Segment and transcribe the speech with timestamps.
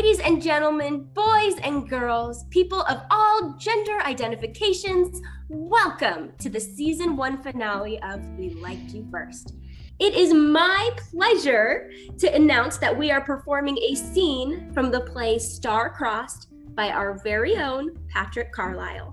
[0.00, 7.16] Ladies and gentlemen, boys and girls, people of all gender identifications, welcome to the season
[7.16, 9.56] one finale of We Liked You First.
[9.98, 15.36] It is my pleasure to announce that we are performing a scene from the play
[15.36, 16.46] Star-Crossed
[16.76, 19.12] by our very own Patrick Carlile.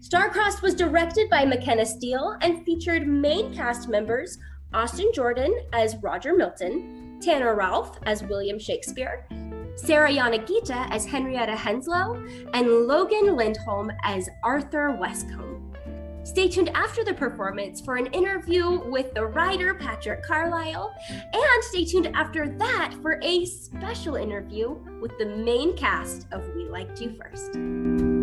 [0.00, 4.38] Star-Crossed was directed by McKenna Steele and featured main cast members
[4.72, 9.26] Austin Jordan as Roger Milton, Tanner Ralph as William Shakespeare,
[9.76, 12.16] Sarah Yanagita as Henrietta Henslow,
[12.54, 15.62] and Logan Lindholm as Arthur Westcombe.
[16.26, 21.84] Stay tuned after the performance for an interview with the writer Patrick Carlile, and stay
[21.84, 24.70] tuned after that for a special interview
[25.00, 28.15] with the main cast of We Liked You First.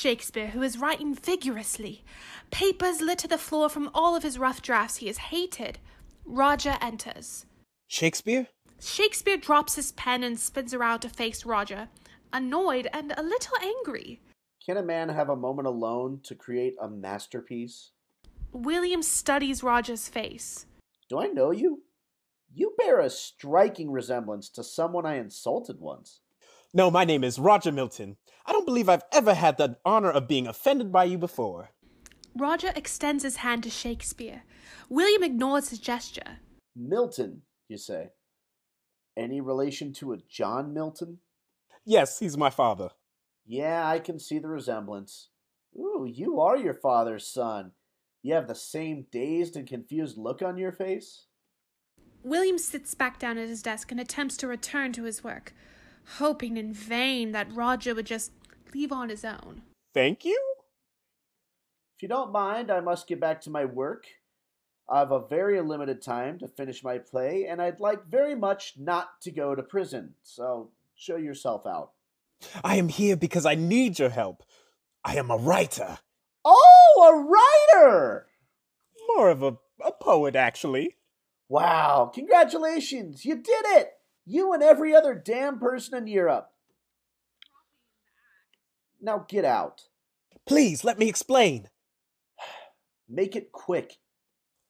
[0.00, 2.02] Shakespeare, who is writing vigorously.
[2.50, 5.78] Papers litter the floor from all of his rough drafts he has hated.
[6.24, 7.44] Roger enters.
[7.86, 8.46] Shakespeare?
[8.80, 11.90] Shakespeare drops his pen and spins around to face Roger,
[12.32, 14.22] annoyed and a little angry.
[14.64, 17.90] Can a man have a moment alone to create a masterpiece?
[18.52, 20.64] William studies Roger's face.
[21.10, 21.82] Do I know you?
[22.54, 26.20] You bear a striking resemblance to someone I insulted once.
[26.72, 28.16] No, my name is Roger Milton.
[28.46, 31.70] I don't believe I've ever had the honor of being offended by you before.
[32.36, 34.42] Roger extends his hand to Shakespeare.
[34.88, 36.38] William ignores his gesture.
[36.76, 38.10] Milton, you say?
[39.16, 41.18] Any relation to a John Milton?
[41.84, 42.90] Yes, he's my father.
[43.46, 45.28] Yeah, I can see the resemblance.
[45.76, 47.72] Ooh, you are your father's son.
[48.22, 51.26] You have the same dazed and confused look on your face?
[52.22, 55.54] William sits back down at his desk and attempts to return to his work,
[56.18, 58.32] hoping in vain that Roger would just
[58.74, 59.62] leave on his own.
[59.94, 60.40] Thank you?
[61.96, 64.04] If you don't mind, I must get back to my work.
[64.88, 68.74] I have a very limited time to finish my play, and I'd like very much
[68.76, 70.14] not to go to prison.
[70.22, 71.92] So show yourself out.
[72.64, 74.42] I am here because I need your help.
[75.04, 75.98] I am a writer.
[76.44, 78.26] Oh, a writer!
[79.08, 80.96] More of a, a poet, actually.
[81.48, 83.24] Wow, congratulations!
[83.24, 83.90] You did it!
[84.26, 86.48] You and every other damn person in Europe.
[89.00, 89.82] Now get out.
[90.46, 91.68] Please, let me explain.
[93.08, 93.96] Make it quick.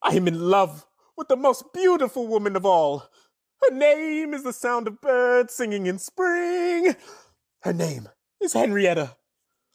[0.02, 3.08] I am in love with the most beautiful woman of all.
[3.62, 6.96] Her name is the sound of birds singing in spring.
[7.62, 8.08] Her name
[8.40, 9.16] is Henrietta.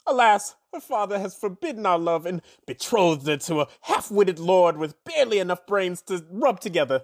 [0.08, 4.78] Alas, her father has forbidden our love and betrothed her to a half witted lord
[4.78, 7.04] with barely enough brains to rub together.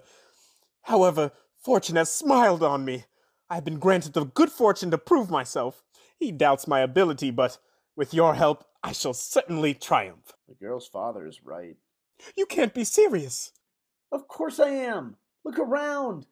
[0.82, 1.32] However,
[1.62, 3.04] fortune has smiled on me.
[3.48, 5.82] I have been granted the good fortune to prove myself.
[6.18, 7.58] He doubts my ability, but
[7.96, 10.32] with your help, I shall certainly triumph.
[10.48, 11.76] The girl's father is right.
[12.36, 13.52] You can't be serious.
[14.10, 15.16] Of course I am.
[15.44, 16.26] Look around.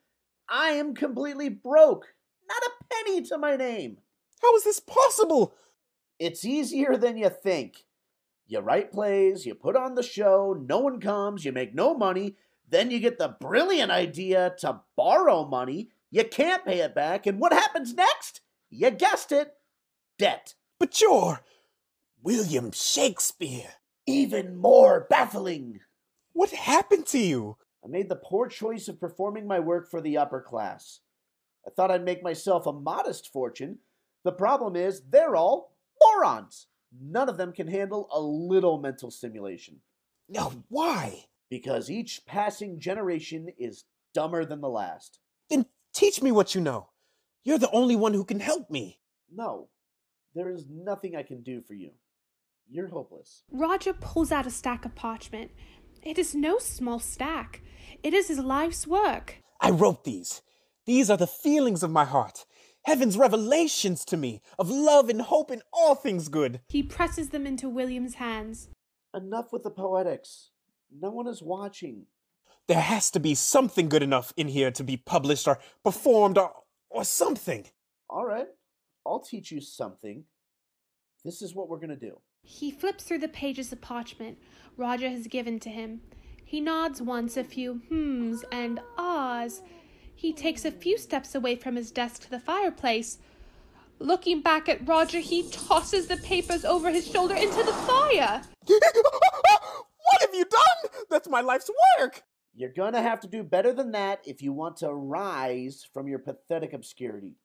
[0.48, 2.06] I am completely broke.
[2.48, 3.98] Not a penny to my name.
[4.42, 5.54] How is this possible?
[6.18, 7.84] It's easier than you think.
[8.46, 12.36] You write plays, you put on the show, no one comes, you make no money,
[12.70, 17.38] then you get the brilliant idea to borrow money, you can't pay it back, and
[17.38, 18.40] what happens next?
[18.70, 19.52] You guessed it
[20.18, 20.54] debt.
[20.78, 21.40] But you're
[22.22, 23.72] William Shakespeare.
[24.06, 25.80] Even more baffling.
[26.32, 27.56] What happened to you?
[27.84, 31.00] I made the poor choice of performing my work for the upper class.
[31.66, 33.78] I thought I'd make myself a modest fortune.
[34.24, 36.66] The problem is, they're all morons.
[37.00, 39.80] None of them can handle a little mental stimulation.
[40.28, 41.24] Now, why?
[41.50, 43.84] Because each passing generation is
[44.14, 45.18] dumber than the last.
[45.48, 46.90] Then teach me what you know.
[47.42, 49.00] You're the only one who can help me.
[49.32, 49.68] No,
[50.34, 51.90] there is nothing I can do for you.
[52.70, 53.42] You're hopeless.
[53.50, 55.50] Roger pulls out a stack of parchment.
[56.02, 57.62] It is no small stack.
[58.02, 59.38] It is his life's work.
[59.60, 60.42] I wrote these.
[60.86, 62.46] These are the feelings of my heart.
[62.84, 66.60] Heaven's revelations to me of love and hope in all things good.
[66.68, 68.68] He presses them into William's hands.
[69.12, 70.50] Enough with the poetics.
[70.92, 72.06] No one is watching.
[72.66, 76.52] There has to be something good enough in here to be published or performed or,
[76.88, 77.66] or something.
[78.08, 78.48] All right,
[79.06, 80.24] I'll teach you something.
[81.24, 82.20] This is what we're going to do.
[82.42, 84.38] He flips through the pages of parchment
[84.76, 86.00] Roger has given to him.
[86.44, 89.62] He nods once a few hms and ahs.
[90.14, 93.18] He takes a few steps away from his desk to the fireplace.
[93.98, 98.42] Looking back at Roger, he tosses the papers over his shoulder into the fire.
[100.20, 101.04] what have you done?
[101.10, 102.22] That's my life's work.
[102.54, 106.08] You're going to have to do better than that if you want to rise from
[106.08, 107.36] your pathetic obscurity.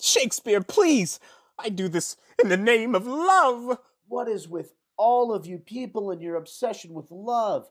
[0.00, 1.18] Shakespeare, please!
[1.58, 3.78] I do this in the name of love!
[4.08, 7.68] What is with all of you people and your obsession with love?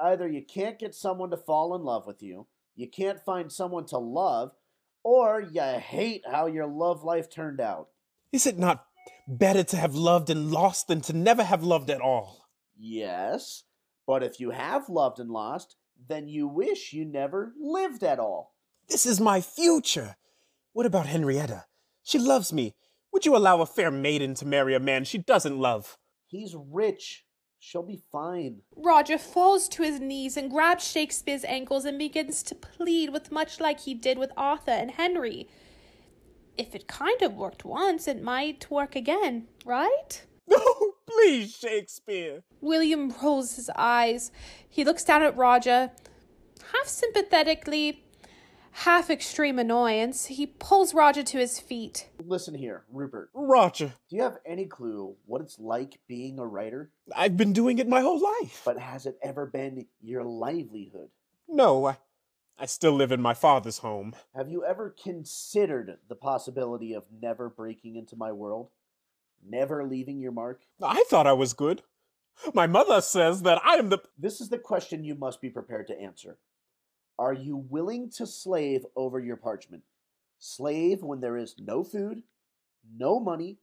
[0.00, 3.86] Either you can't get someone to fall in love with you, you can't find someone
[3.86, 4.52] to love,
[5.04, 7.88] or you hate how your love life turned out.
[8.32, 8.86] Is it not
[9.28, 12.43] better to have loved and lost than to never have loved at all?
[12.76, 13.64] Yes,
[14.06, 15.76] but if you have loved and lost,
[16.08, 18.54] then you wish you never lived at all.
[18.88, 20.16] This is my future.
[20.72, 21.64] What about Henrietta?
[22.02, 22.74] She loves me.
[23.12, 25.96] Would you allow a fair maiden to marry a man she doesn't love?
[26.26, 27.24] He's rich.
[27.60, 28.60] She'll be fine.
[28.76, 33.58] Roger falls to his knees and grabs Shakespeare's ankles and begins to plead with much
[33.58, 35.48] like he did with Arthur and Henry.
[36.58, 40.22] If it kind of worked once, it might work again, right?
[40.46, 42.42] No, please, Shakespeare.
[42.60, 44.30] William rolls his eyes.
[44.68, 45.90] He looks down at Roger,
[46.72, 48.04] half sympathetically,
[48.72, 50.26] half extreme annoyance.
[50.26, 52.08] He pulls Roger to his feet.
[52.24, 53.30] Listen here, Rupert.
[53.34, 56.90] Roger, Do you have any clue what it's like being a writer?
[57.14, 58.62] I've been doing it my whole life.
[58.64, 61.10] But has it ever been your livelihood?
[61.48, 61.98] no, I,
[62.58, 64.14] I still live in my father's home.
[64.34, 68.68] Have you ever considered the possibility of never breaking into my world?
[69.46, 70.62] Never leaving your mark?
[70.82, 71.82] I thought I was good.
[72.54, 73.98] My mother says that I am the.
[74.18, 76.38] This is the question you must be prepared to answer.
[77.18, 79.82] Are you willing to slave over your parchment?
[80.38, 82.22] Slave when there is no food,
[82.96, 83.58] no money,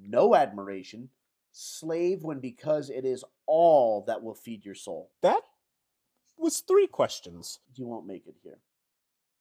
[0.00, 1.10] no admiration.
[1.52, 5.10] Slave when because it is all that will feed your soul.
[5.22, 5.42] That
[6.38, 7.60] was three questions.
[7.74, 8.58] You won't make it here.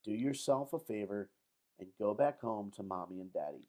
[0.03, 1.29] Do yourself a favor
[1.79, 3.65] and go back home to mommy and daddy.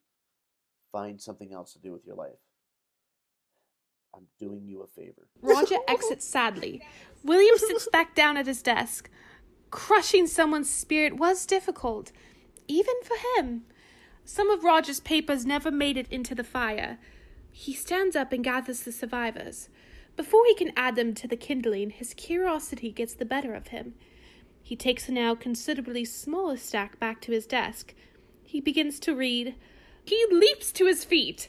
[0.96, 2.40] Find something else to do with your life.
[4.14, 5.28] I'm doing you a favor.
[5.42, 6.80] Roger exits sadly.
[7.22, 9.10] William sits back down at his desk.
[9.70, 12.12] Crushing someone's spirit was difficult,
[12.66, 13.64] even for him.
[14.24, 16.96] Some of Roger's papers never made it into the fire.
[17.52, 19.68] He stands up and gathers the survivors.
[20.16, 23.92] Before he can add them to the kindling, his curiosity gets the better of him.
[24.62, 27.92] He takes a now considerably smaller stack back to his desk.
[28.44, 29.56] He begins to read.
[30.06, 31.48] He leaps to his feet.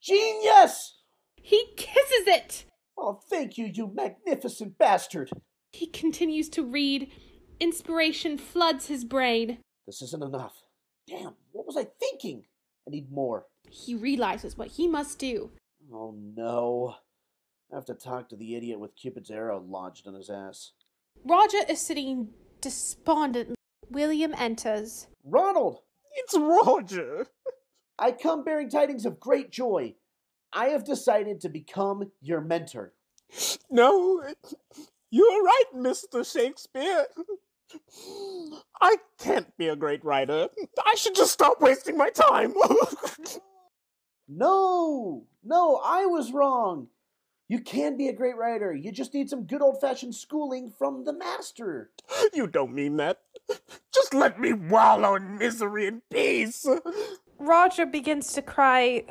[0.00, 1.00] Genius!
[1.36, 2.64] He kisses it.
[2.96, 5.30] Oh, thank you, you magnificent bastard!
[5.72, 7.10] He continues to read.
[7.58, 9.58] Inspiration floods his brain.
[9.86, 10.62] This isn't enough.
[11.08, 12.44] Damn, what was I thinking?
[12.86, 13.46] I need more.
[13.68, 15.50] He realizes what he must do.
[15.92, 16.94] Oh no.
[17.72, 20.72] I have to talk to the idiot with Cupid's arrow lodged in his ass.
[21.24, 22.28] Roger is sitting
[22.60, 23.56] despondently.
[23.90, 25.08] William enters.
[25.24, 25.80] Ronald!
[26.16, 27.26] It's Roger.
[27.98, 29.94] I come bearing tidings of great joy.
[30.52, 32.92] I have decided to become your mentor.
[33.70, 34.22] No,
[35.10, 36.30] you're right, Mr.
[36.30, 37.06] Shakespeare.
[38.80, 40.48] I can't be a great writer.
[40.84, 42.54] I should just stop wasting my time.
[44.28, 46.88] No, no, I was wrong.
[47.48, 48.72] You can be a great writer.
[48.72, 51.90] You just need some good old fashioned schooling from the master.
[52.32, 53.18] you don't mean that.
[53.92, 56.66] Just let me wallow in misery in peace.
[57.38, 59.04] Roger begins to cry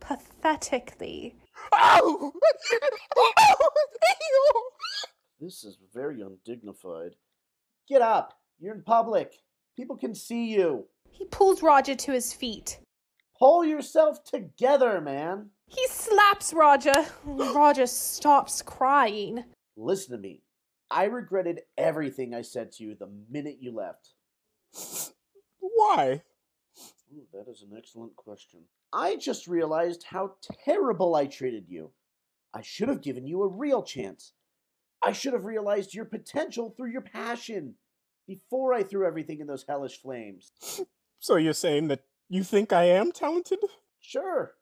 [0.00, 1.36] pathetically.
[1.74, 2.32] Ow!
[5.40, 7.14] This is very undignified.
[7.88, 8.34] Get up.
[8.58, 9.34] You're in public.
[9.76, 10.86] People can see you.
[11.10, 12.80] He pulls Roger to his feet.
[13.38, 15.50] Pull yourself together, man.
[15.66, 17.06] He slaps Roger.
[17.24, 19.44] Roger stops crying.
[19.76, 20.42] Listen to me.
[20.90, 24.10] I regretted everything I said to you the minute you left.
[25.60, 26.22] Why?
[27.14, 28.60] Ooh, that is an excellent question.
[28.92, 30.32] I just realized how
[30.64, 31.90] terrible I treated you.
[32.54, 34.32] I should have given you a real chance.
[35.02, 37.74] I should have realized your potential through your passion
[38.26, 40.52] before I threw everything in those hellish flames.
[41.20, 43.58] So you're saying that you think I am talented?
[44.00, 44.54] Sure,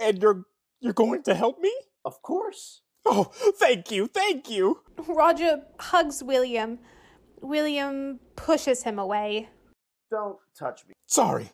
[0.00, 0.44] And you're
[0.80, 1.72] you're going to help me?
[2.04, 2.82] of course.
[3.06, 3.24] Oh,
[3.58, 4.80] thank you, thank you.
[5.08, 6.78] Roger hugs William.
[7.40, 9.48] William pushes him away.
[10.10, 10.94] Don't touch me.
[11.06, 11.50] Sorry.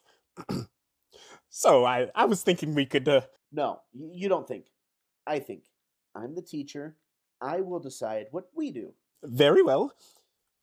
[1.49, 3.23] so I I was thinking we could uh
[3.53, 4.67] No, you don't think.
[5.26, 5.65] I think.
[6.15, 6.97] I'm the teacher.
[7.41, 8.95] I will decide what we do.
[9.23, 9.93] very well.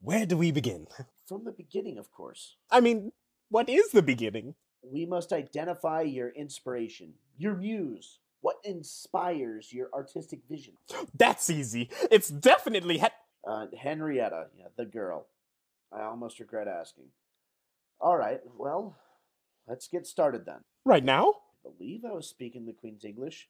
[0.02, 0.88] Where do we begin?
[1.28, 2.58] From the beginning, of course.
[2.70, 3.12] I mean,
[3.50, 4.56] what is the beginning?
[4.84, 10.74] We must identify your inspiration, your muse, what inspires your artistic vision.
[11.16, 11.90] That's easy.
[12.12, 13.08] It's definitely he-
[13.48, 15.28] Uh, Henrietta, yeah, the girl.
[15.92, 17.06] I almost regret asking.
[18.02, 18.98] All right, well,
[19.68, 20.60] let's get started then.
[20.86, 21.34] right now.
[21.66, 23.50] I believe I was speaking the Queen's English.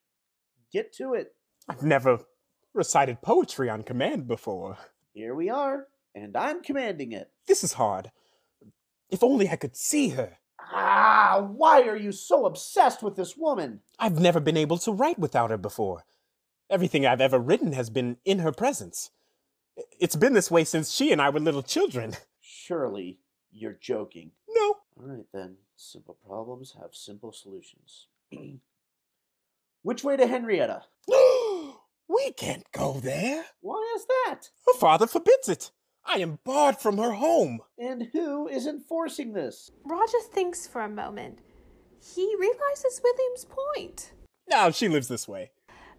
[0.72, 1.36] Get to it.
[1.68, 2.20] I've never
[2.76, 4.78] recited poetry on command before.
[5.16, 7.32] Here we are, and I'm commanding it.
[7.48, 8.12] This is hard.
[9.10, 10.38] If only I could see her.
[10.76, 13.82] Ah, why are you so obsessed with this woman?
[14.00, 16.04] I've never been able to write without her before.
[16.70, 19.12] Everything I've ever written has been in her presence.
[20.00, 22.16] It's been this way since she and I were little children.
[22.42, 23.20] Surely
[23.52, 24.32] you're joking.
[24.50, 24.78] No.
[24.98, 25.58] All right then.
[25.76, 28.08] Simple problems have simple solutions.
[29.84, 30.84] Which way to Henrietta?
[32.08, 33.44] we can't go there.
[33.62, 34.50] Why is that?
[34.66, 35.72] Her father forbids it.
[36.06, 37.62] I am barred from her home.
[37.78, 39.72] And who is enforcing this?
[39.86, 41.40] Roger thinks for a moment.
[42.02, 44.12] He realizes William's point.
[44.48, 45.52] Now she lives this way.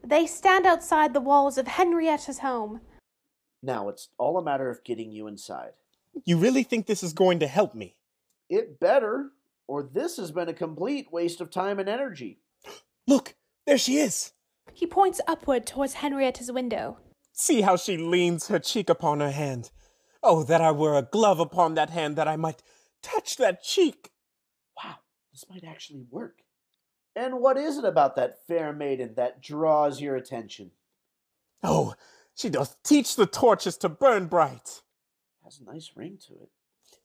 [0.03, 2.81] They stand outside the walls of Henrietta's home.
[3.63, 5.73] Now it's all a matter of getting you inside.
[6.25, 7.97] You really think this is going to help me?
[8.51, 9.31] It better,
[9.67, 12.41] or this has been a complete waste of time and energy.
[13.07, 13.35] Look,
[13.67, 14.33] there she is.
[14.75, 16.99] He points upward towards Henrietta's window.
[17.33, 19.71] See how she leans her cheek upon her hand.
[20.27, 22.63] Oh, that I were a glove upon that hand, that I might
[23.03, 24.11] touch that cheek.
[24.83, 24.97] Wow,
[25.31, 26.39] this might actually work.
[27.15, 30.71] And what is it about that fair maiden that draws your attention?
[31.63, 31.95] Oh,
[32.35, 34.81] she doth teach the torches to burn bright.
[35.45, 36.49] Has a nice ring to it.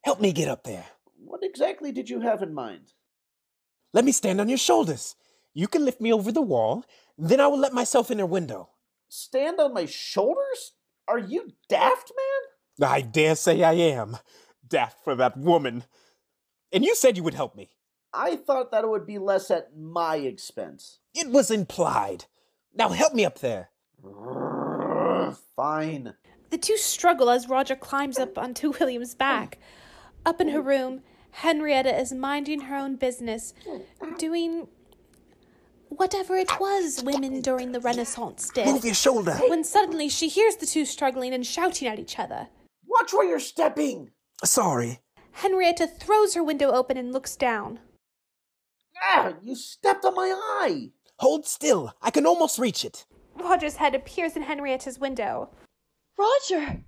[0.01, 0.85] Help me get up there.
[1.21, 2.93] What exactly did you have in mind?
[3.91, 5.15] Let me stand on your shoulders.
[5.53, 6.85] You can lift me over the wall,
[7.17, 8.69] then I will let myself in her window.
[9.09, 10.73] Stand on my shoulders?
[11.05, 12.48] Are you daft, man?
[12.81, 14.17] I dare say I am.
[14.67, 15.83] Daft for that woman.
[16.71, 17.69] And you said you would help me.
[18.13, 20.99] I thought that it would be less at my expense.
[21.13, 22.25] It was implied.
[22.73, 23.69] Now help me up there.
[25.55, 26.13] Fine.
[26.49, 29.59] The two struggle as Roger climbs up onto William's back.
[30.25, 33.53] Up in her room, Henrietta is minding her own business,
[34.17, 34.67] doing
[35.89, 38.67] whatever it was women during the Renaissance did.
[38.67, 39.33] Move your shoulder.
[39.47, 42.47] When suddenly she hears the two struggling and shouting at each other.
[43.09, 44.11] Watch where you're stepping.
[44.43, 44.99] Sorry.
[45.31, 47.79] Henrietta throws her window open and looks down.
[49.01, 50.91] Ah, you stepped on my eye.
[51.17, 51.91] Hold still.
[52.03, 53.07] I can almost reach it.
[53.35, 55.49] Roger's head appears in Henrietta's window.
[56.19, 56.83] Roger!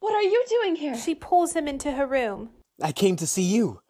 [0.00, 0.96] What are you doing here?
[0.96, 2.50] She pulls him into her room.
[2.82, 3.80] I came to see you.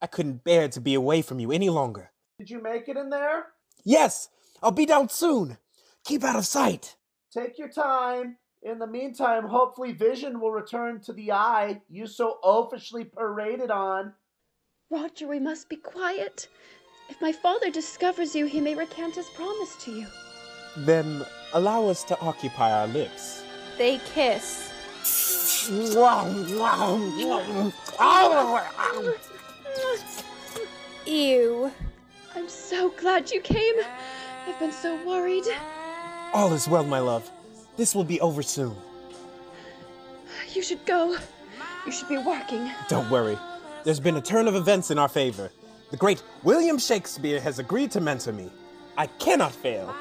[0.00, 2.10] I couldn't bear to be away from you any longer.
[2.38, 3.48] Did you make it in there?
[3.84, 4.30] Yes,
[4.62, 5.58] I'll be down soon.
[6.04, 6.96] Keep out of sight.
[7.34, 8.38] Take your time.
[8.62, 14.12] In the meantime, hopefully vision will return to the eye you so oafishly paraded on.
[14.90, 16.46] Roger, we must be quiet.
[17.08, 20.06] If my father discovers you, he may recant his promise to you.
[20.76, 21.24] Then
[21.54, 23.42] allow us to occupy our lips.
[23.78, 24.70] They kiss.
[31.06, 31.72] Ew.
[32.36, 33.74] I'm so glad you came.
[34.46, 35.44] I've been so worried.
[36.34, 37.30] All is well, my love.
[37.80, 38.76] This will be over soon.
[40.52, 41.16] You should go.
[41.86, 42.70] You should be working.
[42.90, 43.38] Don't worry.
[43.84, 45.50] There's been a turn of events in our favor.
[45.90, 48.50] The great William Shakespeare has agreed to mentor me.
[48.98, 49.94] I cannot fail.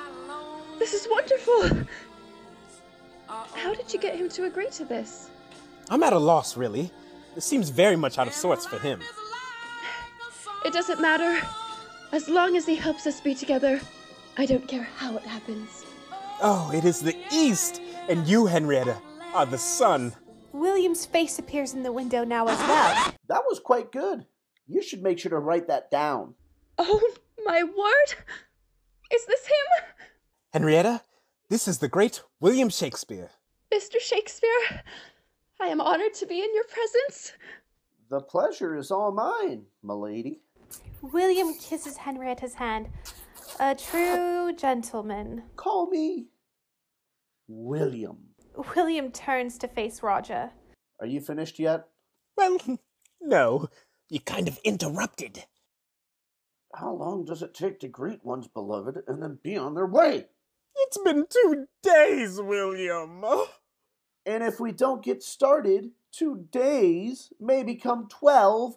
[0.78, 1.86] This is wonderful.
[3.28, 5.30] How did you get him to agree to this?
[5.90, 6.92] I'm at a loss, really.
[7.38, 9.00] It seems very much out of sorts for him.
[10.66, 11.40] It doesn't matter.
[12.12, 13.80] As long as he helps us be together,
[14.38, 15.86] I don't care how it happens.
[16.42, 18.98] Oh, it is the East, and you, Henrietta,
[19.34, 20.14] are the sun.
[20.54, 23.14] William's face appears in the window now as well.
[23.28, 24.26] That was quite good.
[24.66, 26.36] You should make sure to write that down.
[26.78, 27.02] Oh,
[27.44, 28.26] my word!
[29.12, 29.86] Is this him?
[30.54, 31.02] Henrietta,
[31.50, 33.32] this is the great William Shakespeare.
[33.74, 34.00] Mr.
[34.00, 34.84] Shakespeare,
[35.60, 37.34] I am honored to be in your presence.
[38.10, 40.40] The pleasure is all mine, milady.
[41.02, 42.88] William kisses Henrietta's hand.
[43.60, 45.44] A true gentleman.
[45.56, 46.28] Call me
[47.48, 48.18] William.
[48.76, 50.52] William turns to face Roger.
[51.00, 51.88] Are you finished yet?
[52.36, 52.58] Well,
[53.22, 53.68] no.
[54.10, 55.46] You kind of interrupted.
[56.76, 60.26] How long does it take to greet one's beloved and then be on their way?
[60.76, 63.24] It's been two days, William.
[64.26, 68.76] And if we don't get started, two days may become 12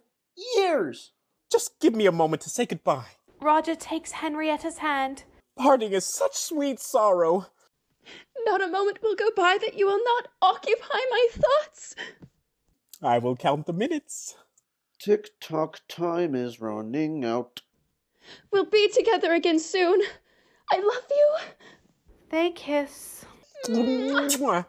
[0.57, 1.12] years.
[1.50, 3.07] Just give me a moment to say goodbye.
[3.43, 5.25] Roger takes Henrietta's hand.
[5.57, 7.47] Parting is such sweet sorrow.
[8.45, 11.95] Not a moment will go by that you will not occupy my thoughts.
[13.03, 14.37] I will count the minutes.
[15.01, 17.63] Tick tock, time is running out.
[18.53, 20.01] We'll be together again soon.
[20.71, 21.37] I love you.
[22.31, 23.25] They kiss.
[23.67, 24.67] Mwah.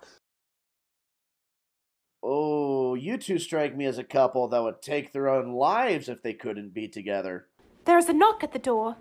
[2.23, 6.23] Oh, you two strike me as a couple that would take their own lives if
[6.23, 7.47] they couldn't be together.
[7.85, 8.97] There's a knock at the door.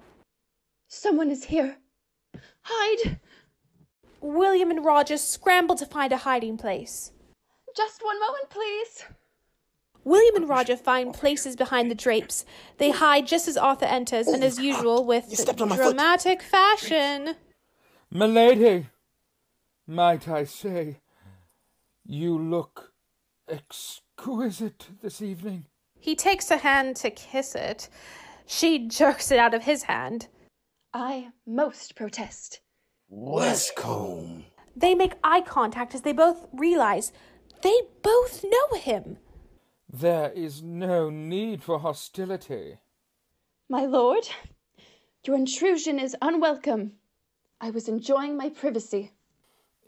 [0.89, 1.77] Someone is here.
[2.63, 3.21] Hide.
[4.21, 7.13] William and Roger scramble to find a hiding place.
[7.77, 9.05] Just one moment, please.
[10.05, 12.45] William and Roger find places behind the drapes.
[12.79, 15.77] They hide just as Arthur enters, and oh, as usual, with You stepped on my
[15.77, 15.95] foot.
[15.95, 17.37] dramatic fashion.
[18.11, 18.89] Milady,
[19.87, 20.99] might I say,
[22.05, 22.93] you look
[23.49, 25.67] exquisite this evening.
[25.99, 27.89] He takes her hand to kiss it.
[28.55, 30.29] She jerks it out of his hand.
[30.93, 32.61] I most protest.
[33.11, 34.45] Westcombe.
[34.77, 37.13] They make eye contact as they both realize
[37.63, 39.17] they both know him.
[39.91, 42.77] There is no need for hostility.
[43.71, 44.29] My lord,
[45.25, 46.93] your intrusion is unwelcome.
[47.59, 49.13] I was enjoying my privacy.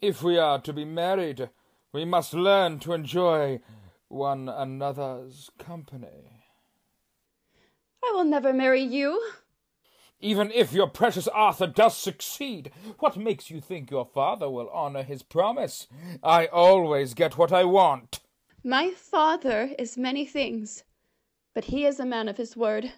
[0.00, 1.50] If we are to be married,
[1.92, 3.61] we must learn to enjoy
[4.09, 6.43] one another's company.
[8.06, 9.20] I will never marry you.
[10.20, 15.02] Even if your precious Arthur does succeed, what makes you think your father will honor
[15.02, 15.87] his promise?
[16.23, 18.20] I always get what I want.
[18.62, 20.84] My father is many things,
[21.54, 22.92] but he is a man of his word.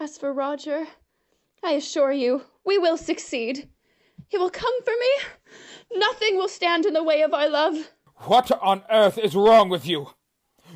[0.00, 0.86] As for Roger,
[1.62, 3.68] I assure you, we will succeed.
[4.28, 5.98] He will come for me.
[5.98, 7.90] Nothing will stand in the way of our love.
[8.16, 10.08] What on earth is wrong with you?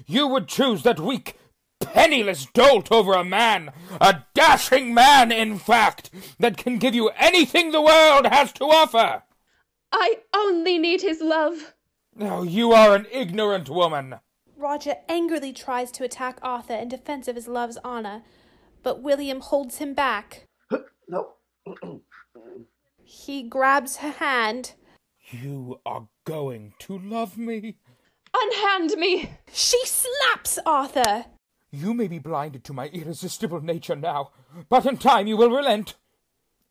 [0.06, 1.38] You would choose that weak,
[1.80, 7.70] penniless dolt over a man, a dashing man, in fact, that can give you anything
[7.70, 9.22] the world has to offer.
[9.92, 11.74] I only need his love.
[12.20, 14.16] Oh, you are an ignorant woman.
[14.56, 18.22] Roger angrily tries to attack Arthur in defense of his love's honor,
[18.82, 20.46] but William holds him back.
[21.08, 21.34] No.
[23.08, 24.72] He grabs her hand.
[25.30, 27.76] You are going to love me.
[28.34, 29.30] Unhand me.
[29.52, 31.26] She slaps Arthur.
[31.76, 34.30] You may be blinded to my irresistible nature now,
[34.70, 35.94] but in time you will relent.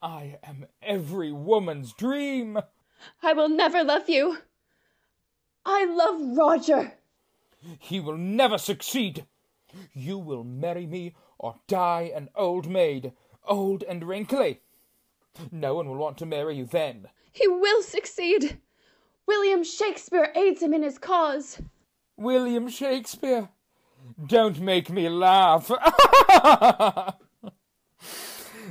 [0.01, 2.57] I am every woman's dream.
[3.21, 4.39] I will never love you.
[5.63, 6.93] I love Roger.
[7.77, 9.27] He will never succeed.
[9.94, 13.13] You will marry me or die an old maid,
[13.48, 14.61] old and wrinkly.
[15.51, 17.09] No one will want to marry you then.
[17.31, 18.57] He will succeed.
[19.27, 21.61] William Shakespeare aids him in his cause.
[22.18, 23.50] William Shakespeare.
[24.24, 25.68] Don't make me laugh.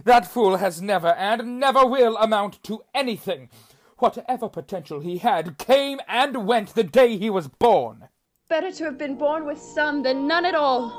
[0.05, 3.51] that fool has never and never will amount to anything.
[3.99, 8.09] Whatever potential he had came and went the day he was born.
[8.49, 10.91] Better to have been born with some than none at all.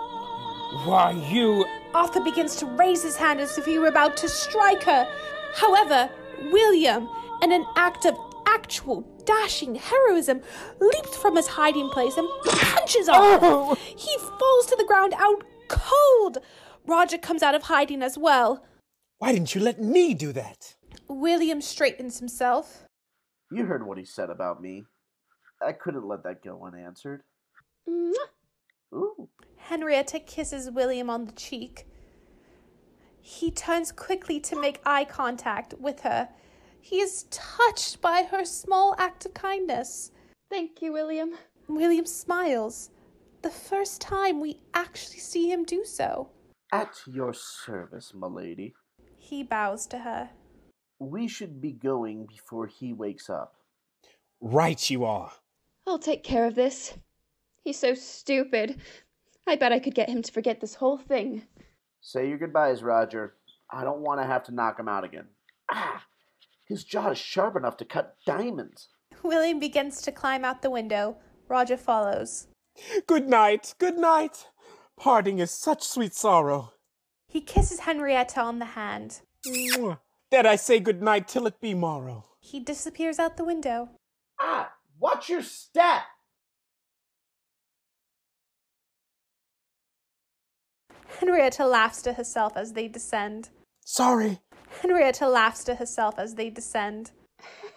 [0.86, 1.66] Why, you.
[1.94, 5.08] Arthur begins to raise his hand as if he were about to strike her.
[5.56, 6.10] However,
[6.52, 7.08] William,
[7.42, 10.42] in an act of actual dashing heroism,
[10.80, 13.46] leaps from his hiding place and punches Arthur.
[13.46, 13.76] Oh!
[13.76, 16.38] He falls to the ground out cold.
[16.86, 18.66] Roger comes out of hiding as well.
[19.18, 20.76] Why didn't you let me do that?
[21.08, 22.86] William straightens himself.
[23.52, 24.84] You heard what he said about me.
[25.66, 27.24] I couldn't let that go unanswered.
[27.90, 28.14] Mwah.
[28.94, 29.30] Ooh.
[29.58, 31.88] Henrietta kisses William on the cheek.
[33.22, 36.30] He turns quickly to make eye contact with her.
[36.86, 40.12] He is touched by her small act of kindness.
[40.52, 41.32] Thank you, William.
[41.68, 42.92] William smiles.
[43.42, 46.30] The first time we actually see him do so.
[46.72, 48.76] At your service, milady.
[49.18, 50.30] He bows to her.
[51.00, 53.56] We should be going before he wakes up.
[54.40, 55.32] Right you are.
[55.88, 56.94] I'll take care of this.
[57.64, 58.80] He's so stupid.
[59.48, 61.48] I bet I could get him to forget this whole thing.
[62.02, 63.34] Say your goodbyes, Roger.
[63.72, 65.26] I don't want to have to knock him out again.
[65.72, 66.06] Ah!
[66.66, 68.90] His jaw is sharp enough to cut diamonds.
[69.24, 71.18] William begins to climb out the window.
[71.48, 72.48] Roger follows.
[73.08, 74.48] Good night, good night.
[74.98, 76.74] Parting is such sweet sorrow.
[77.28, 79.22] He kisses Henrietta on the hand.
[79.46, 80.00] Mwah.
[80.32, 82.26] That I say good night till it be morrow.
[82.40, 83.90] He disappears out the window.
[84.40, 84.72] Ah!
[85.00, 86.04] Watch your step!
[91.20, 93.50] Henrietta laughs to herself as they descend.
[93.86, 94.40] Sorry.
[94.82, 97.12] Henrietta laughs to herself as they descend.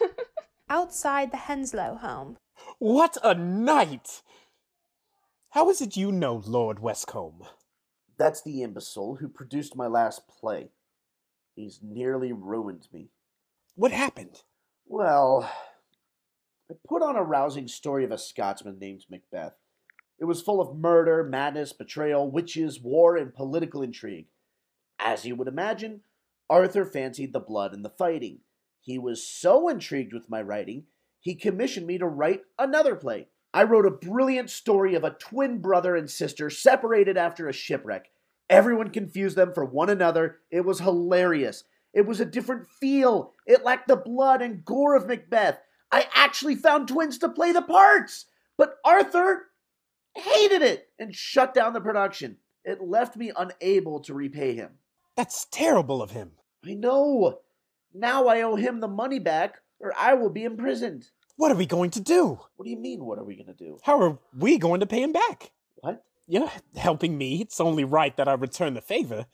[0.71, 2.37] Outside the Henslow home,
[2.79, 4.23] What a night!
[5.51, 7.47] How is it you know Lord Westcombe?
[8.19, 10.71] That's the imbecile who produced my last play.
[11.55, 13.11] He's nearly ruined me.
[13.75, 14.43] What happened?
[14.87, 15.51] Well,
[16.71, 19.55] I put on a rousing story of a Scotsman named Macbeth.
[20.19, 24.27] It was full of murder, madness, betrayal, witches, war, and political intrigue.
[24.99, 26.01] As you would imagine,
[26.51, 28.41] Arthur fancied the blood and the fighting.
[28.81, 30.85] He was so intrigued with my writing,
[31.21, 33.29] he commissioned me to write another play.
[33.53, 38.11] I wrote a brilliant story of a twin brother and sister separated after a shipwreck.
[38.49, 40.39] Everyone confused them for one another.
[40.51, 41.65] It was hilarious.
[41.93, 43.35] It was a different feel.
[43.47, 45.59] It lacked the blood and gore of Macbeth.
[45.91, 48.27] I actually found twins to play the parts.
[48.57, 49.47] But Arthur
[50.15, 52.39] hated it, and shut down the production.
[52.65, 54.73] It left me unable to repay him.
[55.17, 56.33] That's terrible of him.
[56.65, 57.41] I know.
[57.95, 61.09] Now I owe him the money back, or I will be imprisoned.
[61.37, 62.41] What are we going to do?
[62.57, 63.79] What do you mean, what are we going to do?
[63.85, 65.53] How are we going to pay him back?
[65.77, 66.05] What?
[66.27, 67.41] You're helping me.
[67.41, 69.27] It's only right that I return the favor.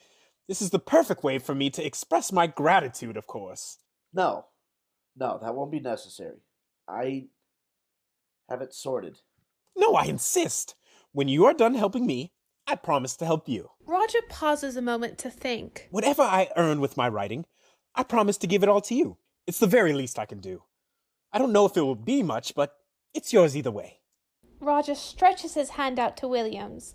[0.47, 3.79] This is the perfect way for me to express my gratitude, of course.
[4.13, 4.47] No.
[5.17, 6.43] No, that won't be necessary.
[6.87, 7.27] I
[8.51, 9.21] have it sorted.
[9.77, 10.75] No, I insist.
[11.13, 12.33] When you are done helping me,
[12.67, 13.71] I promise to help you.
[13.87, 15.89] Roger pauses a moment to think.
[15.91, 17.45] Whatever I earn with my writing,
[17.95, 19.19] I promise to give it all to you.
[19.47, 20.63] It's the very least I can do.
[21.33, 22.75] I don't know if it will be much, but
[23.13, 23.99] it's yours either way.
[24.61, 26.95] Roger stretches his hand out to Williams.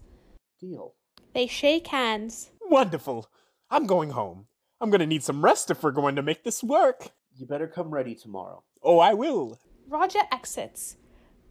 [0.60, 0.96] Deal.
[1.34, 2.50] They shake hands.
[2.62, 3.28] Wonderful.
[3.70, 4.48] I'm going home.
[4.82, 7.12] I'm going to need some rest if we're going to make this work.
[7.36, 8.64] You better come ready tomorrow.
[8.82, 9.60] Oh, I will.
[9.88, 10.98] Roger exits.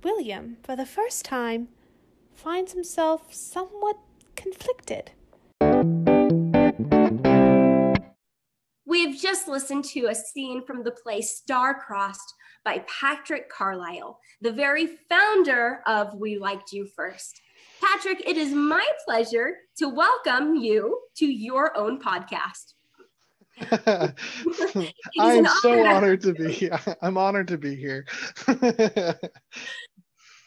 [0.03, 1.69] William, for the first time,
[2.35, 3.99] finds himself somewhat
[4.39, 5.11] conflicted.
[8.87, 14.53] We have just listened to a scene from the play Star-Crossed by Patrick Carlile, the
[14.53, 17.41] very founder of We Liked You First.
[17.81, 22.75] Patrick, it is my pleasure to welcome you to your own podcast.
[25.19, 26.79] I'm so honored to be here.
[27.03, 28.07] I'm honored to be here.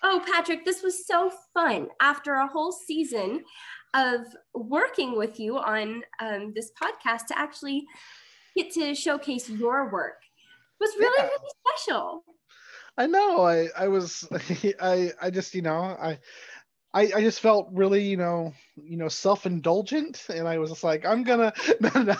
[0.04, 1.88] Oh, Patrick, this was so fun.
[2.02, 3.44] After a whole season
[3.94, 4.22] of
[4.54, 7.86] working with you on um, this podcast to actually
[8.56, 10.18] get to showcase your work
[10.80, 11.24] it was really, Yeah.
[11.24, 12.24] really special.
[12.98, 13.42] I know.
[13.46, 14.28] I I was
[14.82, 16.20] I I just you know I.
[16.94, 21.06] I, I just felt really, you know, you know, self-indulgent, and I was just like,
[21.06, 22.16] I'm gonna, no, no,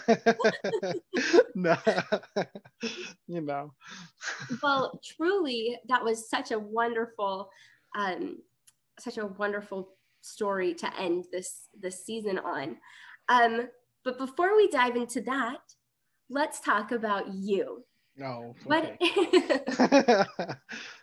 [1.56, 1.76] no.
[3.28, 3.74] you know,
[4.62, 7.50] Well, truly, that was such a wonderful,
[7.98, 8.38] um,
[9.00, 12.78] such a wonderful story to end this this season on.
[13.30, 13.70] Um,
[14.04, 15.60] but before we dive into that,
[16.30, 17.84] let's talk about you.
[18.18, 18.56] no.
[18.66, 18.98] What?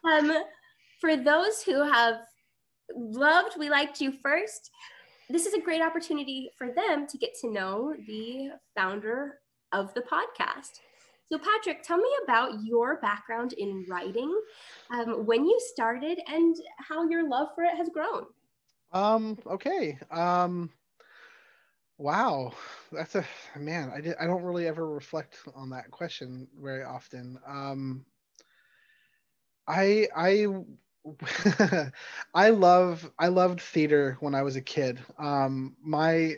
[0.05, 0.33] um,
[1.01, 2.17] for those who have
[2.95, 4.71] loved We Liked You First,
[5.31, 9.39] this is a great opportunity for them to get to know the founder
[9.73, 10.81] of the podcast.
[11.31, 14.35] So, Patrick, tell me about your background in writing,
[14.91, 18.25] um, when you started, and how your love for it has grown.
[18.93, 19.99] Um, okay.
[20.11, 20.71] Um,
[21.99, 22.53] wow.
[22.93, 23.25] That's a
[23.57, 27.39] man, I did I don't really ever reflect on that question very often.
[27.47, 28.07] Um
[29.67, 30.47] I I
[32.35, 35.01] I love I loved theater when I was a kid.
[35.19, 36.37] Um my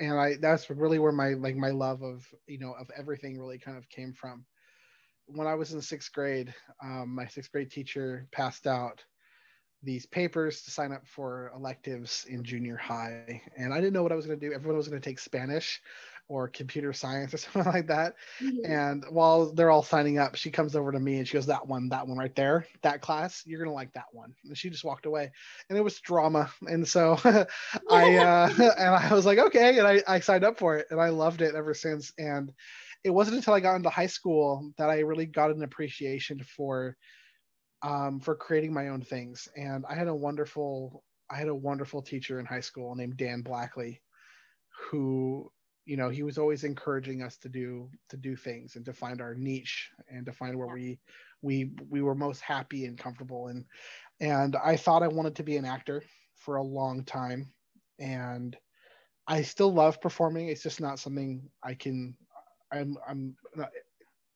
[0.00, 3.58] and I that's really where my like my love of you know of everything really
[3.58, 4.46] kind of came from.
[5.26, 9.04] When I was in sixth grade, um, my sixth grade teacher passed out
[9.82, 13.42] these papers to sign up for electives in junior high.
[13.56, 14.54] And I didn't know what I was going to do.
[14.54, 15.80] Everyone was going to take Spanish
[16.28, 18.14] or computer science or something like that.
[18.64, 21.66] And while they're all signing up, she comes over to me and she goes, That
[21.66, 24.32] one, that one right there, that class, you're going to like that one.
[24.44, 25.32] And she just walked away.
[25.68, 26.50] And it was drama.
[26.66, 27.18] And so
[27.90, 29.78] I, uh, and I was like, Okay.
[29.78, 32.12] And I, I signed up for it and I loved it ever since.
[32.16, 32.52] And
[33.02, 36.96] it wasn't until I got into high school that I really got an appreciation for
[37.82, 39.48] um, for creating my own things.
[39.56, 43.42] And I had a wonderful, I had a wonderful teacher in high school named Dan
[43.42, 44.02] Blackley,
[44.90, 45.50] who,
[45.86, 49.20] you know, he was always encouraging us to do to do things and to find
[49.20, 50.98] our niche and to find where we
[51.42, 53.48] we we were most happy and comfortable.
[53.48, 53.64] And
[54.20, 56.02] and I thought I wanted to be an actor
[56.36, 57.52] for a long time,
[57.98, 58.56] and
[59.26, 60.48] I still love performing.
[60.48, 62.16] It's just not something I can.
[62.72, 63.36] I'm I'm.
[63.56, 63.70] Not,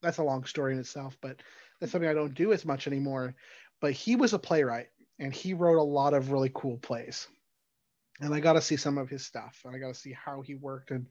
[0.02, 1.40] that's a long story in itself, but
[1.84, 3.34] that's something I don't do as much anymore.
[3.82, 7.28] But he was a playwright and he wrote a lot of really cool plays.
[8.20, 10.40] And I got to see some of his stuff and I got to see how
[10.40, 10.92] he worked.
[10.92, 11.06] And,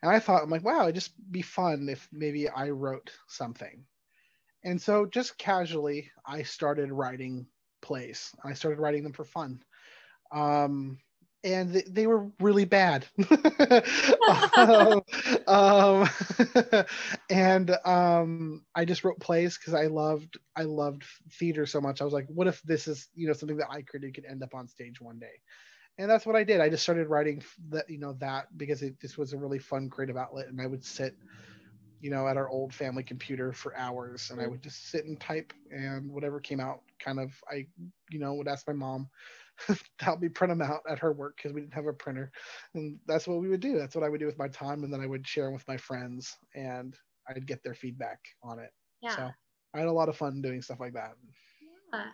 [0.00, 3.84] and I thought, I'm like, wow, it'd just be fun if maybe I wrote something.
[4.62, 7.48] And so just casually, I started writing
[7.80, 8.30] plays.
[8.44, 9.60] I started writing them for fun.
[10.30, 11.00] Um,
[11.44, 13.06] and they, they were really bad.
[14.56, 15.02] um,
[15.46, 16.08] um,
[17.30, 22.00] and um, I just wrote plays because I loved I loved theater so much.
[22.00, 24.42] I was like, what if this is you know something that I created could end
[24.42, 25.40] up on stage one day?
[25.98, 26.60] And that's what I did.
[26.60, 29.88] I just started writing that you know that because it just was a really fun
[29.90, 31.14] creative outlet, and I would sit
[32.00, 35.20] you know at our old family computer for hours and i would just sit and
[35.20, 37.66] type and whatever came out kind of i
[38.10, 39.08] you know would ask my mom
[40.00, 42.30] help me print them out at her work because we didn't have a printer
[42.74, 44.92] and that's what we would do that's what i would do with my time and
[44.92, 46.96] then i would share them with my friends and
[47.28, 49.16] i'd get their feedback on it Yeah.
[49.16, 49.30] so
[49.74, 51.14] i had a lot of fun doing stuff like that
[51.92, 52.06] Yeah.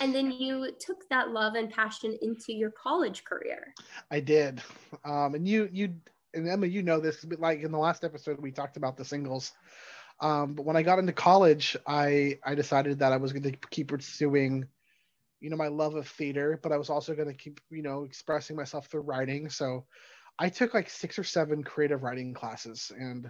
[0.00, 3.74] And then you took that love and passion into your college career.
[4.10, 4.62] I did.
[5.04, 5.94] Um, and you, you,
[6.34, 9.04] and Emma, you know this, but like in the last episode, we talked about the
[9.04, 9.52] singles.
[10.20, 13.52] Um, but when I got into college, I, I decided that I was going to
[13.70, 14.66] keep pursuing,
[15.42, 18.04] you know, my love of theater, but I was also going to keep, you know,
[18.04, 19.50] expressing myself through writing.
[19.50, 19.84] So
[20.38, 23.28] I took like six or seven creative writing classes and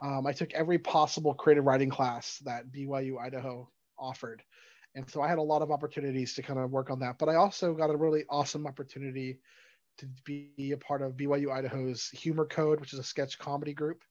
[0.00, 3.68] um, I took every possible creative writing class that BYU Idaho
[3.98, 4.42] offered.
[4.94, 7.18] And so I had a lot of opportunities to kind of work on that.
[7.18, 9.38] But I also got a really awesome opportunity
[9.98, 14.02] to be a part of BYU Idaho's Humor Code, which is a sketch comedy group.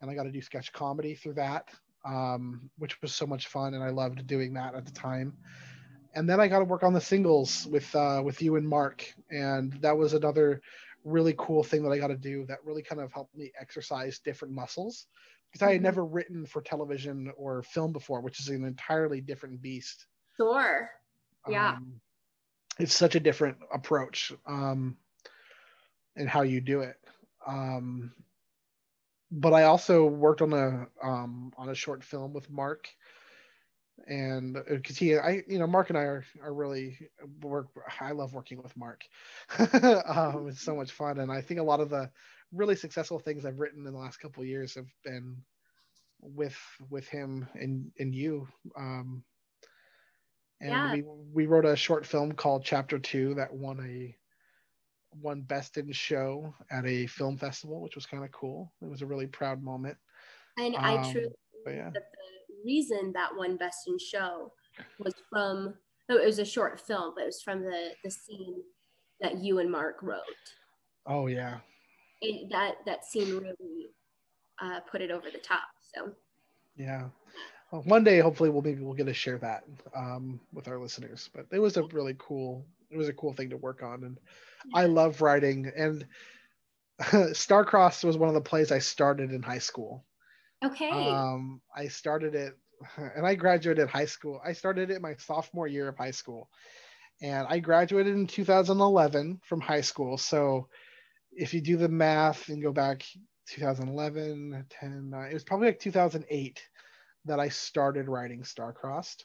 [0.00, 1.68] And I got to do sketch comedy through that,
[2.04, 3.72] um, which was so much fun.
[3.72, 5.34] And I loved doing that at the time.
[6.16, 9.04] And then I got to work on the singles with uh, with you and Mark,
[9.30, 10.62] and that was another
[11.04, 14.18] really cool thing that I got to do that really kind of helped me exercise
[14.18, 15.06] different muscles
[15.52, 15.84] because I had mm-hmm.
[15.84, 20.06] never written for television or film before, which is an entirely different beast.
[20.36, 20.90] Sure.
[21.48, 21.74] Yeah.
[21.74, 22.00] Um,
[22.78, 24.96] it's such a different approach um,
[26.16, 26.96] and how you do it.
[27.46, 28.12] Um,
[29.30, 32.88] but I also worked on a um, on a short film with Mark
[34.08, 36.98] and because uh, he i you know mark and i are, are really
[37.42, 37.68] work
[38.00, 39.02] i love working with mark.
[39.58, 42.10] Um, it's so much fun and i think a lot of the
[42.52, 45.36] really successful things i've written in the last couple years have been
[46.20, 46.58] with
[46.90, 48.48] with him and and you.
[48.76, 49.22] Um
[50.60, 50.92] and yeah.
[50.92, 54.16] we we wrote a short film called chapter two that won a
[55.20, 58.72] won best in show at a film festival which was kind of cool.
[58.82, 59.96] It was a really proud moment.
[60.58, 61.28] And um, i truly
[61.66, 61.90] yeah
[62.66, 64.52] reason that won Best in Show
[64.98, 65.74] was from
[66.10, 68.56] oh it was a short film, but it was from the the scene
[69.20, 70.20] that you and Mark wrote.
[71.06, 71.58] Oh yeah.
[72.20, 73.90] It, that that scene really
[74.60, 75.68] uh, put it over the top.
[75.94, 76.12] So.
[76.76, 77.04] Yeah.
[77.70, 81.30] Well, one day, hopefully, we'll maybe we'll get to share that um, with our listeners.
[81.34, 82.64] But it was a really cool.
[82.90, 84.18] It was a cool thing to work on, and
[84.66, 84.82] yeah.
[84.82, 85.70] I love writing.
[85.76, 86.06] And
[87.00, 90.04] Starcrossed was one of the plays I started in high school.
[90.64, 90.90] Okay.
[90.90, 92.54] Um, I started it,
[92.96, 94.40] and I graduated high school.
[94.44, 96.48] I started it my sophomore year of high school,
[97.22, 100.18] and I graduated in 2011 from high school.
[100.18, 100.68] So,
[101.32, 103.04] if you do the math and go back
[103.48, 106.62] 2011, 10, it was probably like 2008
[107.26, 109.24] that I started writing Starcrossed.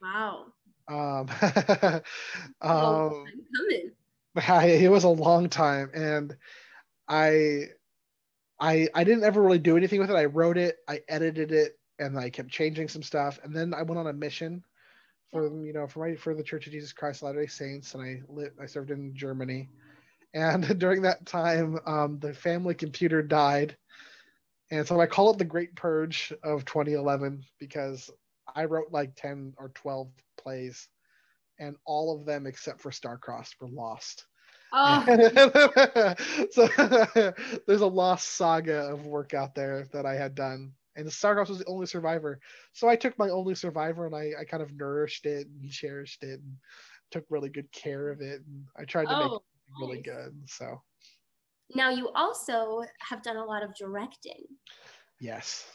[0.00, 0.46] Wow.
[0.88, 1.28] Um,
[2.60, 3.24] um,
[4.36, 6.36] it was a long time, and
[7.08, 7.64] I
[8.60, 10.16] I I didn't ever really do anything with it.
[10.16, 13.38] I wrote it, I edited it, and I kept changing some stuff.
[13.42, 14.64] And then I went on a mission
[15.32, 18.02] for you know for my for the Church of Jesus Christ Latter Day Saints, and
[18.02, 19.68] I lit I served in Germany.
[20.34, 23.76] And during that time, um, the family computer died,
[24.70, 28.10] and so I call it the Great Purge of 2011 because
[28.54, 30.88] I wrote like 10 or 12 plays,
[31.58, 34.26] and all of them except for Starcrossed were lost.
[34.72, 36.14] Oh.
[36.50, 36.68] so
[37.66, 40.72] there's a lost saga of work out there that I had done.
[40.96, 42.40] And Starcrossed was the only survivor.
[42.72, 46.22] So I took my only survivor and I, I kind of nourished it and cherished
[46.24, 46.56] it and
[47.10, 48.42] took really good care of it.
[48.46, 50.04] And I tried to oh, make it really nice.
[50.04, 50.42] good.
[50.46, 50.82] So
[51.74, 54.44] now you also have done a lot of directing.
[55.20, 55.66] Yes.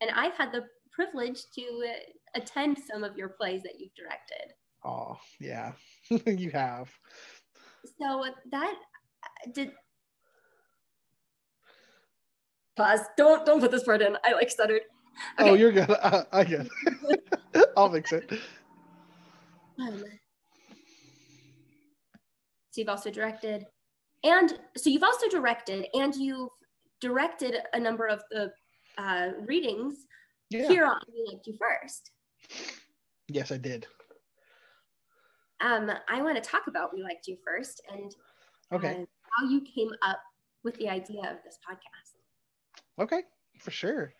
[0.00, 1.92] And I've had the privilege to
[2.34, 4.54] attend some of your plays that you've directed.
[4.84, 5.72] Oh, yeah.
[6.26, 6.90] you have
[7.98, 8.74] so that
[9.52, 9.72] did
[12.76, 13.00] pause.
[13.16, 14.16] Don't don't put this part in.
[14.24, 14.82] I like stuttered.
[15.38, 15.50] Oh, okay.
[15.50, 15.90] Oh, you're good.
[15.90, 16.68] I, I get.
[17.76, 18.30] I'll fix it.
[19.80, 20.04] Um,
[22.70, 23.66] so you've also directed,
[24.24, 26.50] and so you've also directed, and you've
[27.00, 28.52] directed a number of the
[28.98, 30.06] uh, readings
[30.50, 30.68] yeah.
[30.68, 32.10] here on We Liked You First.
[33.28, 33.86] Yes, I did
[35.60, 38.14] um, I want to talk about We Liked You First and
[38.72, 39.02] okay.
[39.02, 39.04] Uh,
[39.38, 40.20] how you came up
[40.64, 43.02] with the idea of this podcast.
[43.02, 43.22] Okay,
[43.58, 44.12] for sure.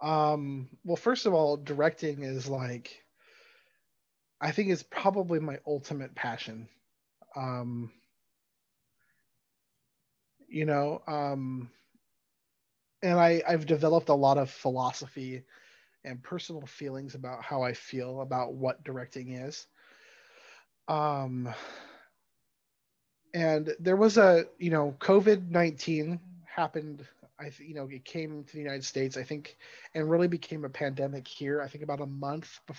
[0.00, 3.02] Um, well, first of all, directing is like,
[4.40, 6.68] I think is probably my ultimate passion.
[7.36, 7.92] Um,
[10.48, 11.70] you know, um,
[13.02, 15.42] and I, I've developed a lot of philosophy
[16.04, 19.66] and personal feelings about how I feel about what directing is
[20.88, 21.52] um
[23.34, 27.06] and there was a you know covid-19 happened
[27.38, 29.56] i you know it came to the united states i think
[29.94, 32.78] and really became a pandemic here i think about a month bef-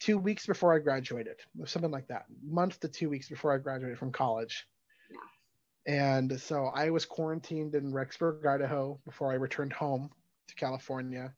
[0.00, 3.98] two weeks before i graduated something like that month to two weeks before i graduated
[3.98, 4.66] from college
[5.10, 5.94] yeah.
[5.94, 10.10] and so i was quarantined in rexburg idaho before i returned home
[10.48, 11.32] to california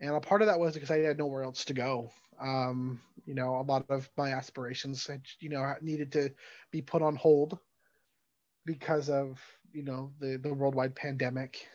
[0.00, 3.34] and a part of that was because i had nowhere else to go Um, you
[3.34, 5.08] know, a lot of my aspirations,
[5.40, 6.30] you know, needed to
[6.70, 7.58] be put on hold
[8.66, 9.40] because of
[9.72, 11.66] you know the the worldwide pandemic,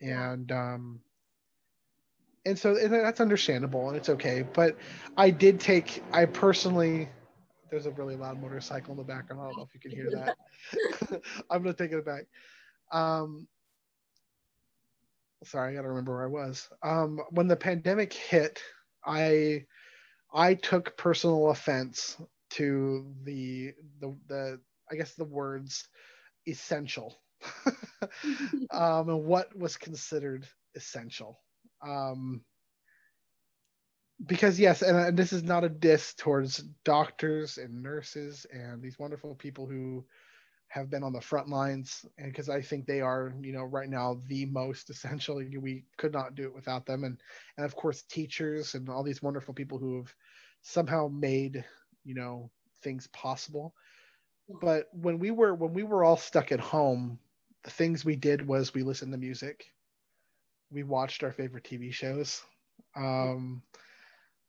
[0.00, 1.00] and um,
[2.46, 4.42] and so and that's understandable and it's okay.
[4.42, 4.76] But
[5.16, 7.08] I did take, I personally,
[7.70, 9.42] there's a really loud motorcycle in the background.
[9.42, 11.22] I don't know if you can hear that.
[11.50, 12.24] I'm gonna take it back.
[12.90, 13.46] Um,
[15.44, 16.68] sorry, I gotta remember where I was.
[16.82, 18.60] Um, when the pandemic hit,
[19.04, 19.66] I
[20.32, 22.16] I took personal offense
[22.50, 24.60] to the the the
[24.90, 25.88] I guess the words
[26.46, 27.18] essential
[28.72, 31.38] um, and what was considered essential.
[31.82, 32.42] Um,
[34.26, 38.98] because yes, and, and this is not a diss towards doctors and nurses and these
[38.98, 40.04] wonderful people who
[40.68, 43.88] have been on the front lines and because i think they are you know right
[43.88, 45.42] now the most essential.
[45.60, 47.04] We could not do it without them.
[47.04, 47.18] And
[47.56, 50.14] and of course teachers and all these wonderful people who have
[50.62, 51.64] somehow made
[52.04, 52.50] you know
[52.82, 53.74] things possible.
[54.60, 57.18] But when we were when we were all stuck at home
[57.64, 59.66] the things we did was we listened to music.
[60.70, 62.42] We watched our favorite tv shows.
[62.96, 63.62] Um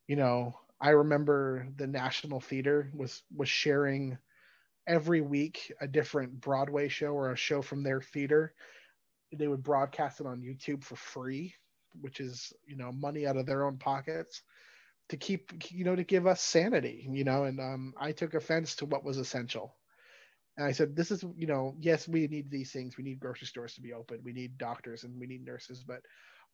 [0.07, 4.17] you know i remember the national theater was was sharing
[4.89, 8.53] every week a different Broadway show or a show from their theater.
[9.31, 11.53] They would broadcast it on YouTube for free,
[12.01, 14.41] which is, you know, money out of their own pockets
[15.09, 17.43] to keep, you know, to give us sanity, you know.
[17.43, 19.75] And um, I took offense to what was essential.
[20.57, 22.97] And I said, this is, you know, yes, we need these things.
[22.97, 24.19] We need grocery stores to be open.
[24.23, 25.83] We need doctors and we need nurses.
[25.87, 26.01] But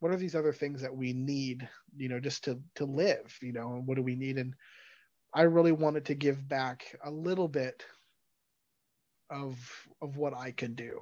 [0.00, 3.52] what are these other things that we need, you know, just to to live, you
[3.52, 4.36] know, and what do we need?
[4.36, 4.54] And
[5.34, 7.82] I really wanted to give back a little bit
[9.30, 9.58] of
[10.02, 11.00] of what I could do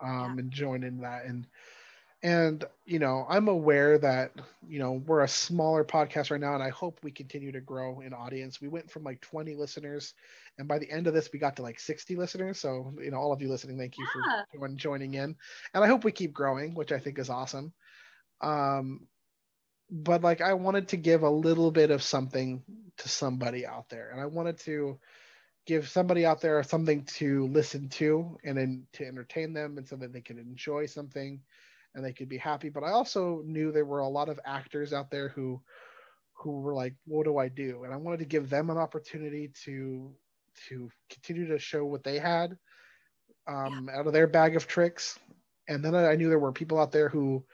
[0.00, 0.40] um, yeah.
[0.40, 1.24] and join in that.
[1.24, 1.46] And
[2.22, 4.32] and you know i'm aware that
[4.66, 8.00] you know we're a smaller podcast right now and i hope we continue to grow
[8.00, 8.60] in audience.
[8.60, 10.12] We went from like 20 listeners
[10.58, 12.60] and by the end of this we got to like 60 listeners.
[12.60, 14.42] So you know all of you listening thank you yeah.
[14.52, 15.34] for joining in.
[15.72, 17.72] And i hope we keep growing which i think is awesome.
[18.42, 19.06] Um
[19.90, 22.62] but like i wanted to give a little bit of something
[22.98, 24.98] to somebody out there and i wanted to
[25.66, 29.96] give somebody out there something to listen to and then to entertain them and so
[29.96, 31.40] that they could enjoy something
[31.94, 32.68] and they could be happy.
[32.68, 35.60] But i also knew there were a lot of actors out there who
[36.34, 37.84] who were like what do i do?
[37.84, 40.10] And i wanted to give them an opportunity to
[40.68, 42.56] to continue to show what they had
[43.46, 43.98] um, yeah.
[43.98, 45.18] out of their bag of tricks.
[45.68, 47.44] And then i knew there were people out there who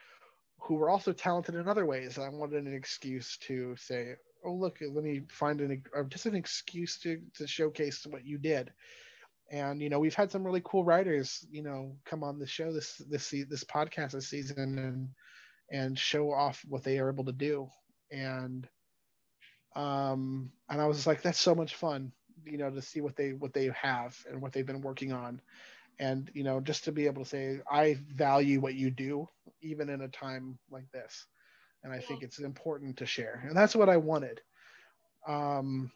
[0.60, 2.18] who were also talented in other ways.
[2.18, 4.16] I wanted an excuse to say
[4.46, 8.38] oh look, let me find an uh, just an excuse to to showcase what you
[8.38, 8.72] did.
[9.50, 12.72] And you know, we've had some really cool writers, you know, come on the show
[12.72, 15.08] this this this podcast this season and
[15.70, 17.68] and show off what they are able to do.
[18.10, 18.66] And
[19.74, 22.12] um and I was like, that's so much fun,
[22.44, 25.40] you know, to see what they what they have and what they've been working on.
[25.98, 29.28] And you know, just to be able to say, I value what you do,
[29.62, 31.26] even in a time like this
[31.86, 33.44] and I think it's important to share.
[33.46, 34.40] And that's what I wanted.
[35.28, 35.92] Um,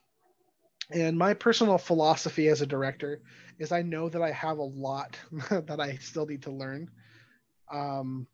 [0.92, 3.20] and my personal philosophy as a director
[3.59, 5.18] is I know that I have a lot
[5.50, 6.88] that I still need to learn.
[7.72, 8.29] Um,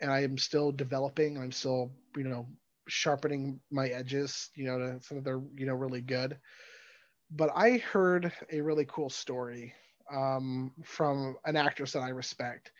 [0.00, 1.38] and I am still developing.
[1.38, 2.48] I'm still, you know,
[2.88, 6.36] sharpening my edges, you know, to, so that they're, you know, really good.
[7.30, 9.74] But I heard a really cool story
[10.12, 12.72] um, from an actress that I respect.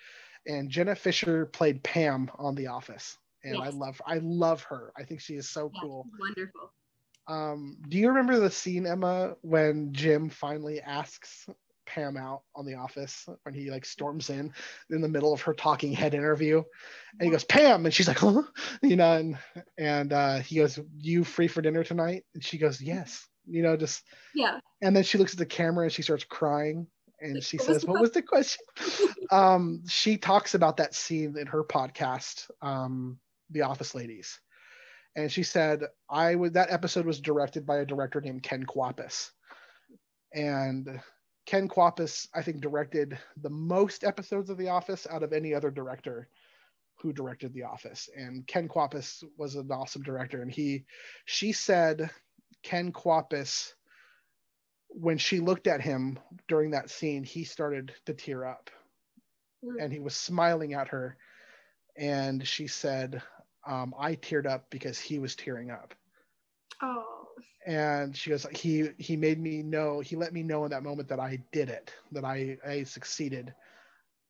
[0.49, 3.67] And Jenna Fischer played Pam on The Office and yes.
[3.67, 4.93] I love I love her.
[4.97, 6.07] I think she is so yes, cool.
[6.19, 6.73] Wonderful.
[7.27, 11.49] Um, do you remember the scene, Emma, when Jim finally asks
[11.87, 14.53] Pam out on the office when he like storms in
[14.91, 16.63] in the middle of her talking head interview
[17.19, 18.43] and he goes pam and she's like huh?
[18.83, 19.39] you know and
[19.77, 23.77] and uh he goes you free for dinner tonight and she goes yes you know
[23.77, 24.03] just
[24.35, 26.87] yeah and then she looks at the camera and she starts crying
[27.21, 28.65] and she what says what was the question
[29.31, 33.19] um she talks about that scene in her podcast um
[33.55, 34.39] the Office Ladies,
[35.17, 39.31] and she said I would that episode was directed by a director named Ken Kwapis,
[40.35, 41.01] and
[41.47, 45.71] Ken Kwapis I think directed the most episodes of The Office out of any other
[45.71, 46.29] director
[46.97, 50.85] who directed The Office, and Ken Kwapis was an awesome director, and he
[51.25, 52.11] she said
[52.63, 53.73] Ken Kwapis
[54.89, 58.71] when she looked at him during that scene, he started to tear up.
[59.65, 59.81] Hmm.
[59.81, 61.17] and he was smiling at her.
[61.97, 63.23] And she said,
[63.67, 65.95] um, I teared up because he was tearing up.
[66.83, 67.05] Oh.
[67.67, 71.09] And she goes, he he made me know, he let me know in that moment
[71.09, 73.55] that I did it, that I I succeeded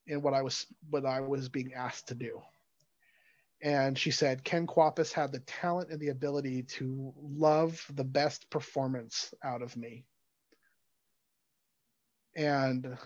[0.06, 2.42] in what I was what I was being asked to do.
[3.62, 8.50] and she said Ken Kwapis had the talent and the ability to love the best
[8.50, 10.04] performance out of me.
[12.36, 12.98] And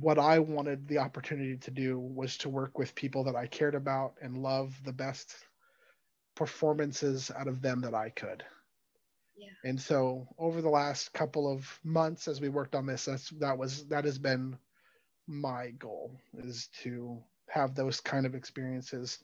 [0.00, 3.74] what I wanted the opportunity to do was to work with people that I cared
[3.74, 5.34] about and love the best
[6.36, 8.44] performances out of them that I could.
[9.36, 9.48] Yeah.
[9.64, 13.58] And so over the last couple of months as we worked on this, that's that
[13.58, 14.56] was that has been
[15.26, 17.18] my goal is to
[17.48, 19.18] have those kind of experiences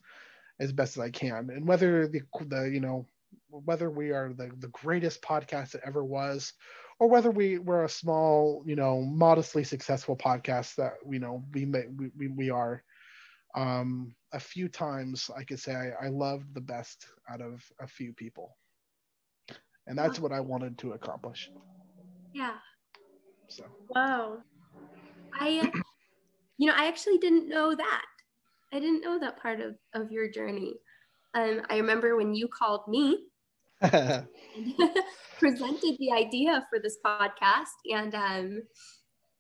[0.61, 1.51] as best as I can.
[1.51, 3.07] And whether the the you know
[3.49, 6.53] whether we are the, the greatest podcast that ever was
[6.99, 11.65] or whether we we're a small you know modestly successful podcast that you know we
[11.65, 11.85] may
[12.17, 12.83] we, we are
[13.55, 17.87] um a few times i could say I, I loved the best out of a
[17.87, 18.57] few people
[19.87, 21.51] and that's what i wanted to accomplish
[22.35, 22.55] Yeah.
[23.49, 24.39] so Wow.
[25.39, 25.71] I,
[26.59, 28.05] you know, I actually didn't know that.
[28.73, 30.75] I didn't know that part of, of your journey.
[31.35, 33.25] Um, I remember when you called me
[35.39, 38.63] presented the idea for this podcast and um,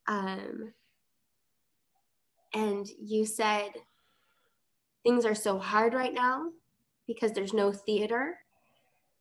[0.08, 0.72] um,
[2.54, 3.70] and you said
[5.02, 6.48] things are so hard right now
[7.06, 8.38] because there's no theater.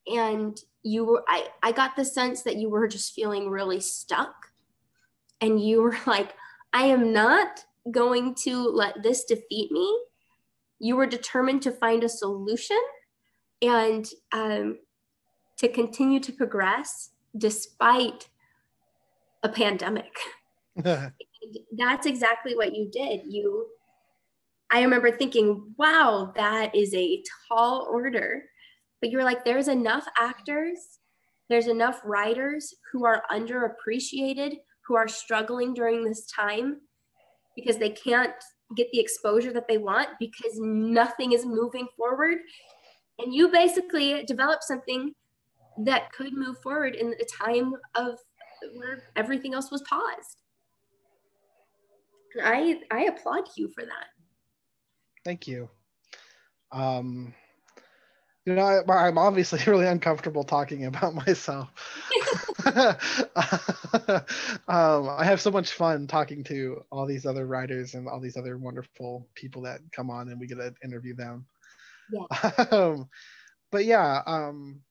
[0.07, 4.33] And you were I, I got the sense that you were just feeling really stuck.
[5.39, 6.33] And you were like
[6.73, 9.99] i am not going to let this defeat me.
[10.79, 12.79] You were determined to find a solution
[13.61, 14.79] and um,
[15.57, 18.29] to continue to progress despite
[19.43, 20.15] a pandemic.
[20.75, 23.21] That's exactly what you did.
[23.27, 23.67] You
[24.71, 28.43] i remember thinking wow that is a tall order.
[29.01, 30.99] But you're like there's enough actors
[31.49, 34.57] there's enough writers who are underappreciated
[34.87, 36.81] who are struggling during this time
[37.55, 38.33] because they can't
[38.75, 42.37] get the exposure that they want because nothing is moving forward.
[43.19, 45.13] And you basically developed something
[45.79, 48.17] that could move forward in a time of
[48.75, 50.41] where everything else was paused.
[52.43, 54.20] I I applaud you for that.
[55.23, 55.69] Thank you.
[56.71, 57.33] Um,
[58.45, 61.69] you know, I, I'm obviously really uncomfortable talking about myself.
[62.65, 62.95] um,
[65.09, 68.57] I have so much fun talking to all these other writers and all these other
[68.57, 71.45] wonderful people that come on and we get to interview them.
[72.11, 72.65] Yeah.
[72.71, 73.09] um,
[73.71, 74.81] but yeah, um,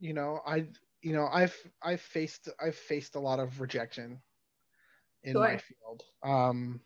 [0.00, 0.66] you know, I,
[1.02, 4.20] you know, I've, I've faced, I've faced a lot of rejection
[5.24, 6.04] in my field.
[6.22, 6.80] Um,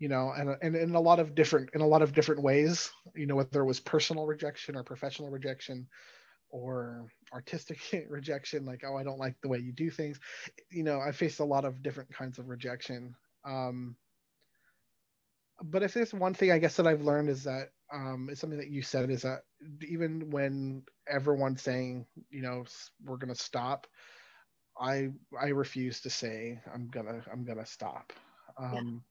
[0.00, 2.90] you know, and, and in a lot of different, in a lot of different ways,
[3.14, 5.86] you know, whether it was personal rejection or professional rejection
[6.48, 7.78] or artistic
[8.08, 10.18] rejection, like, oh, I don't like the way you do things.
[10.70, 13.14] You know, I faced a lot of different kinds of rejection.
[13.44, 13.94] Um,
[15.62, 18.58] but if there's one thing I guess that I've learned is that um, it's something
[18.58, 19.42] that you said is that
[19.86, 22.64] even when everyone's saying, you know,
[23.04, 23.86] we're gonna stop,
[24.80, 28.14] I I refuse to say I'm gonna I'm gonna stop.
[28.56, 29.04] Um,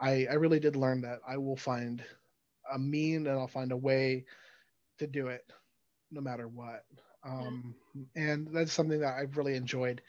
[0.00, 2.04] I I really did learn that I will find
[2.72, 4.24] a mean and I'll find a way
[4.98, 5.44] to do it,
[6.10, 6.84] no matter what.
[7.24, 7.74] Um,
[8.16, 10.02] and that's something that I've really enjoyed,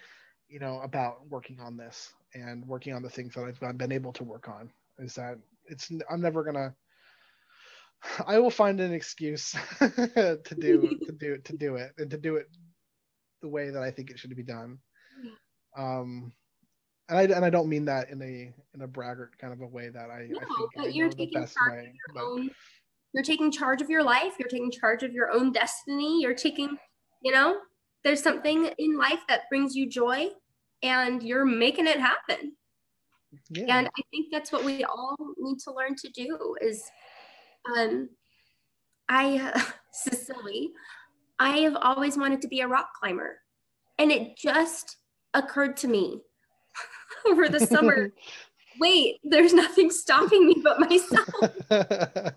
[0.49, 4.13] you know, about working on this and working on the things that I've been able
[4.13, 4.71] to work on.
[4.99, 6.75] Is that it's I'm never gonna.
[8.27, 12.35] I will find an excuse to do to do to do it and to do
[12.35, 12.47] it
[13.41, 14.79] the way that I think it should be done.
[15.77, 16.33] Um,
[17.09, 19.67] and I and I don't mean that in a in a braggart kind of a
[19.67, 21.83] way that I, No, I think but I you're taking best charge way.
[22.07, 22.49] Your But own-
[23.13, 24.33] you're taking charge of your life.
[24.39, 26.19] You're taking charge of your own destiny.
[26.21, 26.75] You're taking,
[27.21, 27.57] you know,
[28.03, 30.29] there's something in life that brings you joy,
[30.81, 32.53] and you're making it happen.
[33.51, 36.55] yeah, And I think that's what we all need to learn to do.
[36.59, 36.83] Is,
[37.77, 38.09] um,
[39.09, 40.71] I, Cecily,
[41.37, 43.37] I have always wanted to be a rock climber,
[43.99, 44.97] and it just
[45.35, 46.21] occurred to me
[47.27, 48.11] over the summer.
[48.79, 51.29] Wait, there's nothing stopping me but myself.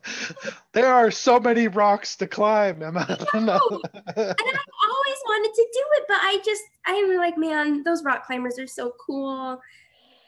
[0.73, 3.07] there are so many rocks to climb, Emma.
[3.35, 3.41] No.
[3.43, 8.27] and I've always wanted to do it, but I just I'm like, man, those rock
[8.27, 9.61] climbers are so cool.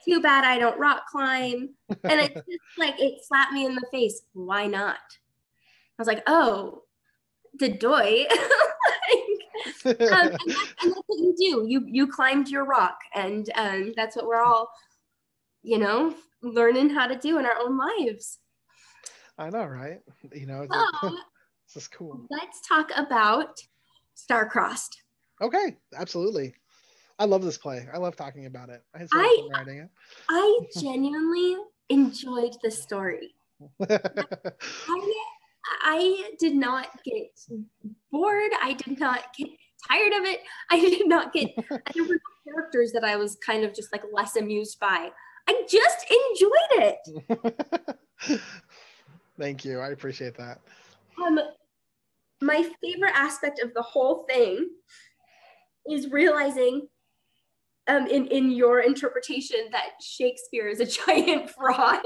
[0.05, 1.69] Too bad I don't rock climb.
[1.89, 4.21] And it's just like it slapped me in the face.
[4.33, 4.97] Why not?
[4.97, 6.83] I was like, oh,
[7.59, 8.25] the doy.
[9.85, 11.65] Um, and, that's, and that's what you do.
[11.67, 14.69] You you climbed your rock, and um, that's what we're all,
[15.63, 18.39] you know, learning how to do in our own lives.
[19.37, 19.99] I know, right?
[20.33, 20.67] You know,
[21.01, 21.09] So
[21.73, 22.25] this is cool.
[22.29, 23.57] let's talk about
[24.15, 25.01] Star-Crossed.
[25.41, 26.53] Okay, absolutely.
[27.19, 27.87] I love this play.
[27.93, 28.83] I love talking about it.
[28.93, 29.89] I had so much I- writing it.
[30.29, 31.55] I genuinely
[31.89, 33.33] enjoyed the story.
[33.89, 35.23] I,
[35.83, 37.27] I did not get
[38.11, 38.51] bored.
[38.61, 39.49] I did not get
[39.87, 40.41] tired of it.
[40.71, 41.49] I did not get
[41.93, 45.09] there were characters that I was kind of just like less amused by.
[45.47, 46.95] I just enjoyed
[48.21, 48.41] it.
[49.39, 49.79] Thank you.
[49.79, 50.59] I appreciate that.
[51.25, 51.39] Um,
[52.41, 54.69] my favorite aspect of the whole thing
[55.89, 56.87] is realizing
[57.87, 62.03] um, in, in your interpretation that Shakespeare is a giant fraud.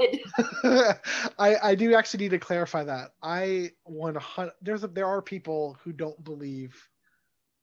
[1.38, 3.10] I, I do actually need to clarify that.
[3.22, 6.74] I 100 there's a, there are people who don't believe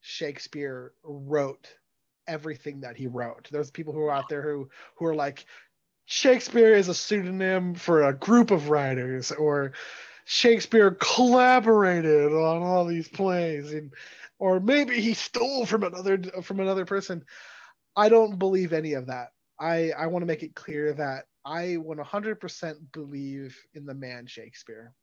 [0.01, 1.67] Shakespeare wrote
[2.27, 3.47] everything that he wrote.
[3.51, 5.45] There's people who are out there who who are like
[6.05, 9.73] Shakespeare is a pseudonym for a group of writers or
[10.25, 13.93] Shakespeare collaborated on all these plays and
[14.39, 17.23] or maybe he stole from another from another person.
[17.95, 19.29] I don't believe any of that.
[19.59, 24.93] I I want to make it clear that I 100% believe in the man Shakespeare.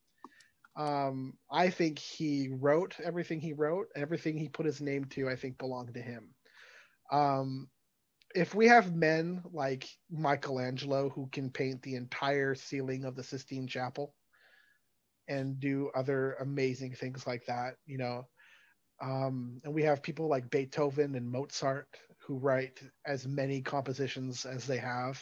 [0.79, 5.29] Um, I think he wrote everything he wrote, everything he put his name to.
[5.29, 6.35] I think belonged to him.
[7.11, 7.69] Um,
[8.35, 13.67] if we have men like Michelangelo who can paint the entire ceiling of the Sistine
[13.67, 14.15] Chapel
[15.27, 18.29] and do other amazing things like that, you know,
[19.01, 21.89] um, and we have people like Beethoven and Mozart
[22.21, 25.21] who write as many compositions as they have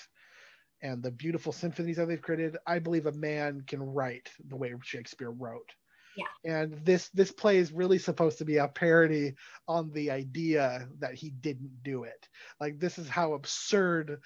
[0.87, 4.72] and the beautiful symphonies that they've created i believe a man can write the way
[4.82, 5.72] shakespeare wrote
[6.16, 6.55] yeah.
[6.62, 9.34] and this this play is really supposed to be a parody
[9.68, 12.28] on the idea that he didn't do it
[12.61, 14.20] like this is how absurd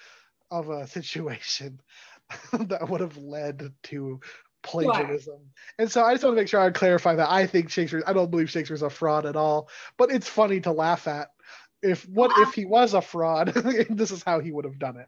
[0.49, 1.79] of a situation
[2.53, 4.19] that would have led to
[4.63, 5.39] plagiarism.
[5.77, 8.13] And so I just want to make sure I clarify that I think Shakespeare, I
[8.13, 11.31] don't believe Shakespeare's a fraud at all, but it's funny to laugh at
[11.81, 13.53] if what if he was a fraud?
[13.89, 15.07] This is how he would have done it.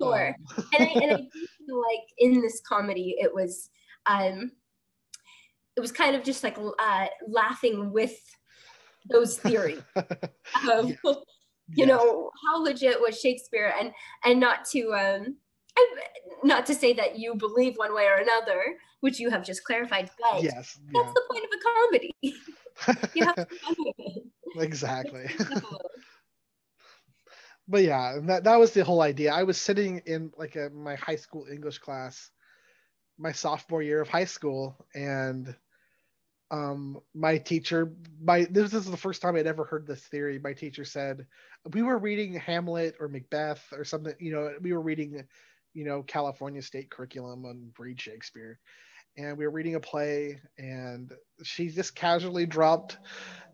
[0.00, 0.28] Sure.
[0.28, 0.66] Um.
[0.78, 3.70] and, I, and I do feel like in this comedy it was
[4.06, 4.52] um
[5.76, 8.18] it was kind of just like uh laughing with
[9.10, 9.82] those theories.
[10.68, 10.96] Um,
[11.74, 13.74] you know how legit was shakespeare?
[13.78, 13.92] And
[14.24, 15.36] and not to um
[16.42, 20.10] not to say that you believe one way or another which you have just clarified
[20.20, 22.16] but yes that's the point of a comedy.
[23.14, 25.26] You have to exactly
[27.68, 29.32] but yeah, that that was the whole idea.
[29.32, 32.30] I was sitting in like a, my high school English class,
[33.18, 35.54] my sophomore year of high school, and
[36.50, 37.92] um, my teacher,
[38.22, 40.38] my this is the first time I'd ever heard this theory.
[40.38, 41.26] My teacher said
[41.72, 44.14] we were reading Hamlet or Macbeth or something.
[44.18, 45.24] You know, we were reading,
[45.74, 48.58] you know, California State curriculum on read Shakespeare,
[49.18, 51.12] and we were reading a play, and
[51.42, 52.96] she just casually dropped.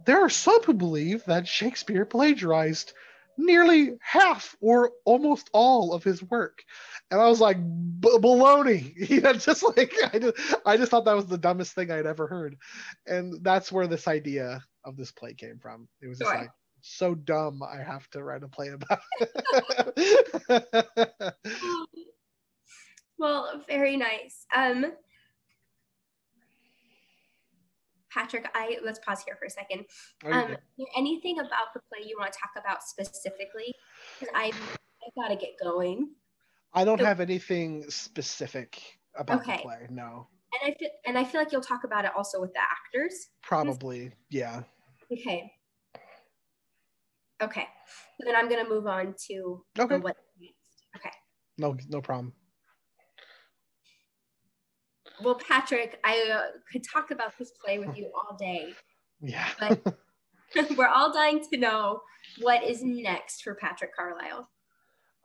[0.05, 2.93] There are some who believe that Shakespeare plagiarized
[3.37, 6.63] nearly half or almost all of his work.
[7.11, 7.59] And I was like,
[8.01, 8.95] baloney.
[9.15, 12.07] You know, just like I just, I just thought that was the dumbest thing I'd
[12.07, 12.57] ever heard.
[13.07, 15.89] And that's where this idea of this play came from.
[16.01, 16.41] It was just sure.
[16.41, 20.45] like so dumb I have to write a play about it.
[23.19, 24.47] well, very nice.
[24.55, 24.93] Um
[28.15, 29.85] Patrick, I let's pause here for a second.
[30.25, 30.57] Um,
[30.97, 33.75] anything about the play you want to talk about specifically?
[34.21, 34.53] Because I
[35.03, 36.11] I gotta get going.
[36.73, 38.81] I don't so, have anything specific
[39.17, 39.57] about okay.
[39.57, 39.87] the play.
[39.91, 40.29] No.
[40.53, 43.29] And I feel and I feel like you'll talk about it also with the actors.
[43.43, 44.63] Probably, yeah.
[45.13, 45.53] Okay.
[47.43, 47.67] Okay.
[48.21, 49.97] So then I'm gonna move on to okay.
[49.97, 50.87] what next.
[50.97, 51.11] Okay.
[51.59, 52.33] No, no problem.
[55.23, 58.73] Well, Patrick, I uh, could talk about this play with you all day.
[59.21, 59.49] Yeah.
[59.59, 59.97] But
[60.77, 62.01] we're all dying to know
[62.41, 64.49] what is next for Patrick Carlile.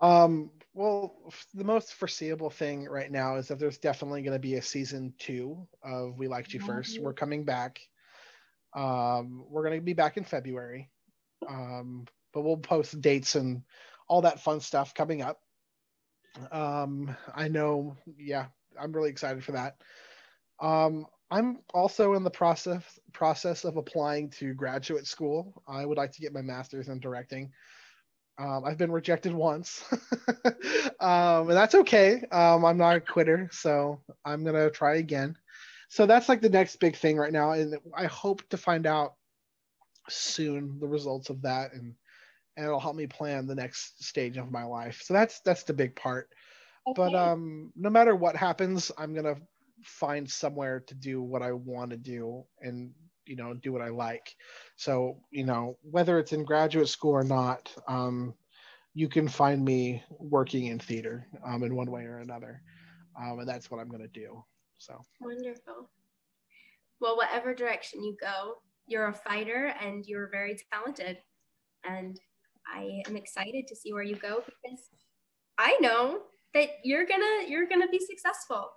[0.02, 4.56] Um, well, the most foreseeable thing right now is that there's definitely going to be
[4.56, 7.80] a season two of We Liked You 1st We're coming back.
[8.74, 10.90] Um, we're going to be back in February.
[11.48, 13.64] Um, but we'll post dates and
[14.08, 15.40] all that fun stuff coming up.
[16.52, 18.46] Um, I know, yeah,
[18.80, 19.78] I'm really excited for that.
[20.60, 25.62] Um, I'm also in the process process of applying to graduate school.
[25.68, 27.52] I would like to get my master's in directing.
[28.40, 29.84] Um, I've been rejected once,
[31.00, 32.24] um, and that's okay.
[32.32, 35.38] Um, I'm not a quitter, so I'm gonna try again.
[35.90, 39.16] So that's like the next big thing right now, and I hope to find out
[40.08, 41.96] soon the results of that, and
[42.56, 45.02] and it'll help me plan the next stage of my life.
[45.04, 46.30] So that's that's the big part.
[46.96, 49.36] But um, no matter what happens, I'm gonna
[49.84, 52.92] find somewhere to do what I want to do and
[53.26, 54.36] you know do what I like.
[54.76, 58.34] So you know whether it's in graduate school or not, um,
[58.94, 62.62] you can find me working in theater um, in one way or another,
[63.20, 64.44] um, and that's what I'm gonna do.
[64.78, 65.90] So Wonderful.
[67.02, 68.56] Well, whatever direction you go,
[68.88, 71.20] you're a fighter and you're very talented.
[71.86, 72.20] And
[72.68, 74.90] I am excited to see where you go because
[75.58, 76.24] I know
[76.54, 78.70] that you're gonna you're gonna be successful.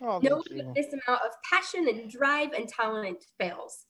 [0.00, 3.86] oh, No one with this amount of passion and drive and talent fails.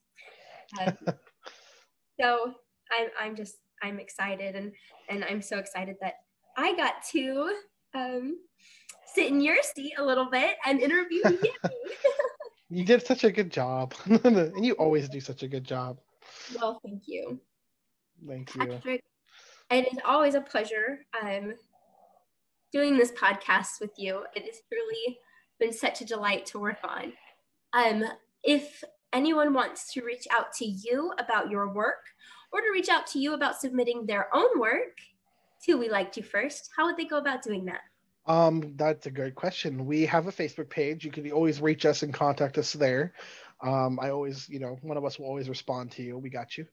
[0.80, 0.96] Um,
[2.20, 2.54] so
[2.92, 4.72] I'm I'm just I'm excited and
[5.08, 6.14] and I'm so excited that
[6.56, 7.54] I got to
[7.94, 8.38] um,
[9.14, 11.52] sit in your seat a little bit and interview you.
[12.70, 13.94] you did such a good job,
[14.24, 16.00] and you always do such a good job.
[16.58, 17.40] well, thank you.
[18.26, 18.66] Thank you.
[18.66, 19.02] Patrick,
[19.70, 21.54] it is always a pleasure um,
[22.74, 24.24] doing this podcast with you.
[24.34, 25.18] It has truly
[25.60, 27.12] been such a delight to work on.
[27.72, 28.04] Um,
[28.42, 32.02] if anyone wants to reach out to you about your work
[32.52, 34.98] or to reach out to you about submitting their own work
[35.64, 37.82] to We Liked You First, how would they go about doing that?
[38.26, 39.86] Um, that's a great question.
[39.86, 41.04] We have a Facebook page.
[41.04, 43.12] You can always reach us and contact us there.
[43.62, 46.18] Um, I always, you know, one of us will always respond to you.
[46.18, 46.66] We got you.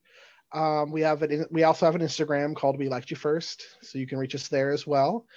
[0.51, 1.51] Um, we have it.
[1.51, 4.47] We also have an Instagram called We Liked You First, so you can reach us
[4.47, 5.27] there as well.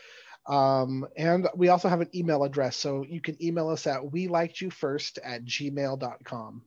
[0.46, 4.28] Um, and we also have an email address, so you can email us at we
[4.28, 6.62] liked you first at gmail.com.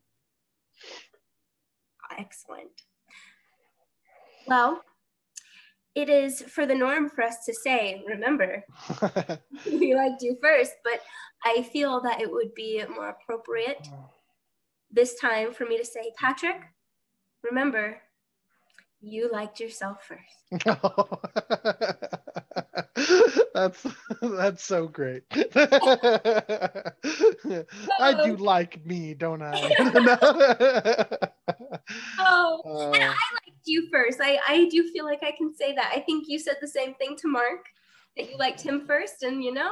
[2.18, 2.72] Excellent.
[4.48, 4.82] Well,
[5.94, 8.64] it is for the norm for us to say, remember,
[9.66, 11.02] we liked you first, but
[11.44, 13.88] I feel that it would be more appropriate
[14.92, 16.62] this time for me to say, Patrick,
[17.44, 18.02] remember,
[19.02, 20.66] you liked yourself first.
[23.54, 23.86] that's
[24.22, 25.24] that's so great.
[25.32, 26.94] I
[28.24, 31.18] do like me, don't I?
[32.20, 34.20] Oh, Uh, and I liked you first.
[34.22, 35.94] I, I do feel like I can say that.
[35.96, 37.66] I think you said the same thing to Mark,
[38.18, 39.72] that you liked him first, and you know,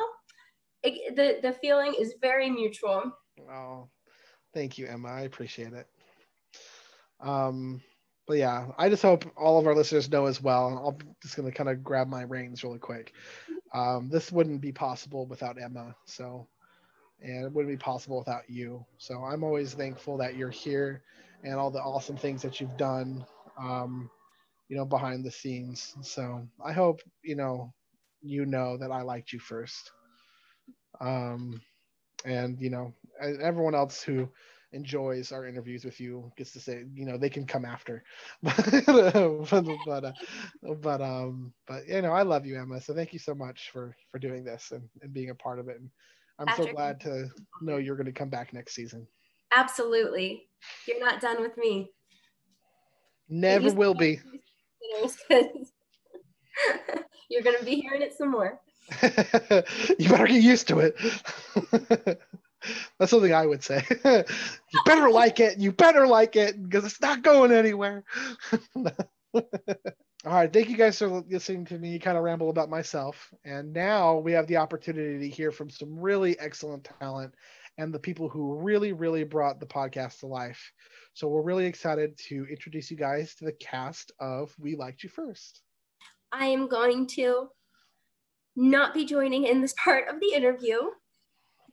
[0.83, 3.11] it, the, the feeling is very mutual.
[3.51, 3.89] oh,
[4.53, 5.09] thank you, Emma.
[5.09, 5.87] I appreciate it.
[7.19, 7.81] Um,
[8.27, 10.77] but yeah, I just hope all of our listeners know as well.
[11.01, 13.13] I'm just gonna kind of grab my reins really quick.
[13.73, 15.95] Um, this wouldn't be possible without Emma.
[16.05, 16.47] So,
[17.21, 18.85] and it wouldn't be possible without you.
[18.97, 21.03] So I'm always thankful that you're here
[21.43, 23.25] and all the awesome things that you've done.
[23.59, 24.09] Um,
[24.69, 25.95] you know, behind the scenes.
[26.01, 27.73] So I hope you know
[28.21, 29.91] you know that I liked you first.
[30.99, 31.61] Um,
[32.25, 34.29] and you know, everyone else who
[34.71, 38.03] enjoys our interviews with you gets to say, you know, they can come after.
[38.43, 39.15] but
[39.85, 40.11] but uh,
[40.81, 42.81] but um but you know, I love you, Emma.
[42.81, 45.69] So thank you so much for for doing this and, and being a part of
[45.69, 45.77] it.
[45.79, 45.89] And
[46.39, 47.29] I'm so glad to
[47.61, 49.07] know you're going to come back next season.
[49.55, 50.43] Absolutely.
[50.87, 51.91] You're not done with me.
[53.29, 54.19] Never will be.
[57.29, 58.59] You're going to be hearing it some more.
[59.01, 62.21] you better get used to it.
[62.99, 63.83] That's something I would say.
[64.05, 65.59] you better like it.
[65.59, 68.03] You better like it because it's not going anywhere.
[69.35, 69.43] All
[70.23, 70.51] right.
[70.51, 73.31] Thank you guys for listening to me kind of ramble about myself.
[73.43, 77.33] And now we have the opportunity to hear from some really excellent talent
[77.77, 80.71] and the people who really, really brought the podcast to life.
[81.13, 85.09] So we're really excited to introduce you guys to the cast of We Liked You
[85.09, 85.61] First.
[86.31, 87.49] I am going to
[88.55, 90.79] not be joining in this part of the interview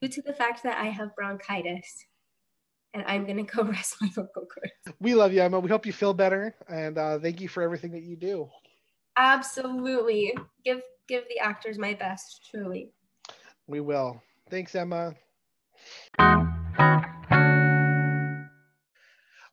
[0.02, 2.06] due to the fact that I have bronchitis
[2.92, 4.98] and I'm going to go rest my vocal cords.
[5.00, 5.60] We love you, Emma.
[5.60, 6.54] We hope you feel better.
[6.68, 8.48] And uh, thank you for everything that you do.
[9.16, 10.36] Absolutely.
[10.64, 12.90] Give give the actors my best, truly.
[13.66, 14.20] We will.
[14.50, 15.14] Thanks, Emma.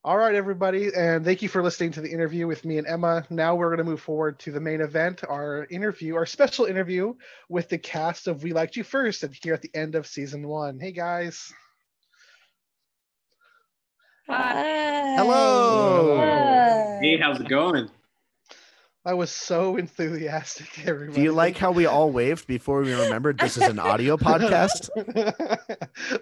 [0.09, 3.23] All right, everybody, and thank you for listening to the interview with me and Emma.
[3.29, 7.13] Now we're going to move forward to the main event, our interview, our special interview
[7.47, 10.47] with the cast of We Liked You First, and here at the end of season
[10.47, 10.79] one.
[10.79, 11.53] Hey, guys.
[14.27, 15.15] Hi.
[15.15, 16.17] Hello.
[17.03, 17.87] Hey, how's it going?
[19.05, 21.17] I was so enthusiastic, everybody.
[21.17, 24.89] Do you like how we all waved before we remembered this is an audio podcast?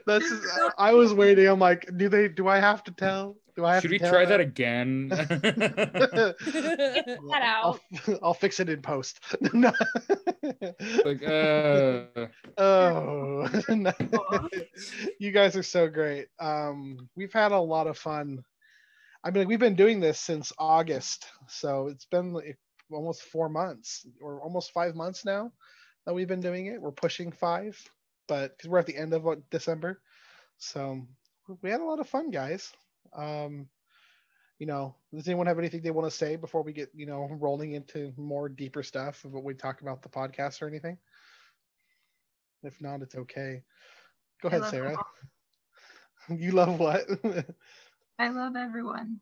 [0.06, 0.30] That's.
[0.78, 1.48] I was waiting.
[1.48, 2.28] I'm like, do they?
[2.28, 3.38] Do I have to tell?
[3.58, 4.30] Do I have Should to we try them?
[4.30, 5.10] that again?
[7.30, 7.80] That out.
[8.08, 9.20] I'll, I'll fix it in post.
[9.52, 12.06] like, uh,
[12.60, 13.50] oh,
[15.20, 16.28] you guys are so great.
[16.40, 18.44] Um, we've had a lot of fun.
[19.24, 22.60] I mean, we've been doing this since August, so it's been like
[22.92, 25.52] almost four months or almost five months now
[26.06, 26.80] that we've been doing it.
[26.80, 27.76] We're pushing five,
[28.28, 30.00] but because we're at the end of what, December,
[30.60, 31.02] so
[31.64, 32.72] we had a lot of fun, guys.
[33.16, 33.68] Um,
[34.60, 37.28] you know, does anyone have anything they want to say before we get, you know,
[37.40, 40.98] rolling into more deeper stuff of what we talk about the podcast or anything?
[42.64, 43.62] If not, it's okay.
[44.42, 44.96] Go I ahead, Sarah.
[44.98, 45.06] all-
[46.38, 47.06] You love what?
[48.20, 49.22] I love everyone.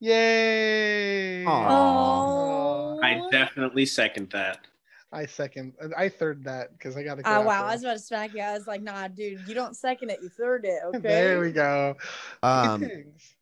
[0.00, 1.44] Yay!
[1.46, 3.00] Oh.
[3.02, 4.66] I definitely second that.
[5.14, 5.74] I second.
[5.96, 7.30] I third that because I got to go.
[7.30, 8.40] Oh wow, after I was about to smack you.
[8.42, 10.80] I was like, nah, dude, you don't second it, you third it.
[10.84, 10.98] Okay.
[10.98, 11.96] There we go.
[12.42, 12.88] Um,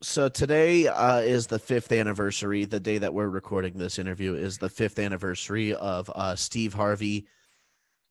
[0.01, 2.65] so today uh, is the fifth anniversary.
[2.65, 7.27] The day that we're recording this interview is the fifth anniversary of uh, Steve Harvey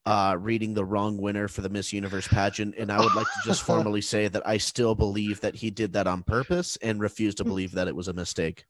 [0.06, 2.76] uh, reading the wrong winner for the Miss Universe pageant.
[2.78, 5.94] And I would like to just formally say that I still believe that he did
[5.94, 8.66] that on purpose and refuse to believe that it was a mistake.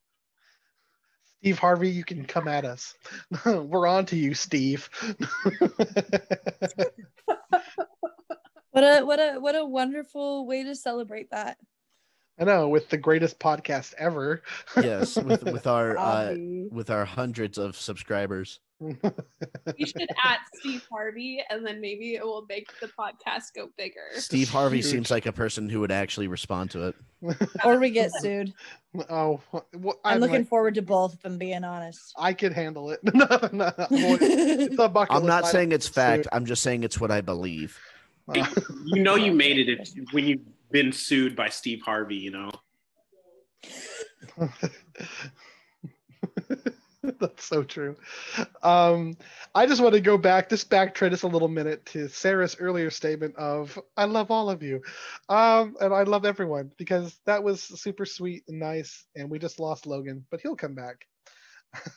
[1.41, 2.93] Steve Harvey, you can come at us.
[3.45, 4.89] We're on to you, Steve.
[8.73, 11.57] What a what a what a wonderful way to celebrate that.
[12.39, 14.43] I know, with the greatest podcast ever.
[14.81, 16.35] Yes, with with our uh,
[16.71, 18.61] with our hundreds of subscribers.
[18.79, 18.95] We
[19.85, 24.07] should at Steve Harvey, and then maybe it will make the podcast go bigger.
[24.13, 24.85] Steve Harvey Huge.
[24.85, 26.95] seems like a person who would actually respond to it.
[27.63, 28.53] Or we get sued.
[29.09, 32.13] oh, well, I'm, I'm looking like, forward to both, if I'm being honest.
[32.17, 32.99] I could handle it.
[33.13, 36.23] no, no, boy, it's a bucket I'm not saying it's to fact.
[36.23, 36.29] sue.
[36.31, 37.77] I'm just saying it's what I believe.
[38.27, 38.45] Uh,
[38.85, 40.41] You know you made it if, when you've
[40.71, 42.51] been sued by Steve Harvey, you know.
[47.19, 47.95] That's so true.
[48.63, 49.15] Um,
[49.55, 52.89] I just want to go back, just backtrack just a little minute to Sarah's earlier
[52.91, 54.81] statement of "I love all of you,"
[55.29, 59.05] um, and I love everyone because that was super sweet and nice.
[59.15, 61.05] And we just lost Logan, but he'll come back.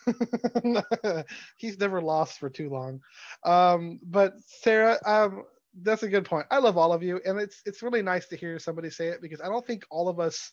[1.57, 3.01] He's never lost for too long.
[3.45, 5.45] Um, but Sarah, um,
[5.83, 6.47] that's a good point.
[6.51, 9.21] I love all of you, and it's it's really nice to hear somebody say it
[9.23, 10.53] because I don't think all of us.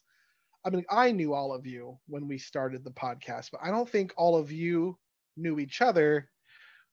[0.64, 3.90] I mean, I knew all of you when we started the podcast, but I don't
[3.90, 4.98] think all of you
[5.36, 6.30] knew each other,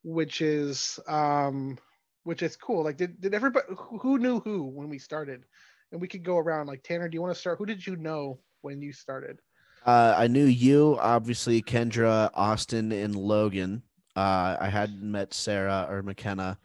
[0.03, 1.79] which is um
[2.25, 2.85] which is cool.
[2.85, 5.45] Like did did everybody who knew who when we started?
[5.93, 7.59] And we could go around like Tanner, do you want to start?
[7.59, 9.41] Who did you know when you started?
[9.87, 13.83] Uh, I knew you, obviously, Kendra, Austin, and Logan.
[14.15, 16.59] Uh, I hadn't met Sarah or McKenna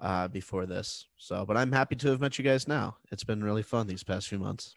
[0.00, 2.96] uh, before this, so but I'm happy to have met you guys now.
[3.10, 4.74] It's been really fun these past few months.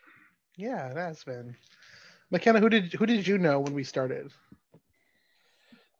[0.58, 1.56] Yeah, that's been
[2.32, 4.32] McKenna, who did who did you know when we started?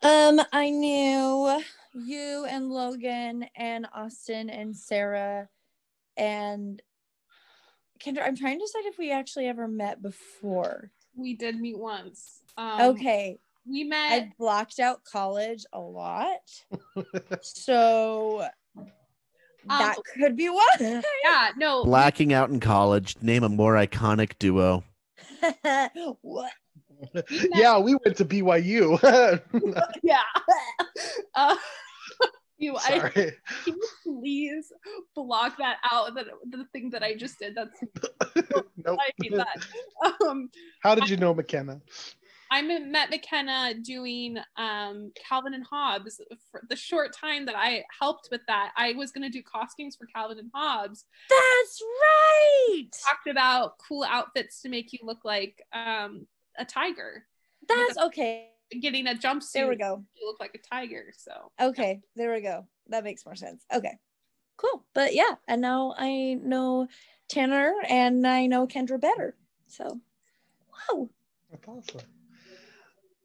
[0.02, 1.62] Um, I knew
[1.94, 5.50] you and Logan and Austin and Sarah
[6.18, 6.82] and
[8.00, 8.26] Kendra.
[8.26, 10.92] I'm trying to decide if we actually ever met before.
[11.16, 12.42] We did meet once.
[12.58, 13.40] Um, Okay.
[13.68, 14.12] We met.
[14.12, 16.38] I blocked out college a lot.
[17.42, 18.48] so
[19.68, 20.64] that could be one.
[20.80, 21.84] yeah, no.
[21.84, 23.16] Blacking out in college.
[23.22, 24.84] Name a more iconic duo.
[26.22, 26.52] what?
[27.30, 29.00] yeah, we went to BYU.
[30.04, 30.22] yeah.
[31.34, 31.56] Uh,
[32.58, 33.12] you, I, Sorry.
[33.12, 33.32] can
[33.68, 34.72] you please
[35.14, 36.16] block that out?
[36.16, 37.56] That the thing that I just did.
[37.56, 37.84] That's
[38.78, 39.00] Nope.
[39.00, 39.66] I hate that.
[40.26, 40.50] Um,
[40.80, 41.82] How did you know McKenna?
[42.52, 46.22] I met met McKenna doing um, Calvin and Hobbes
[46.52, 48.72] for the short time that I helped with that.
[48.78, 51.06] I was going to do costumes for Calvin and Hobbes.
[51.30, 52.88] That's right.
[53.06, 56.28] Talked about cool outfits to make you look like um,
[56.58, 57.26] a tiger.
[57.68, 58.50] That's okay.
[58.82, 59.54] Getting a jumpsuit.
[59.54, 60.04] There we go.
[60.16, 61.14] You look like a tiger.
[61.18, 62.68] So Okay, there we go.
[62.88, 63.64] That makes more sense.
[63.74, 63.98] Okay,
[64.58, 64.86] cool.
[64.94, 66.88] But yeah, and now I know
[67.28, 69.36] Tanner and I know Kendra better.
[69.68, 70.00] So,
[70.94, 71.10] wow.
[71.52, 72.02] That's awesome.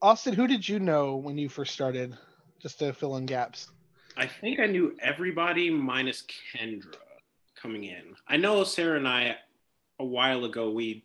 [0.03, 2.17] Austin, who did you know when you first started?
[2.59, 3.69] Just to fill in gaps.
[4.17, 6.25] I think I knew everybody minus
[6.55, 6.97] Kendra
[7.55, 8.15] coming in.
[8.29, 9.37] I know Sarah and I
[9.99, 11.05] a while ago we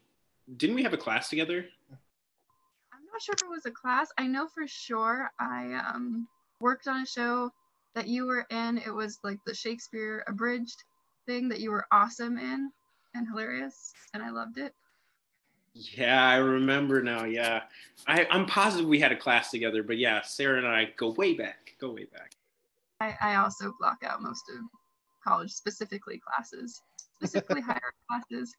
[0.58, 1.66] didn't we have a class together?
[1.92, 4.10] I'm not sure if it was a class.
[4.18, 6.28] I know for sure I um,
[6.60, 7.52] worked on a show
[7.96, 8.78] that you were in.
[8.78, 10.84] It was like the Shakespeare abridged
[11.26, 12.72] thing that you were awesome in
[13.16, 14.74] and hilarious, and I loved it.
[15.76, 17.26] Yeah, I remember now.
[17.26, 17.64] Yeah,
[18.08, 21.34] I, I'm positive we had a class together, but yeah, Sarah and I go way
[21.34, 21.76] back.
[21.82, 22.32] Go way back.
[23.02, 24.64] I, I also block out most of
[25.22, 26.82] college, specifically classes,
[27.16, 28.56] specifically higher classes.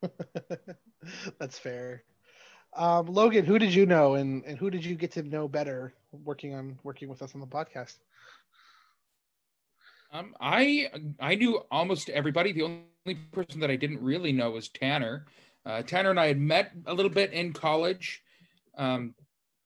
[1.38, 2.04] That's fair.
[2.74, 5.92] Um, Logan, who did you know and, and who did you get to know better
[6.12, 7.96] working on working with us on the podcast?
[10.10, 10.90] Um, I
[11.20, 12.52] I knew almost everybody.
[12.52, 15.26] The only person that I didn't really know was Tanner.
[15.66, 18.22] Uh, Tanner and I had met a little bit in college,
[18.76, 19.14] um,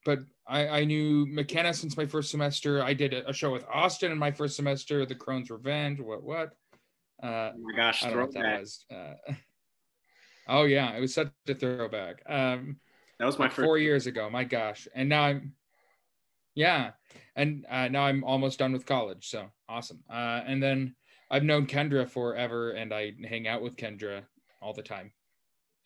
[0.05, 2.83] but I, I knew McKenna since my first semester.
[2.83, 6.01] I did a, a show with Austin in my first semester, The Crone's Revenge.
[6.01, 6.53] What what?
[7.23, 8.61] Uh, Oh my gosh, I don't know what that throwback.
[8.61, 8.85] was.
[8.91, 9.35] Uh,
[10.49, 12.23] oh yeah, it was such a throwback.
[12.29, 12.79] Um,
[13.19, 13.65] That was my like first.
[13.65, 14.29] four years ago.
[14.29, 15.53] My gosh, and now I'm,
[16.55, 16.91] yeah,
[17.37, 19.29] and uh, now I'm almost done with college.
[19.29, 20.01] So awesome.
[20.11, 20.97] Uh, and then
[21.31, 24.23] I've known Kendra forever, and I hang out with Kendra
[24.61, 25.13] all the time.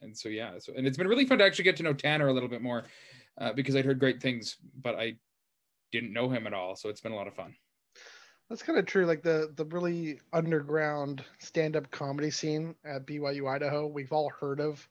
[0.03, 2.29] And so yeah, so and it's been really fun to actually get to know Tanner
[2.29, 2.85] a little bit more
[3.41, 5.15] uh, because I'd heard great things, but I
[5.93, 6.77] didn't know him at all.
[6.77, 7.55] So it's been a lot of fun.
[8.49, 9.07] That's kind of true.
[9.07, 14.87] Like the the really underground stand-up comedy scene at BYU Idaho, we've all heard of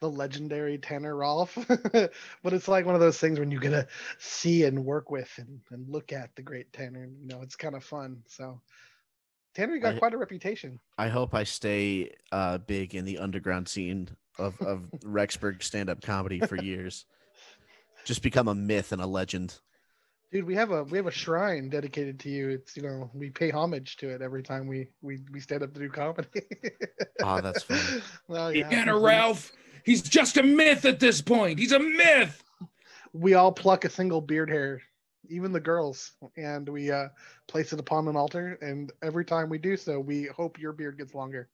[0.00, 1.58] the legendary Tanner Rolfe,
[1.92, 3.86] but it's like one of those things when you get to
[4.18, 7.06] see and work with and, and look at the great Tanner.
[7.20, 8.22] You know, it's kind of fun.
[8.26, 8.60] So
[9.54, 10.78] Tanner got I- quite a reputation.
[10.98, 16.00] I hope I stay uh, big in the underground scene of, of Rexburg stand up
[16.02, 17.04] comedy for years.
[18.04, 19.58] Just become a myth and a legend.
[20.32, 22.50] Dude, we have a we have a shrine dedicated to you.
[22.50, 25.74] It's you know we pay homage to it every time we we, we stand up
[25.74, 26.28] to do comedy.
[27.22, 28.00] Oh, that's funny.
[28.28, 28.68] well, yeah.
[28.70, 29.50] Tanner Ralph,
[29.84, 31.58] he's just a myth at this point.
[31.58, 32.44] He's a myth.
[33.12, 34.80] we all pluck a single beard hair,
[35.28, 37.08] even the girls, and we uh,
[37.48, 38.58] place it upon an altar.
[38.62, 41.48] And every time we do so, we hope your beard gets longer.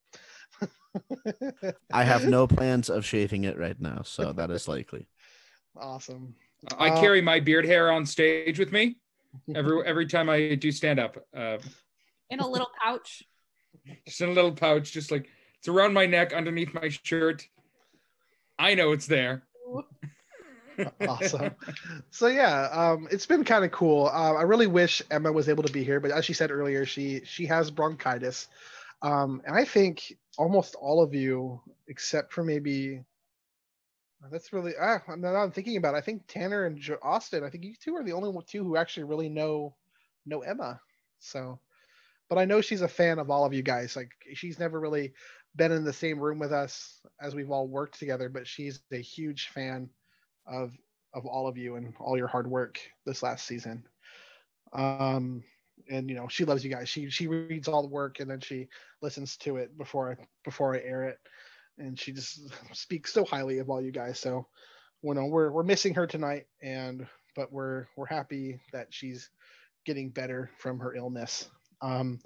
[1.93, 5.09] I have no plans of shaving it right now, so that is likely.
[5.79, 6.35] Awesome.
[6.79, 8.97] I Uh, carry my beard hair on stage with me
[9.55, 11.17] every every time I do stand up.
[11.37, 11.59] Uh,
[12.31, 13.23] In a little pouch.
[14.07, 17.47] just in a little pouch, just like it's around my neck, underneath my shirt.
[18.59, 19.43] I know it's there.
[21.09, 21.55] awesome.
[22.11, 24.07] So yeah, um, it's been kind of cool.
[24.07, 26.87] Uh, I really wish Emma was able to be here, but as she said earlier,
[26.87, 28.49] she she has bronchitis,
[29.03, 33.03] um, and I think almost all of you, except for maybe.
[34.31, 35.01] That's really ah.
[35.09, 37.45] Now that I'm thinking about, it, I think Tanner and Austin.
[37.45, 39.75] I think you two are the only two who actually really know
[40.25, 40.81] know Emma.
[41.21, 41.61] So,
[42.29, 43.95] but I know she's a fan of all of you guys.
[43.95, 45.13] Like she's never really
[45.55, 48.99] been in the same room with us as we've all worked together, but she's a
[48.99, 49.89] huge fan
[50.47, 50.73] of
[51.15, 53.85] of all of you and all your hard work this last season.
[54.73, 55.43] Um,
[55.89, 56.89] and you know she loves you guys.
[56.89, 58.69] She she reads all the work and then she
[59.03, 61.19] listens to it before I before I air it,
[61.79, 62.41] and she just
[62.73, 64.19] speaks so highly of all you guys.
[64.19, 64.47] So,
[65.03, 69.31] you know we're we're missing her tonight, and but we're we're happy that she's
[69.85, 71.49] getting better from her illness.
[71.81, 72.19] Um,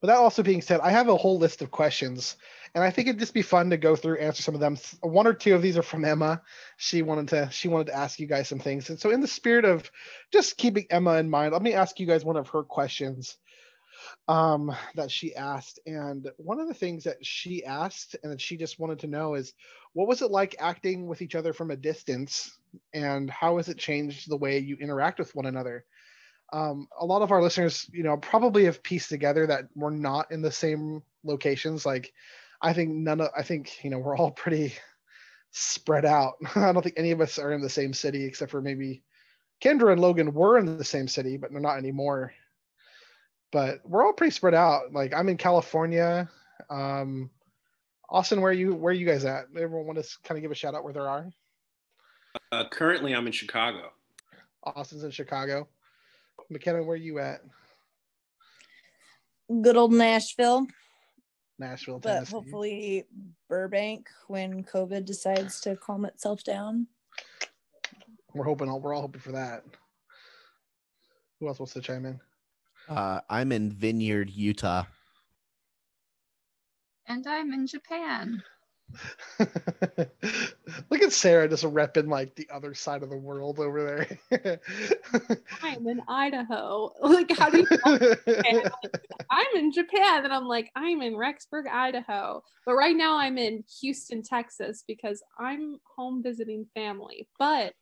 [0.00, 2.36] but that also being said, I have a whole list of questions,
[2.74, 4.78] and I think it'd just be fun to go through answer some of them.
[5.00, 6.42] One or two of these are from Emma.
[6.76, 9.28] She wanted to she wanted to ask you guys some things, and so in the
[9.28, 9.90] spirit of
[10.32, 13.38] just keeping Emma in mind, let me ask you guys one of her questions
[14.28, 15.80] um, that she asked.
[15.86, 19.34] And one of the things that she asked and that she just wanted to know
[19.34, 19.54] is,
[19.94, 22.56] what was it like acting with each other from a distance,
[22.92, 25.84] and how has it changed the way you interact with one another?
[26.52, 30.30] Um, a lot of our listeners, you know, probably have pieced together that we're not
[30.32, 31.84] in the same locations.
[31.84, 32.12] Like,
[32.62, 34.74] I think none of, I think, you know, we're all pretty
[35.50, 36.34] spread out.
[36.54, 39.02] I don't think any of us are in the same city except for maybe
[39.62, 42.32] Kendra and Logan were in the same city, but they're not anymore.
[43.52, 44.92] But we're all pretty spread out.
[44.92, 46.28] Like, I'm in California.
[46.70, 47.30] Um,
[48.10, 49.46] Austin, where are you, where are you guys at?
[49.54, 51.28] Everyone want to kind of give a shout out where they are?
[52.52, 53.90] Uh, currently, I'm in Chicago.
[54.62, 55.68] Austin's in Chicago.
[56.50, 57.40] McKenna, where are you at?
[59.62, 60.66] Good old Nashville,
[61.58, 63.04] Nashville, but hopefully
[63.48, 66.86] Burbank when COVID decides to calm itself down.
[68.34, 68.70] We're hoping.
[68.80, 69.64] We're all hoping for that.
[71.40, 72.20] Who else wants to chime in?
[72.88, 74.84] Uh, I'm in Vineyard, Utah.
[77.06, 78.42] And I'm in Japan.
[79.38, 84.60] Look at Sarah just repping like the other side of the world over there.
[85.62, 86.92] I'm in Idaho.
[87.00, 87.66] Like, how do you?
[89.30, 92.42] I'm in Japan, and I'm like, I'm in Rexburg, Idaho.
[92.66, 97.28] But right now, I'm in Houston, Texas, because I'm home visiting family.
[97.38, 97.72] But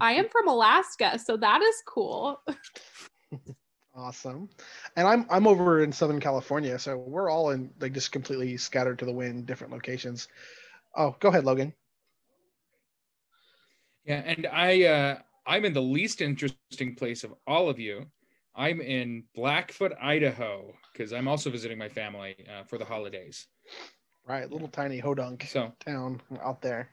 [0.00, 0.32] I am mm-hmm.
[0.32, 2.40] from Alaska, so that is cool.
[3.94, 4.48] Awesome.
[4.96, 8.98] And I'm I'm over in Southern California, so we're all in like just completely scattered
[9.00, 10.28] to the wind, different locations.
[10.96, 11.72] Oh, go ahead, Logan.
[14.04, 18.06] Yeah, and I uh I'm in the least interesting place of all of you.
[18.54, 23.46] I'm in Blackfoot, Idaho, because I'm also visiting my family uh, for the holidays.
[24.26, 26.90] Right, little tiny hodunk So town out there.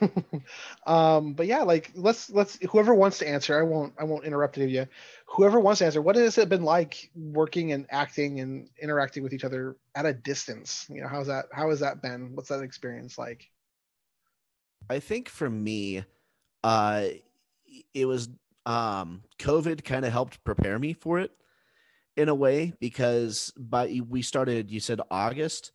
[0.86, 4.56] um, but yeah, like let's let's whoever wants to answer, I won't I won't interrupt
[4.56, 4.86] any of you.
[5.26, 9.32] Whoever wants to answer, what has it been like working and acting and interacting with
[9.32, 10.86] each other at a distance?
[10.88, 12.34] You know, how's that how has that been?
[12.34, 13.50] What's that experience like?
[14.90, 16.04] I think for me,
[16.62, 17.06] uh,
[17.94, 18.28] it was
[18.66, 21.30] um, COVID kind of helped prepare me for it
[22.16, 25.72] in a way because by we started, you said August,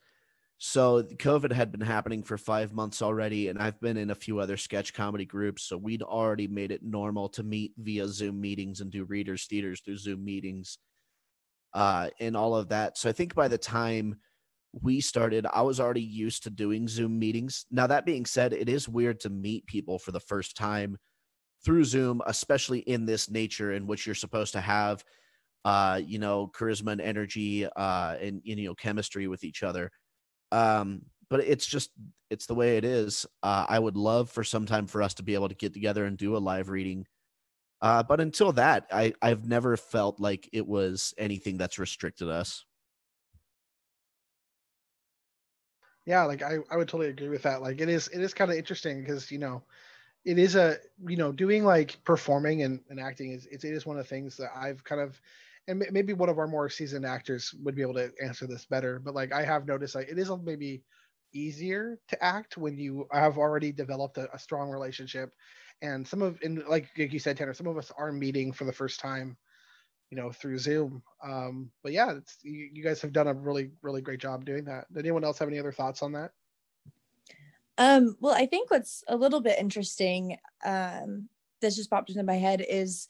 [0.60, 4.40] so COVID had been happening for five months already, and I've been in a few
[4.40, 8.82] other sketch comedy groups, so we'd already made it normal to meet via Zoom meetings
[8.82, 10.78] and do readers theaters through Zoom meetings.
[11.74, 12.98] uh, and all of that.
[12.98, 14.16] So I think by the time
[14.82, 17.66] we started, I was already used to doing Zoom meetings.
[17.72, 20.98] Now, that being said, it is weird to meet people for the first time
[21.66, 25.04] through Zoom, especially in this nature in which you're supposed to have,
[25.66, 29.92] uh, you know, charisma and energy uh, and, you know, chemistry with each other.
[30.52, 31.92] Um, but it's just,
[32.30, 33.26] it's the way it is.
[33.44, 36.06] Uh, I would love for some time for us to be able to get together
[36.06, 37.06] and do a live reading
[37.82, 42.66] uh, but until that, I, I've never felt like it was anything that's restricted us.
[46.06, 47.62] Yeah, like I, I would totally agree with that.
[47.62, 49.64] Like it is it is kind of interesting because you know,
[50.26, 50.78] it is a
[51.08, 54.38] you know doing like performing and, and acting is it is one of the things
[54.38, 55.22] that I've kind of
[55.70, 59.00] and maybe one of our more seasoned actors would be able to answer this better.
[59.00, 60.82] But like I have noticed, like it is maybe
[61.32, 65.32] easier to act when you have already developed a, a strong relationship.
[65.84, 68.74] And some of and like, you said tanner some of us are meeting for the
[68.74, 69.38] first time
[70.10, 71.04] you know through zoom.
[71.24, 74.92] Um but yeah you, you guys have done a really really great job doing that.
[74.92, 76.32] Did anyone else have any other thoughts on that?
[77.78, 81.30] Um well i think what's a little bit interesting um
[81.62, 83.08] that's just popped into my head is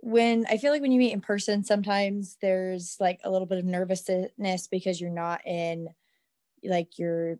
[0.00, 3.58] when I feel like when you meet in person, sometimes there's like a little bit
[3.58, 5.88] of nervousness because you're not in
[6.64, 7.38] like your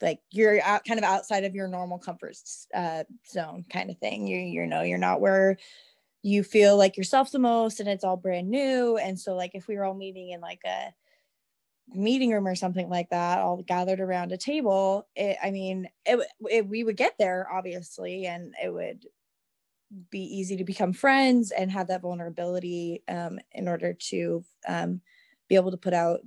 [0.00, 2.36] like you're out kind of outside of your normal comfort
[2.74, 4.26] uh, zone kind of thing.
[4.26, 5.58] You you know you're not where
[6.22, 8.96] you feel like yourself the most and it's all brand new.
[8.96, 10.92] And so like if we were all meeting in like a
[11.88, 16.26] meeting room or something like that all gathered around a table it, i mean it,
[16.48, 19.04] it, we would get there obviously and it would
[20.10, 25.00] be easy to become friends and have that vulnerability um, in order to um,
[25.48, 26.20] be able to put out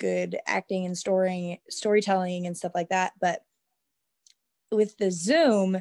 [0.00, 3.12] good acting and story storytelling and stuff like that.
[3.20, 3.42] But
[4.70, 5.80] with the zoom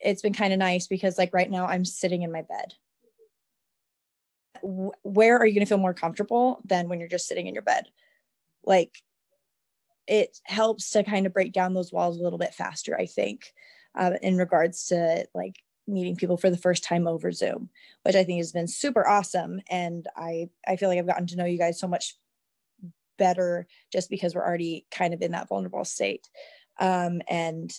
[0.00, 2.74] it's been kind of nice because like right now i'm sitting in my bed.
[4.62, 7.62] Where are you going to feel more comfortable than when you're just sitting in your
[7.62, 7.84] bed?
[8.64, 8.94] Like
[10.06, 13.54] it helps to kind of break down those walls a little bit faster i think
[13.94, 15.54] uh, in regards to like
[15.86, 17.68] meeting people for the first time over zoom
[18.04, 21.36] which i think has been super awesome and i i feel like i've gotten to
[21.36, 22.14] know you guys so much
[23.16, 26.28] better just because we're already kind of in that vulnerable state.
[26.78, 27.72] Um, and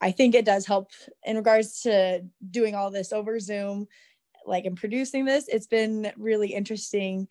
[0.00, 0.90] I think it does help
[1.24, 3.86] in regards to doing all this over Zoom,
[4.46, 5.48] like in producing this.
[5.48, 7.28] It's been really interesting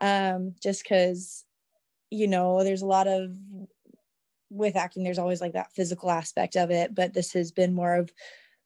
[0.00, 1.44] um, just because,
[2.10, 3.36] you know, there's a lot of
[4.50, 7.94] with acting, there's always like that physical aspect of it, but this has been more
[7.94, 8.10] of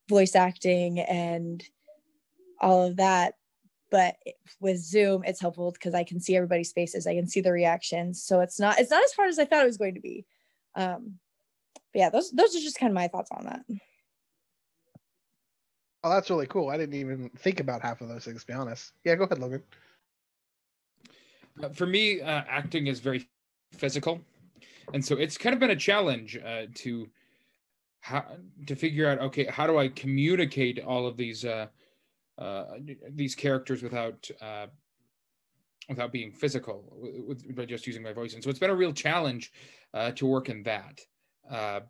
[0.09, 1.63] voice acting and
[2.59, 3.35] all of that.
[3.89, 4.15] But
[4.59, 7.05] with zoom it's helpful because i can see everybody's faces.
[7.05, 8.23] I can see the reactions.
[8.23, 10.25] So it's not it's not as hard as i thought it was going to be.
[10.75, 11.19] Um
[11.93, 13.61] but yeah those those are just kind of my thoughts on that.
[16.03, 16.69] Oh that's really cool.
[16.69, 18.93] I didn't even think about half of those things to be honest.
[19.03, 19.61] Yeah go ahead logan.
[21.61, 23.27] Uh, for me uh, acting is very
[23.73, 24.19] physical.
[24.93, 27.07] And so it's kind of been a challenge uh, to
[28.03, 28.25] how
[28.67, 31.67] to figure out okay how do i communicate all of these uh,
[32.37, 32.65] uh,
[33.11, 34.67] these characters without uh,
[35.87, 36.83] without being physical
[37.27, 38.33] with, by just using my voice.
[38.33, 39.51] And so it's been a real challenge
[39.93, 40.99] uh, to work in that.
[41.49, 41.81] Uh,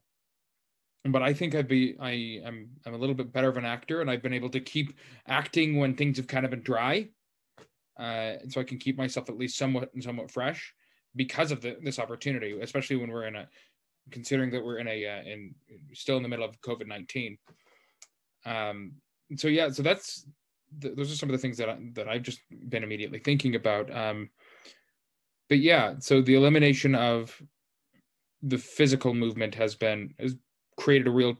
[1.05, 4.01] but I think I'd be I am I'm, a little bit better of an actor,
[4.01, 4.97] and I've been able to keep
[5.27, 7.09] acting when things have kind of been dry,
[7.99, 10.73] uh, and so I can keep myself at least somewhat somewhat fresh
[11.15, 13.47] because of the, this opportunity, especially when we're in a
[14.11, 15.55] considering that we're in a uh, in
[15.93, 17.37] still in the middle of COVID nineteen.
[18.45, 18.93] Um,
[19.37, 20.25] so yeah, so that's
[20.81, 23.55] th- those are some of the things that I, that I've just been immediately thinking
[23.55, 23.95] about.
[23.95, 24.29] Um,
[25.49, 27.41] but yeah, so the elimination of
[28.41, 30.35] the physical movement has been has
[30.77, 31.37] created a real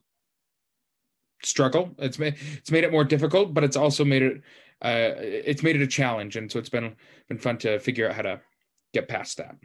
[1.44, 1.94] struggle.
[1.98, 4.42] It's made it's made it more difficult, but it's also made it
[4.82, 6.96] uh, it's made it a challenge, and so it's been
[7.28, 8.42] been fun to figure out how to
[8.94, 9.56] get past that.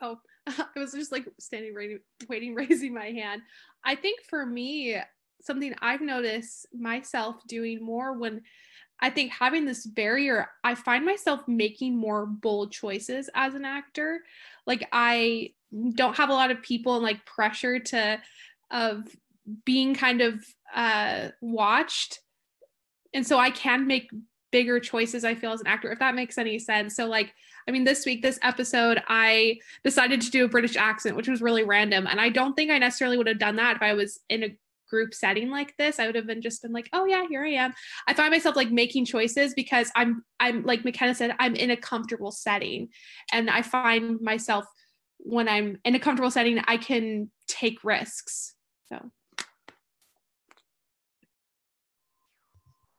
[0.00, 1.74] Oh, I was just like standing
[2.28, 3.42] waiting, raising my hand.
[3.84, 4.96] I think for me,
[5.42, 8.42] something I've noticed myself doing more when
[9.00, 14.20] I think having this barrier, I find myself making more bold choices as an actor.
[14.66, 15.52] Like I
[15.94, 18.20] don't have a lot of people and like pressure to
[18.70, 19.04] of
[19.64, 20.44] being kind of
[20.74, 22.20] uh watched.
[23.14, 24.10] And so I can make
[24.50, 26.94] bigger choices I feel as an actor, if that makes any sense.
[26.94, 27.34] So, like,
[27.68, 31.42] I mean, this week, this episode, I decided to do a British accent, which was
[31.42, 32.06] really random.
[32.06, 34.56] And I don't think I necessarily would have done that if I was in a
[34.88, 35.98] group setting like this.
[35.98, 37.72] I would have been just been like, oh yeah, here I am.
[38.06, 41.76] I find myself like making choices because I'm I'm like McKenna said, I'm in a
[41.76, 42.88] comfortable setting.
[43.32, 44.64] And I find myself
[45.18, 48.54] when I'm in a comfortable setting, I can take risks.
[48.88, 49.10] So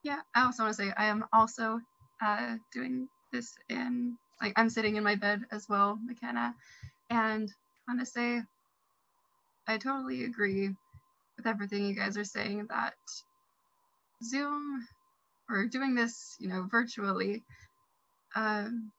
[0.03, 1.79] Yeah, I also want to say I am also
[2.25, 6.55] uh, doing this in like I'm sitting in my bed as well, McKenna,
[7.09, 7.49] and
[7.87, 8.41] I want to say
[9.67, 10.69] I totally agree
[11.37, 12.95] with everything you guys are saying that
[14.23, 14.87] Zoom
[15.49, 17.43] or doing this, you know, virtually,
[18.35, 18.91] um,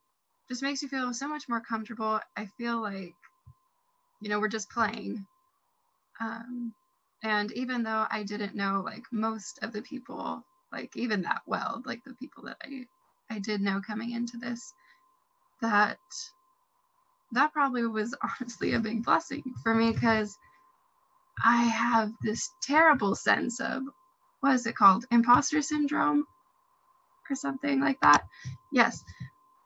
[0.48, 2.20] just makes you feel so much more comfortable.
[2.36, 3.14] I feel like,
[4.20, 5.26] you know, we're just playing.
[6.20, 6.74] Um,
[7.22, 11.82] and even though I didn't know like most of the people, like even that well,
[11.86, 12.86] like the people that I
[13.30, 14.74] I did know coming into this,
[15.62, 15.98] that
[17.32, 20.36] that probably was honestly a big blessing for me because
[21.42, 23.82] I have this terrible sense of
[24.40, 25.06] what is it called?
[25.10, 26.24] Imposter syndrome
[27.30, 28.24] or something like that.
[28.72, 29.02] Yes,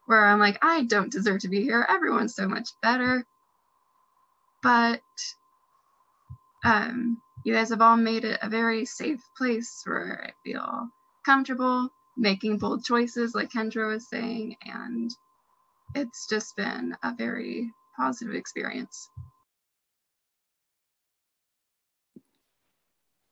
[0.06, 1.86] where I'm like, I don't deserve to be here.
[1.88, 3.24] Everyone's so much better.
[4.62, 5.00] But
[6.64, 10.88] um, you guys have all made it a very safe place where I feel
[11.24, 15.10] comfortable making bold choices, like Kendra was saying, and
[15.96, 19.08] it's just been a very positive experience.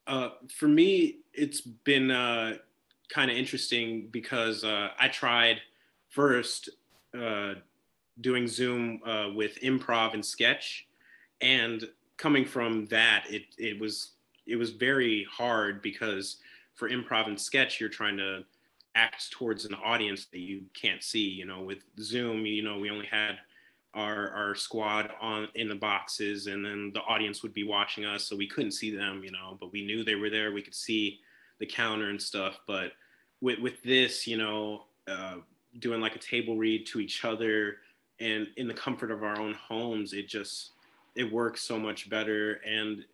[0.07, 2.55] Uh, for me, it's been uh,
[3.09, 5.61] kind of interesting because uh, I tried
[6.09, 6.71] first
[7.19, 7.55] uh,
[8.21, 10.87] doing Zoom uh, with improv and sketch,
[11.41, 11.85] and
[12.17, 14.13] coming from that, it it was
[14.47, 16.37] it was very hard because
[16.75, 18.45] for improv and sketch, you're trying to
[18.95, 21.29] act towards an audience that you can't see.
[21.29, 23.39] You know, with Zoom, you know, we only had
[23.95, 28.25] our our squad on in the boxes, and then the audience would be watching us,
[28.25, 29.23] so we couldn't see them.
[29.25, 30.53] You know, but we knew they were there.
[30.53, 31.21] We could see
[31.59, 32.61] the counter and stuff.
[32.67, 32.93] But
[33.41, 35.37] with with this, you know, uh,
[35.79, 37.79] doing like a table read to each other
[38.21, 40.73] and in the comfort of our own homes, it just
[41.17, 42.61] it works so much better.
[42.67, 43.05] And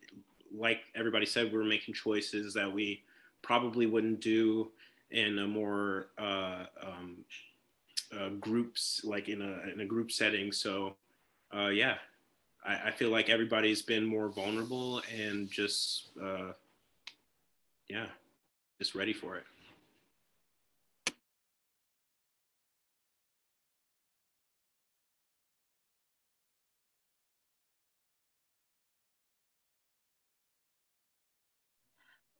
[0.57, 3.03] like everybody said, we're making choices that we
[3.43, 4.70] probably wouldn't do
[5.11, 7.24] in a more uh, um,
[8.18, 10.52] uh, groups like in a in a group setting.
[10.52, 10.96] So
[11.54, 11.96] uh, yeah,
[12.64, 16.52] I, I, feel like everybody's been more vulnerable and just uh,
[17.88, 18.06] yeah,
[18.78, 19.44] just ready for it.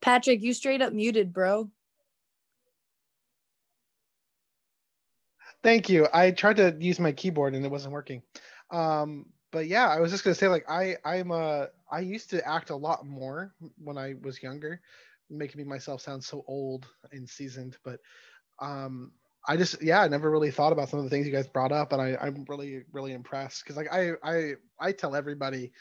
[0.00, 1.68] Patrick, you straight up muted, bro.
[5.62, 6.06] Thank you.
[6.12, 8.22] I tried to use my keyboard and it wasn't working.
[8.70, 12.46] Um, but yeah, I was just gonna say like I I'm a I used to
[12.46, 13.52] act a lot more
[13.82, 14.80] when I was younger,
[15.28, 17.76] making me myself sound so old and seasoned.
[17.84, 18.00] But
[18.61, 19.12] um,
[19.48, 21.72] I just yeah, I never really thought about some of the things you guys brought
[21.72, 25.72] up, and I I'm really really impressed because like I I I tell everybody.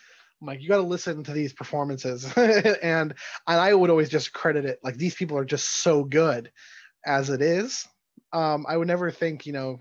[0.41, 3.13] I'm like, you got to listen to these performances, and and
[3.47, 6.51] I would always just credit it like these people are just so good,
[7.05, 7.87] as it is
[8.33, 9.79] um, I would never think, you know,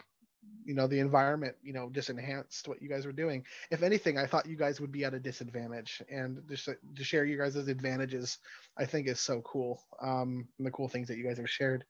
[0.64, 3.42] you know, the environment, you know, just enhanced what you guys were doing.
[3.70, 7.24] If anything, I thought you guys would be at a disadvantage, and just to share
[7.24, 8.38] you guys' advantages,
[8.76, 9.82] I think is so cool.
[10.02, 11.84] Um, and the cool things that you guys have shared.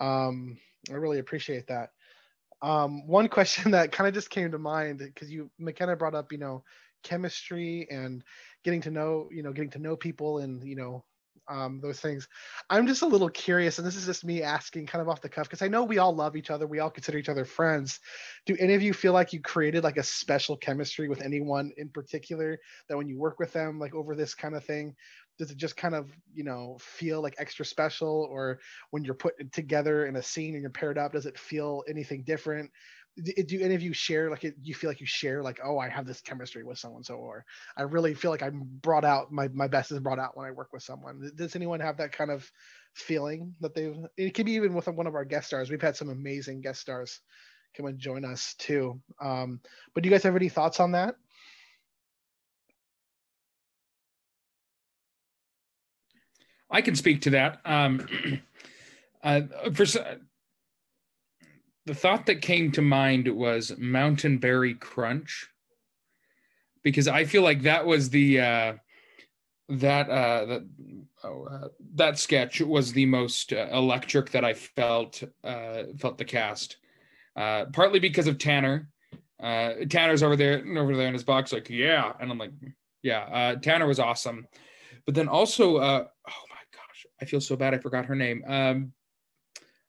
[0.00, 0.58] Um,
[0.90, 1.90] I really appreciate that.
[2.62, 6.30] Um, one question that kind of just came to mind because you McKenna brought up,
[6.30, 6.62] you know,
[7.02, 8.22] chemistry and
[8.62, 11.04] getting to know, you know, getting to know people and you know
[11.48, 12.28] um, those things.
[12.70, 15.28] I'm just a little curious, and this is just me asking kind of off the
[15.28, 16.66] cuff because I know we all love each other.
[16.66, 18.00] We all consider each other friends.
[18.46, 21.88] Do any of you feel like you created like a special chemistry with anyone in
[21.90, 22.58] particular
[22.88, 24.94] that when you work with them, like over this kind of thing,
[25.38, 28.26] does it just kind of, you know, feel like extra special?
[28.30, 28.58] Or
[28.90, 32.24] when you're put together in a scene and you're paired up, does it feel anything
[32.24, 32.70] different?
[33.22, 36.06] Do any of you share like you feel like you share like oh i have
[36.06, 37.44] this chemistry with someone so or
[37.76, 40.50] i really feel like i'm brought out my, my best is brought out when i
[40.50, 41.30] work with someone.
[41.34, 42.50] Does anyone have that kind of
[42.98, 45.70] feeling that they've it can be even with one of our guest stars.
[45.70, 47.20] We've had some amazing guest stars
[47.76, 49.00] come and join us too.
[49.20, 49.60] Um,
[49.94, 51.14] but do you guys have any thoughts on that?
[56.70, 57.60] I can speak to that.
[57.64, 58.06] Um,
[59.22, 59.42] uh,
[59.72, 59.86] for
[61.88, 65.48] the thought that came to mind was mountain berry crunch
[66.82, 68.74] because i feel like that was the uh
[69.70, 70.68] that uh that
[71.24, 76.24] oh, uh, that sketch was the most uh, electric that i felt uh felt the
[76.26, 76.76] cast
[77.36, 78.90] uh partly because of tanner.
[79.42, 82.12] Uh tanner's over there over there in his box like yeah.
[82.20, 82.52] And i'm like
[83.02, 84.46] yeah uh tanner was awesome.
[85.06, 88.42] But then also uh oh my gosh i feel so bad i forgot her name.
[88.46, 88.92] Um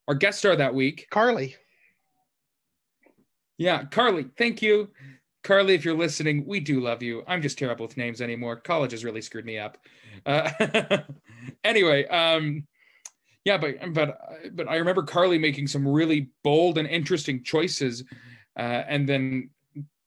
[0.07, 1.07] our guest star that week.
[1.09, 1.55] Carly
[3.59, 4.89] yeah, Carly, thank you.
[5.43, 7.23] Carly, if you're listening, we do love you.
[7.27, 8.55] I'm just terrible with names anymore.
[8.55, 9.77] College has really screwed me up.
[10.25, 10.99] Uh,
[11.63, 12.65] anyway, um,
[13.43, 14.17] yeah, but but
[14.53, 18.03] but I remember Carly making some really bold and interesting choices,
[18.57, 19.49] uh, and then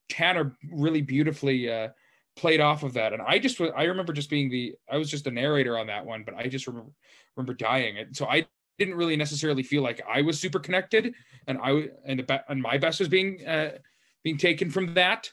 [0.08, 1.88] Tanner really beautifully uh,
[2.36, 3.12] played off of that.
[3.12, 6.06] And I just I remember just being the I was just the narrator on that
[6.06, 6.90] one, but I just remember
[7.36, 7.98] remember dying.
[7.98, 8.46] And so I
[8.78, 11.14] didn't really necessarily feel like I was super connected,
[11.46, 13.78] and I and the and my best was being uh,
[14.22, 15.30] being taken from that.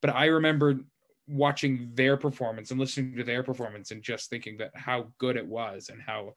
[0.00, 0.80] But I remember
[1.28, 5.46] watching their performance and listening to their performance and just thinking that how good it
[5.46, 6.34] was and how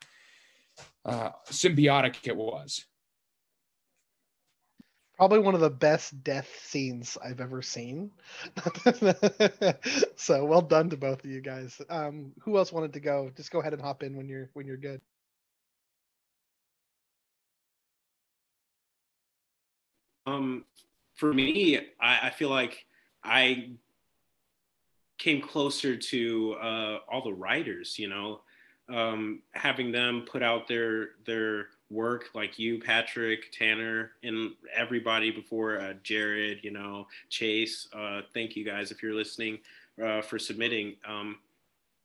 [1.05, 2.85] uh, symbiotic it was.
[5.17, 8.11] Probably one of the best death scenes I've ever seen.
[10.17, 11.81] so well done to both of you guys.
[11.89, 13.31] Um, who else wanted to go?
[13.35, 14.99] Just go ahead and hop in when you're when you're good.
[20.25, 20.65] Um,
[21.15, 22.85] for me, I, I feel like
[23.23, 23.69] I
[25.17, 27.97] came closer to uh, all the writers.
[27.97, 28.41] You know,
[28.89, 35.79] um, having them put out their their work, like you, Patrick, Tanner, and everybody before
[35.79, 36.59] uh, Jared.
[36.63, 37.87] You know, Chase.
[37.93, 39.59] Uh, thank you guys if you're listening
[40.03, 40.95] uh, for submitting.
[41.07, 41.37] Um,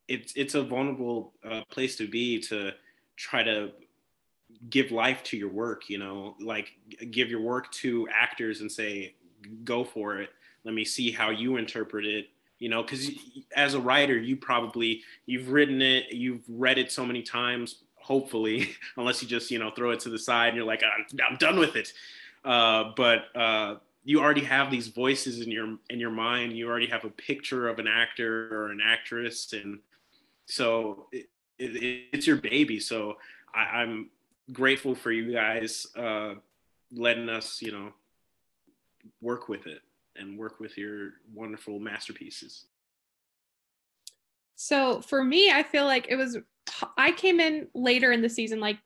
[0.07, 2.71] it's it's a vulnerable uh, place to be to
[3.15, 3.71] try to
[4.69, 6.71] give life to your work you know like
[7.11, 9.13] give your work to actors and say
[9.63, 10.29] go for it.
[10.63, 12.27] Let me see how you interpret it
[12.59, 13.09] you know because
[13.55, 18.69] as a writer you probably you've written it you've read it so many times hopefully
[18.97, 21.37] unless you just you know throw it to the side and you're like i'm, I'm
[21.37, 21.91] done with it.
[22.43, 26.53] Uh, but uh, you already have these voices in your in your mind.
[26.53, 29.79] You already have a picture of an actor or an actress and
[30.47, 31.29] so it,
[31.59, 32.79] it, it's your baby.
[32.79, 33.17] So
[33.53, 34.09] I, i'm
[34.51, 36.35] grateful for you guys uh,
[36.91, 37.93] letting us, you know,
[39.21, 39.81] work with it
[40.15, 42.65] and work with your wonderful masterpieces.
[44.55, 46.37] So for me, I feel like it was
[46.97, 48.77] I came in later in the season, like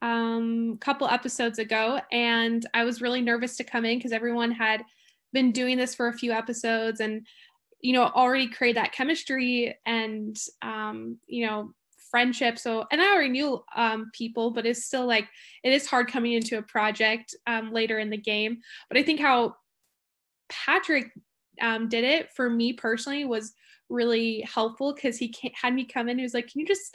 [0.00, 4.82] um couple episodes ago, and I was really nervous to come in because everyone had
[5.32, 7.26] been doing this for a few episodes and
[7.80, 11.72] you know already create that chemistry and um you know
[12.12, 12.58] friendship.
[12.58, 15.26] So, and I already knew um, people, but it's still like
[15.64, 18.58] it is hard coming into a project um, later in the game.
[18.88, 19.56] But I think how
[20.48, 21.10] Patrick
[21.60, 23.54] um, did it for me personally was
[23.88, 26.18] really helpful because he had me come in.
[26.18, 26.94] He was like, "Can you just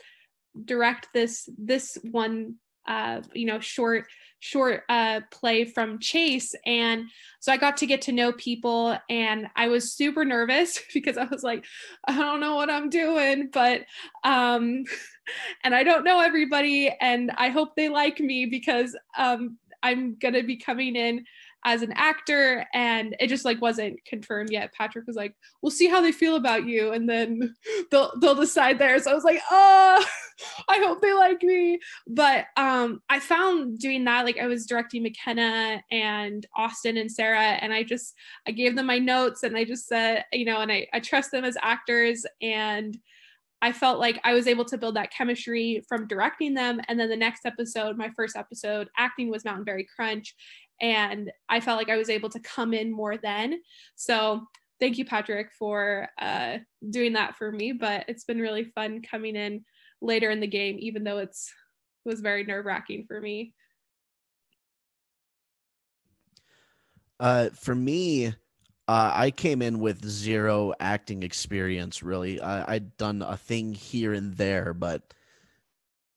[0.64, 2.54] direct this this one
[2.86, 4.06] uh, you know short
[4.40, 6.54] short uh, play from Chase.
[6.66, 7.08] And
[7.40, 11.24] so I got to get to know people and I was super nervous because I
[11.24, 11.64] was like,
[12.06, 13.82] I don't know what I'm doing, but,
[14.24, 14.84] um,
[15.64, 20.34] and I don't know everybody and I hope they like me because, um, I'm going
[20.34, 21.24] to be coming in
[21.64, 24.72] as an actor and it just like wasn't confirmed yet.
[24.72, 27.54] Patrick was like we'll see how they feel about you and then
[27.90, 30.04] they'll they'll decide there so i was like oh
[30.68, 31.78] i hope they like me.
[32.06, 37.58] But um i found doing that like i was directing mckenna and austin and sarah
[37.60, 38.14] and i just
[38.46, 41.30] i gave them my notes and i just said you know and i, I trust
[41.30, 42.96] them as actors and
[43.60, 46.80] I felt like I was able to build that chemistry from directing them.
[46.86, 50.36] And then the next episode, my first episode, acting was Mountain Berry Crunch
[50.80, 53.60] and I felt like I was able to come in more then.
[53.96, 54.42] So
[54.80, 56.58] thank you, Patrick, for uh,
[56.90, 57.72] doing that for me.
[57.72, 59.64] But it's been really fun coming in
[60.00, 61.52] later in the game, even though it's
[62.04, 63.54] it was very nerve wracking for me.
[67.20, 68.32] Uh, for me, uh,
[69.14, 72.02] I came in with zero acting experience.
[72.02, 75.12] Really, I, I'd done a thing here and there, but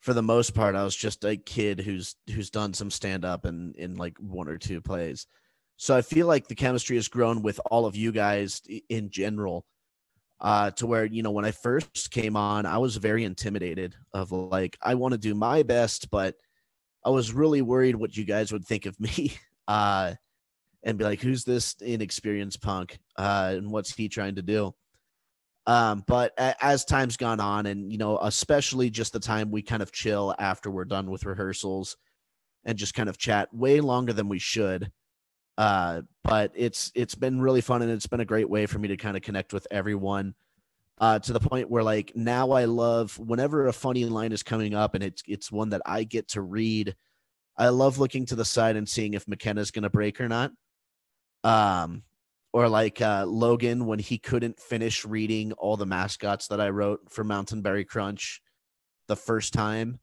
[0.02, 3.46] for the most part, I was just a kid who's who's done some stand up
[3.46, 5.28] and in like one or two plays.
[5.78, 9.66] So I feel like the chemistry has grown with all of you guys in general.
[10.40, 14.32] Uh, to where you know when I first came on, I was very intimidated of
[14.32, 16.36] like I want to do my best, but
[17.06, 19.34] I was really worried what you guys would think of me,
[19.68, 20.16] uh,
[20.82, 22.98] and be like, "Who's this inexperienced punk?
[23.16, 24.74] Uh, and what's he trying to do?"
[25.68, 29.82] Um, but as time's gone on, and you know, especially just the time we kind
[29.82, 31.98] of chill after we're done with rehearsals
[32.66, 34.92] and just kind of chat way longer than we should.
[35.58, 38.88] Uh, but it's it's been really fun and it's been a great way for me
[38.88, 40.34] to kind of connect with everyone.
[40.98, 44.76] Uh, to the point where like now I love whenever a funny line is coming
[44.76, 46.96] up and it's it's one that I get to read.
[47.58, 50.52] I love looking to the side and seeing if McKenna's gonna break or not.
[51.44, 52.04] Um,
[52.54, 57.10] or like uh, Logan when he couldn't finish reading all the mascots that I wrote
[57.10, 58.42] for Mountain Berry Crunch
[59.08, 60.00] the first time.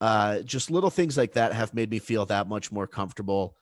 [0.00, 3.56] Uh, just little things like that have made me feel that much more comfortable.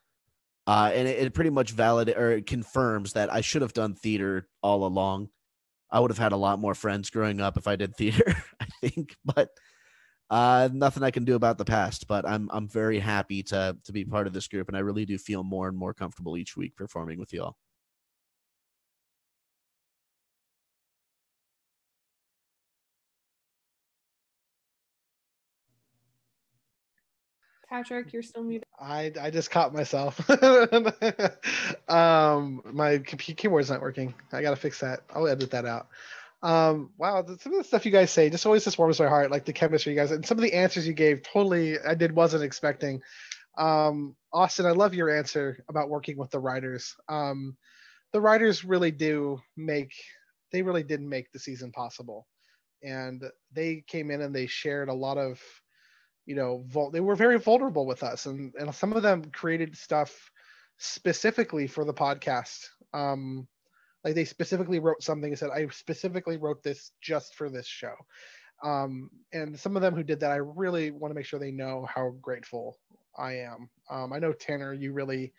[0.67, 3.95] Uh, and it, it pretty much validates or it confirms that I should have done
[3.95, 5.29] theater all along.
[5.89, 8.65] I would have had a lot more friends growing up if I did theater, I
[8.81, 9.15] think.
[9.25, 9.49] But
[10.31, 13.91] Uh, nothing I can do about the past, but I'm I'm very happy to to
[13.91, 16.55] be part of this group, and I really do feel more and more comfortable each
[16.55, 17.57] week performing with y'all.
[27.71, 28.67] Patrick, you're still muted.
[28.77, 30.19] I I just caught myself.
[31.89, 34.13] um, my key- keyboard's not working.
[34.33, 35.03] I gotta fix that.
[35.09, 35.87] I'll edit that out.
[36.43, 39.31] Um, wow, some of the stuff you guys say just always just warms my heart,
[39.31, 41.23] like the chemistry you guys and some of the answers you gave.
[41.23, 43.01] Totally, I did wasn't expecting.
[43.57, 46.93] Um, Austin, I love your answer about working with the writers.
[47.07, 47.55] Um,
[48.11, 49.93] the writers really do make
[50.51, 52.27] they really did make the season possible,
[52.83, 53.23] and
[53.53, 55.39] they came in and they shared a lot of
[56.25, 59.75] you know vul- they were very vulnerable with us and and some of them created
[59.75, 60.31] stuff
[60.77, 62.67] specifically for the podcast.
[62.93, 63.47] Um
[64.03, 67.93] like they specifically wrote something and said i specifically wrote this just for this show.
[68.63, 71.51] Um and some of them who did that i really want to make sure they
[71.51, 72.77] know how grateful
[73.17, 73.69] i am.
[73.89, 75.33] Um i know tanner you really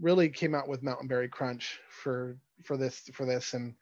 [0.00, 3.74] really came out with mountain berry crunch for for this for this and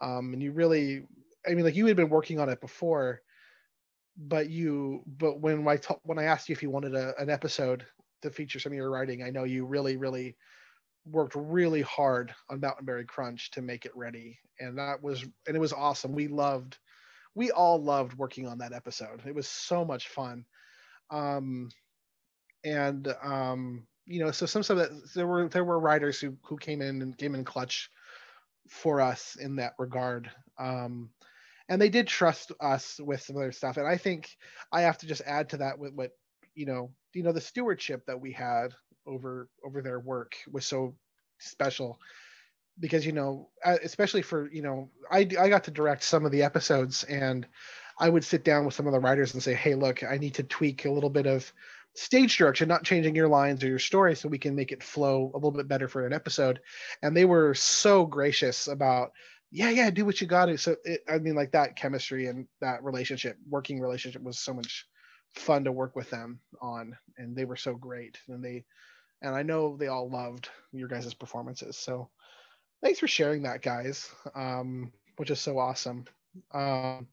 [0.00, 1.04] um and you really
[1.46, 3.20] i mean like you had been working on it before
[4.16, 7.30] but you but when I ta- when I asked you if you wanted a, an
[7.30, 7.84] episode
[8.22, 10.36] to feature some of your writing, I know you really really
[11.06, 15.56] worked really hard on Mountain Berry Crunch to make it ready, and that was and
[15.56, 16.12] it was awesome.
[16.12, 16.78] We loved,
[17.34, 19.22] we all loved working on that episode.
[19.26, 20.44] It was so much fun,
[21.10, 21.70] um,
[22.64, 26.56] and um, you know, so some of that there were there were writers who who
[26.56, 27.90] came in and came in clutch
[28.68, 30.30] for us in that regard.
[30.58, 31.10] Um,
[31.68, 33.76] and they did trust us with some other stuff.
[33.76, 34.30] And i think
[34.72, 36.12] i have to just add to that with what
[36.54, 38.74] you know you know the stewardship that we had
[39.06, 40.94] over over their work was so
[41.38, 41.98] special.
[42.78, 46.32] Because you know uh, especially for you know i i got to direct some of
[46.32, 47.46] the episodes and
[47.98, 50.34] i would sit down with some of the writers and say hey look i need
[50.34, 51.50] to tweak a little bit of
[51.96, 55.30] stage direction not changing your lines or your story so we can make it flow
[55.34, 56.60] a little bit better for an episode.
[57.02, 59.12] And they were so gracious about
[59.50, 62.46] yeah yeah do what you got to so it, i mean like that chemistry and
[62.60, 64.86] that relationship working relationship was so much
[65.36, 68.18] fun to work with them on and they were so great.
[68.28, 68.64] And they
[69.22, 71.76] and i know they all loved your guys' performances.
[71.76, 72.10] So
[72.82, 76.04] thanks for sharing that guys um which is so awesome.
[76.52, 77.08] Um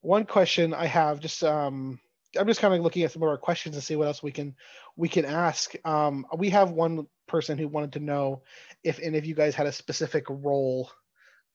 [0.00, 1.98] one question i have just um
[2.38, 4.32] i'm just kind of looking at some of our questions and see what else we
[4.32, 4.54] can
[4.96, 5.74] we can ask.
[5.84, 8.42] Um we have one person who wanted to know
[8.84, 10.90] if any of you guys had a specific role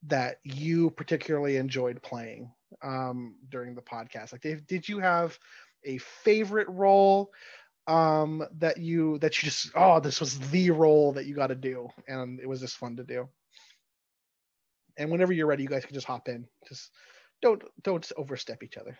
[0.08, 2.52] that you particularly enjoyed playing
[2.84, 4.32] um, during the podcast?
[4.32, 5.38] Like, did, did you have
[5.84, 7.32] a favorite role
[7.88, 11.56] um, that you that you just oh this was the role that you got to
[11.56, 13.28] do and it was just fun to do?
[14.98, 16.46] And whenever you're ready, you guys can just hop in.
[16.68, 16.92] Just
[17.42, 18.98] don't don't overstep each other.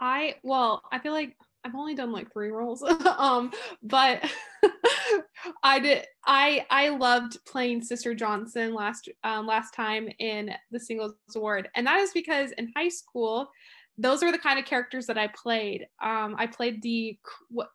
[0.00, 2.82] I well, I feel like I've only done like three roles.
[3.18, 3.52] um,
[3.82, 4.24] but
[5.62, 11.14] I did I I loved playing Sister Johnson last um last time in the singles
[11.34, 11.68] award.
[11.74, 13.50] And that is because in high school,
[13.98, 15.86] those are the kind of characters that I played.
[16.02, 17.18] Um, I played the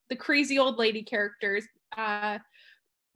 [0.09, 1.65] the crazy old lady characters
[1.95, 2.39] uh,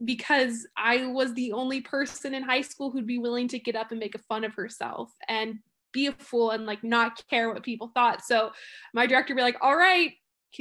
[0.04, 3.90] because I was the only person in high school who'd be willing to get up
[3.90, 5.58] and make a fun of herself and
[5.92, 8.24] be a fool and like not care what people thought.
[8.24, 8.52] So
[8.94, 10.12] my director be like, "All right,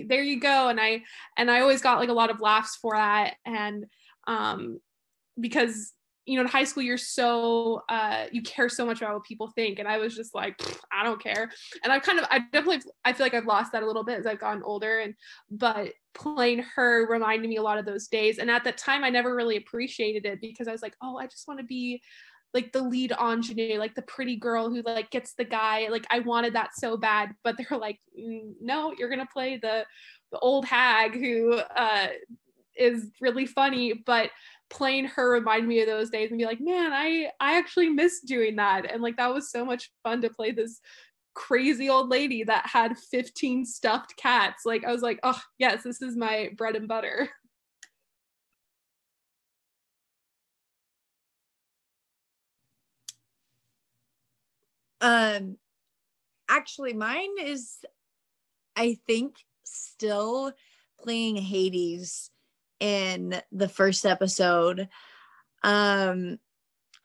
[0.07, 0.69] there you go.
[0.69, 1.03] And i
[1.37, 3.35] and i always got like a lot of laughs for that.
[3.45, 3.85] And
[4.27, 4.79] um
[5.39, 5.93] because
[6.25, 9.51] you know in high school you're so uh you care so much about what people
[9.55, 9.79] think.
[9.79, 10.61] And i was just like
[10.91, 11.49] i don't care.
[11.83, 14.19] And i've kind of i definitely i feel like i've lost that a little bit
[14.19, 14.99] as i've gotten older.
[14.99, 15.15] And
[15.49, 18.37] but playing her reminded me a lot of those days.
[18.37, 21.25] And at that time i never really appreciated it because i was like oh i
[21.25, 22.01] just want to be
[22.53, 25.87] like the lead ingenue, like the pretty girl who like gets the guy.
[25.89, 29.85] Like I wanted that so bad, but they're like, mm, no, you're gonna play the
[30.31, 32.07] the old hag who uh,
[32.75, 34.29] is really funny, but
[34.69, 38.21] playing her remind me of those days and be like, man, I I actually miss
[38.21, 40.81] doing that, and like that was so much fun to play this
[41.35, 44.63] crazy old lady that had 15 stuffed cats.
[44.65, 47.29] Like I was like, oh yes, this is my bread and butter.
[55.01, 55.57] Um,
[56.49, 57.77] actually, mine is,
[58.75, 60.51] I think, still
[61.01, 62.31] playing Hades
[62.79, 64.89] in the first episode.
[65.63, 66.39] Um,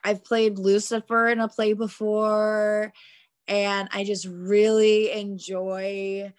[0.02, 2.92] I've played Lucifer in a play before,
[3.48, 6.32] and I just really enjoy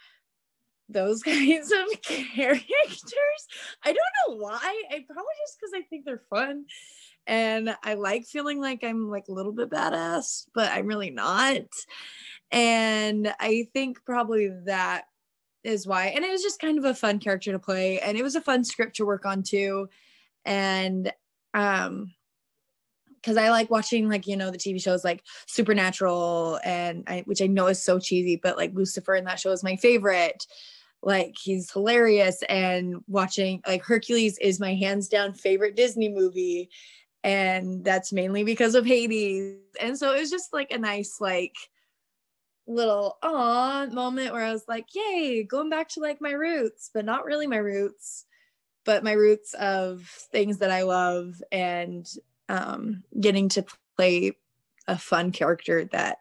[0.88, 3.48] those kinds of characters.
[3.84, 4.84] I don't know why.
[4.92, 6.66] I probably just because I think they're fun
[7.28, 11.62] and I like feeling like I'm like a little bit badass, but I'm really not.
[12.52, 15.06] And I think probably that
[15.64, 16.08] is why.
[16.08, 18.42] And it was just kind of a fun character to play, and it was a
[18.42, 19.90] fun script to work on too.
[20.46, 21.12] And
[21.54, 22.14] um,
[23.26, 27.42] because I like watching like you know the TV shows like Supernatural and I, which
[27.42, 30.46] I know is so cheesy, but like Lucifer in that show is my favorite.
[31.02, 36.70] Like he's hilarious, and watching like Hercules is my hands down favorite Disney movie,
[37.26, 39.58] and that's mainly because of Hades.
[39.82, 41.56] And so it was just like a nice like
[42.68, 47.04] little aw moment where I was like, yay, going back to like my roots, but
[47.04, 48.26] not really my roots,
[48.86, 52.08] but my roots of things that I love and
[52.48, 53.66] um, getting to
[53.98, 54.34] play
[54.88, 56.20] a fun character that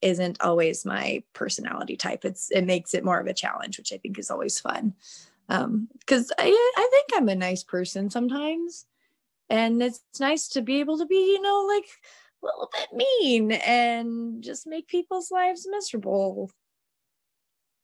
[0.00, 2.24] isn't always my personality type.
[2.24, 4.94] It's it makes it more of a challenge, which I think is always fun.
[5.48, 6.44] Um, because I
[6.76, 8.86] I think I'm a nice person sometimes.
[9.50, 11.86] And it's nice to be able to be, you know, like
[12.42, 16.50] a little bit mean and just make people's lives miserable.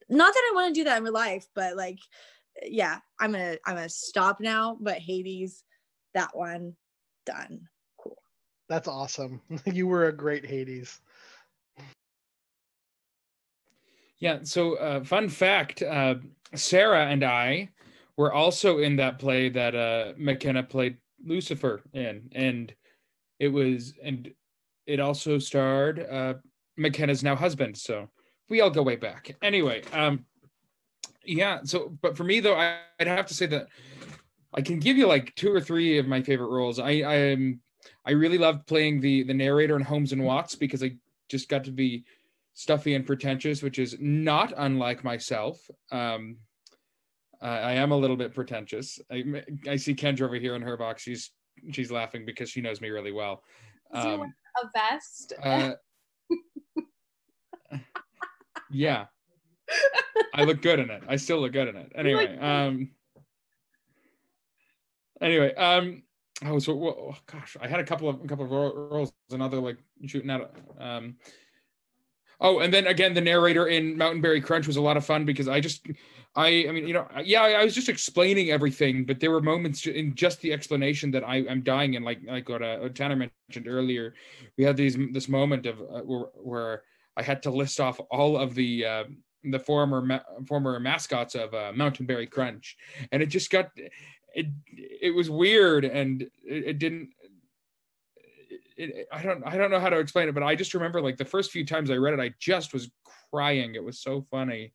[0.08, 1.98] Not that I want to do that in real life, but like,
[2.62, 4.78] yeah, I'm gonna I'm gonna stop now.
[4.80, 5.64] But Hades,
[6.14, 6.76] that one,
[7.26, 7.68] done.
[7.98, 8.16] Cool.
[8.68, 9.42] That's awesome.
[9.66, 11.00] you were a great Hades.
[14.18, 14.38] Yeah.
[14.44, 16.14] So, uh, fun fact: uh,
[16.54, 17.70] Sarah and I
[18.16, 22.74] were also in that play that uh, McKenna played Lucifer in, and
[23.38, 24.32] it was and
[24.86, 26.34] it also starred uh,
[26.76, 27.76] McKenna's now husband.
[27.76, 28.08] So
[28.48, 29.34] we all go way back.
[29.42, 30.24] Anyway, um,
[31.24, 31.60] yeah.
[31.64, 33.68] So, but for me though, I, would have to say that
[34.54, 36.78] I can give you like two or three of my favorite roles.
[36.78, 37.60] I I am
[38.04, 40.96] I really loved playing the the narrator in Holmes and Watts because I
[41.28, 42.04] just got to be
[42.54, 45.58] stuffy and pretentious, which is not unlike myself.
[45.92, 46.38] Um,
[47.48, 48.98] I am a little bit pretentious.
[49.10, 49.24] I,
[49.68, 51.02] I see Kendra over here in her box.
[51.02, 51.30] She's
[51.70, 53.42] she's laughing because she knows me really well.
[53.92, 55.32] Um, a vest.
[55.42, 55.72] Uh,
[58.70, 59.06] yeah.
[60.34, 61.02] I look good in it.
[61.08, 61.92] I still look good in it.
[61.94, 62.90] Anyway, um
[65.20, 66.02] anyway, um
[66.44, 69.78] oh so oh, gosh, I had a couple of a couple of roles another like
[70.06, 71.16] shooting out um
[72.40, 75.24] Oh, and then again, the narrator in Mountain Berry Crunch was a lot of fun
[75.24, 75.86] because I just,
[76.34, 79.86] I, I mean, you know, yeah, I was just explaining everything, but there were moments
[79.86, 81.96] in just the explanation that I, I'm dying.
[81.96, 84.14] And like, like what uh, Tanner mentioned earlier,
[84.58, 86.82] we had these this moment of uh, where, where
[87.16, 89.04] I had to list off all of the uh,
[89.44, 92.76] the former ma- former mascots of uh, Mountain Berry Crunch,
[93.12, 93.70] and it just got
[94.36, 94.46] it
[94.76, 97.08] it was weird and it, it didn't
[98.76, 101.16] it, I don't I don't know how to explain it, but I just remember like
[101.16, 102.90] the first few times I read it, I just was
[103.30, 103.74] crying.
[103.74, 104.72] It was so funny.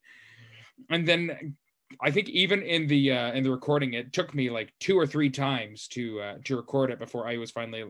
[0.90, 1.56] And then
[2.00, 5.06] I think even in the uh, in the recording, it took me like two or
[5.06, 7.84] three times to uh, to record it before I was finally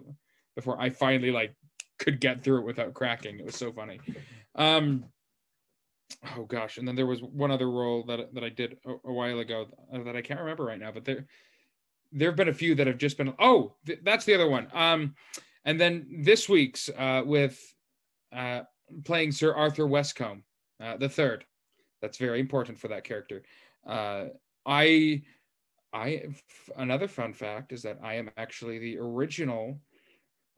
[0.54, 1.54] before I finally like
[1.98, 3.38] could get through it without cracking.
[3.38, 4.00] It was so funny.
[4.54, 5.04] Um,
[6.36, 9.12] oh gosh, and then there was one other role that that I did a, a
[9.12, 11.26] while ago that I can't remember right now, but there
[12.12, 13.32] there have been a few that have just been.
[13.38, 14.68] Oh, th- that's the other one.
[14.72, 15.14] Um,
[15.64, 17.74] and then this week's uh, with
[18.34, 18.62] uh,
[19.04, 20.42] playing Sir Arthur Westcombe,
[20.80, 21.44] uh, the third.
[22.00, 23.42] That's very important for that character.
[23.86, 24.26] Uh,
[24.66, 25.22] I,
[25.92, 26.24] I,
[26.76, 29.78] another fun fact is that I am actually the original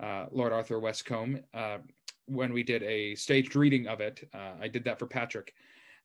[0.01, 1.43] uh, Lord Arthur Westcombe.
[1.53, 1.79] Uh,
[2.27, 5.53] when we did a staged reading of it, I did that for Patrick.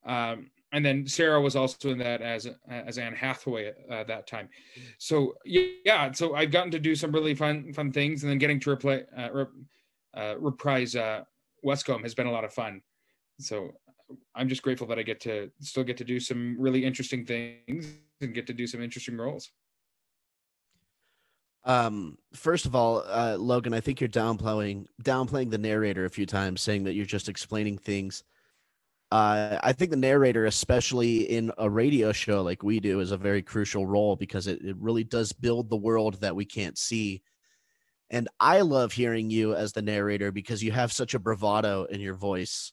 [0.05, 4.27] Um, and then Sarah was also in that as as Anne Hathaway at uh, that
[4.27, 4.49] time.
[4.97, 8.59] So yeah, so I've gotten to do some really fun fun things, and then getting
[8.61, 9.49] to replay uh, rep,
[10.15, 11.23] uh, reprise uh,
[11.65, 12.81] Westcombe has been a lot of fun.
[13.39, 13.71] So
[14.35, 17.95] I'm just grateful that I get to still get to do some really interesting things
[18.21, 19.51] and get to do some interesting roles.
[21.65, 26.25] Um, first of all, uh, Logan, I think you're downplaying downplaying the narrator a few
[26.25, 28.23] times, saying that you're just explaining things
[29.11, 33.17] uh, I think the narrator, especially in a radio show like we do, is a
[33.17, 37.23] very crucial role because it, it really does build the world that we can't see.
[38.11, 41.99] And I love hearing you as the narrator because you have such a bravado in
[41.99, 42.71] your voice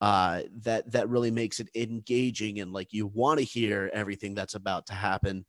[0.00, 4.56] uh, that that really makes it engaging and like you want to hear everything that's
[4.56, 5.44] about to happen.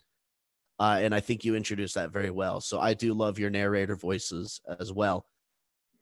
[0.79, 2.61] Uh, and I think you introduced that very well.
[2.61, 5.25] So I do love your narrator voices as well.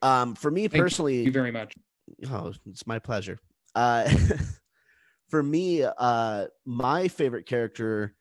[0.02, 1.72] Um, for me Thank personally, you very much.
[2.30, 3.38] Oh, it's my pleasure.
[3.74, 4.08] Uh,
[5.28, 8.14] for me, uh, my favorite character,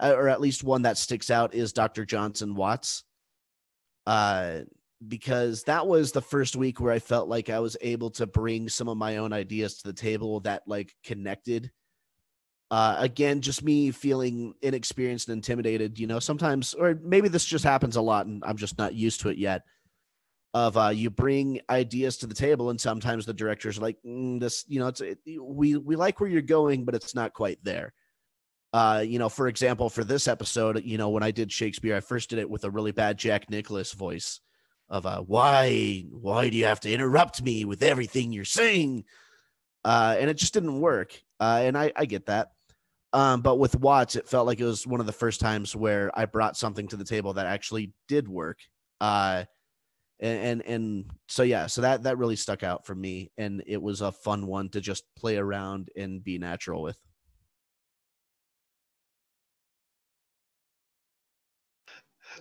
[0.00, 2.04] uh, or at least one that sticks out, is Dr.
[2.04, 3.04] Johnson Watts.
[4.06, 4.60] Uh,
[5.06, 8.68] because that was the first week where I felt like I was able to bring
[8.68, 11.70] some of my own ideas to the table that like connected.
[12.70, 17.64] Uh, again, just me feeling inexperienced and intimidated, you know, sometimes, or maybe this just
[17.64, 19.62] happens a lot and I'm just not used to it yet.
[20.56, 24.40] Of uh, you bring ideas to the table, and sometimes the directors are like, mm,
[24.40, 27.62] "This, you know, it's it, we we like where you're going, but it's not quite
[27.62, 27.92] there."
[28.72, 32.00] Uh, you know, for example, for this episode, you know, when I did Shakespeare, I
[32.00, 34.40] first did it with a really bad Jack Nicholas voice
[34.88, 39.04] of uh, "Why, why do you have to interrupt me with everything you're saying?"
[39.84, 41.20] Uh, and it just didn't work.
[41.38, 42.52] Uh, and I, I get that.
[43.12, 46.10] Um, but with Watts, it felt like it was one of the first times where
[46.18, 48.58] I brought something to the table that actually did work.
[49.02, 49.44] Uh,
[50.20, 53.80] and, and and so yeah, so that that really stuck out for me, and it
[53.80, 56.98] was a fun one to just play around and be natural with.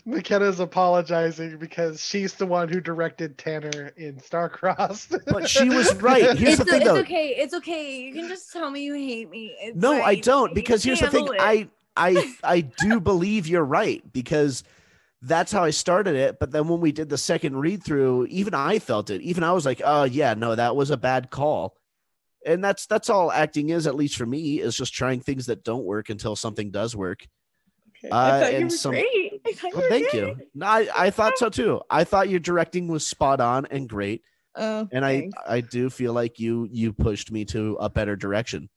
[0.05, 5.19] McKenna's apologizing because she's the one who directed Tanner in Starcrossed.
[5.25, 6.21] But she was right.
[6.37, 6.97] Here's it's, the thing, it's though.
[6.97, 7.29] okay.
[7.29, 8.01] It's okay.
[8.01, 9.55] You can just tell me you hate me.
[9.59, 11.27] It's No, I don't You because here's the thing.
[11.27, 11.39] it.
[11.39, 14.63] I I I do believe you're right because
[15.27, 16.37] that's how I started it.
[16.39, 19.21] But then when we did the second read through, even I felt it.
[19.21, 21.75] Even I was like, oh yeah, no, that was a bad call.
[22.45, 25.63] And that's that's all acting is, at least for me, is just trying things that
[25.63, 27.25] don't work until something does work.
[28.03, 29.41] I Uh, thought you were some- great.
[29.45, 30.21] I you Well, were thank great.
[30.21, 30.35] you.
[30.53, 31.81] No, I, I thought so too.
[31.89, 34.21] I thought your directing was spot on and great.
[34.55, 35.29] Oh, and I.
[35.47, 38.69] I do feel like you you pushed me to a better direction.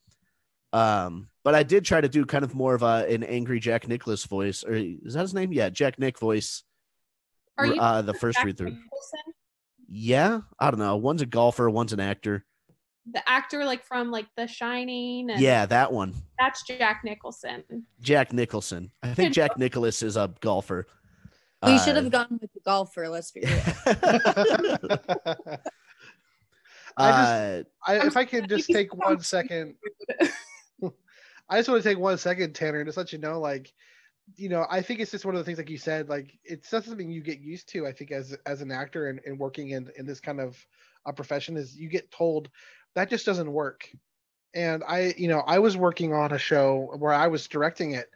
[0.73, 3.89] Um, but I did try to do kind of more of a an angry Jack
[3.89, 5.53] Nicholas voice, or is that his name?
[5.53, 6.63] Yeah, Jack Nick voice.
[7.57, 8.71] Are you uh, the first Jack read through?
[8.71, 9.21] Nicholson?
[9.89, 10.97] Yeah, I don't know.
[10.97, 12.45] One's a golfer, one's an actor.
[13.11, 15.31] The actor like from like The Shining.
[15.31, 17.65] And Yeah, that one, That's Jack Nicholson.
[18.01, 18.91] Jack Nicholson.
[19.03, 20.87] I think Jack Nicholas is a golfer.
[21.65, 23.09] We should Uh, have gone with the golfer.
[23.09, 23.59] Let's be it out.
[26.97, 29.75] I just, uh, I, if I can just take one second,
[31.49, 33.73] I just want to take one second, Tanner, and just let you know, like,
[34.37, 36.73] you know, I think it's just one of the things, like you said, like it's
[36.73, 37.87] not something you get used to.
[37.87, 40.57] I think as as an actor and, and working in in this kind of
[41.07, 42.51] a profession is you get told
[42.95, 43.89] that just doesn't work.
[44.55, 48.11] And I, you know, I was working on a show where I was directing it,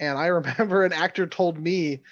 [0.00, 2.02] and I remember an actor told me,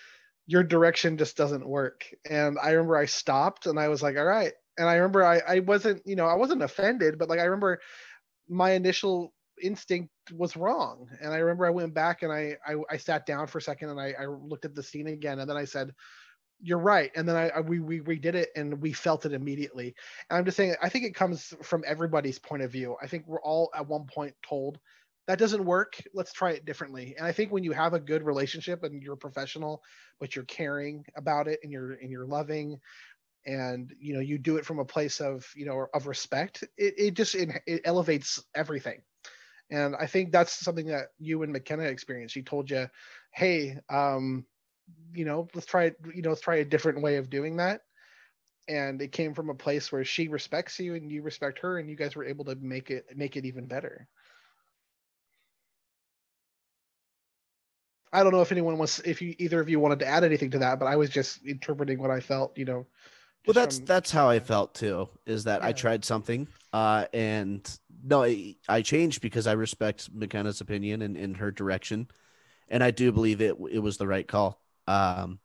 [0.47, 4.25] "Your direction just doesn't work." And I remember I stopped and I was like, "All
[4.25, 7.45] right." And I remember I I wasn't, you know, I wasn't offended, but like I
[7.45, 7.81] remember
[8.49, 11.09] my initial instinct was wrong.
[11.21, 13.91] And i remember i went back and i i, I sat down for a second
[13.91, 15.39] and I, I looked at the scene again.
[15.39, 15.95] And then i said
[16.59, 17.11] you're right.
[17.15, 19.95] And then I, I we, we redid it and we felt it immediately.
[20.31, 22.97] And i'm just saying i think it comes from everybody's point of view.
[23.03, 24.79] I think we're all at one point told
[25.27, 26.01] that doesn't work.
[26.15, 27.15] Let's try it differently.
[27.17, 29.83] And i think when you have a good relationship and you're professional
[30.19, 32.81] but you're caring about it and you're and you're loving
[33.47, 36.95] and you know you do it from a place of you know of respect it,
[36.99, 39.01] it just it, it elevates everything
[39.71, 42.35] and I think that's something that you and McKenna experienced.
[42.35, 42.89] She told you,
[43.33, 44.47] "Hey, um,
[45.15, 45.97] you know, let's try it.
[46.15, 47.83] You know, let's try a different way of doing that."
[48.69, 51.89] And it came from a place where she respects you and you respect her, and
[51.91, 54.09] you guys were able to make it make it even better.
[58.13, 60.51] I don't know if anyone wants, if you either of you wanted to add anything
[60.53, 62.57] to that, but I was just interpreting what I felt.
[62.57, 62.87] You know.
[63.47, 67.79] Well that's from- that's how i felt too is that i tried something uh and
[68.05, 72.09] no I, I changed because i respect mckenna's opinion and in her direction
[72.69, 74.61] and i do believe it it was the right call.
[74.87, 75.39] Um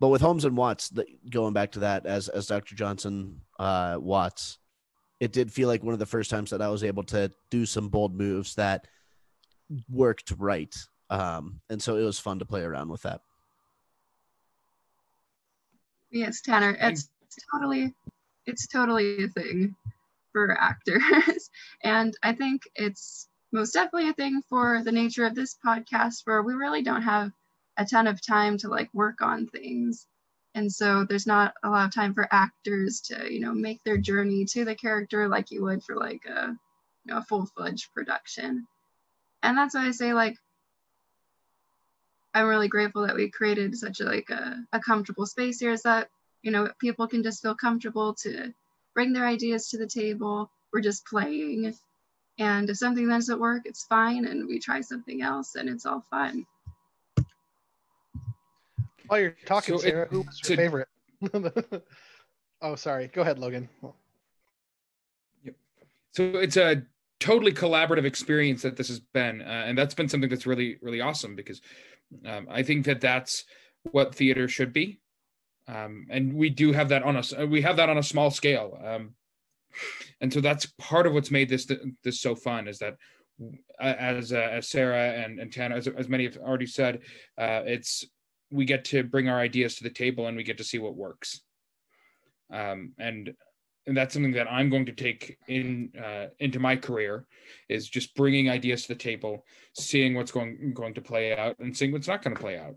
[0.00, 3.96] but with holmes and watts the, going back to that as as dr johnson uh
[3.98, 4.58] watts
[5.20, 7.64] it did feel like one of the first times that i was able to do
[7.64, 8.86] some bold moves that
[9.88, 10.74] worked right
[11.10, 13.20] um and so it was fun to play around with that.
[16.10, 17.10] Yes, Tanner, it's
[17.52, 17.94] totally
[18.46, 19.74] it's totally a thing
[20.32, 21.50] for actors.
[21.82, 26.42] and I think it's most definitely a thing for the nature of this podcast where
[26.42, 27.30] we really don't have
[27.76, 30.06] a ton of time to like work on things.
[30.54, 33.96] And so there's not a lot of time for actors to, you know, make their
[33.96, 36.56] journey to the character like you would for like a
[37.04, 38.66] you know, a full-fledged production.
[39.42, 40.36] And that's why I say like
[42.34, 45.82] I'm really grateful that we created such a like a, a comfortable space here is
[45.82, 46.08] that
[46.44, 48.52] you know people can just feel comfortable to
[48.94, 51.74] bring their ideas to the table we're just playing
[52.38, 56.02] and if something doesn't work it's fine and we try something else and it's all
[56.10, 56.46] fun
[59.08, 60.88] While you're talking, So it- Sarah, who was so- your favorite?
[62.62, 63.08] oh, sorry.
[63.08, 63.68] Go ahead, Logan.
[66.12, 66.82] So it's a
[67.20, 71.00] totally collaborative experience that this has been, uh, and that's been something that's really, really
[71.02, 71.60] awesome because
[72.24, 73.44] um, I think that that's
[73.92, 75.00] what theater should be,
[75.68, 77.32] um, and we do have that on us.
[77.48, 79.14] we have that on a small scale, um,
[80.20, 81.70] and so that's part of what's made this
[82.02, 82.96] this so fun is that
[83.80, 87.00] uh, as uh, as Sarah and and Tanner, as, as many have already said,
[87.38, 88.04] uh, it's
[88.50, 90.94] we get to bring our ideas to the table and we get to see what
[90.96, 91.40] works.
[92.52, 93.34] um, and
[93.86, 97.26] and that's something that I'm going to take in uh, into my career
[97.68, 101.76] is just bringing ideas to the table, seeing what's going going to play out, and
[101.76, 102.76] seeing what's not going to play out.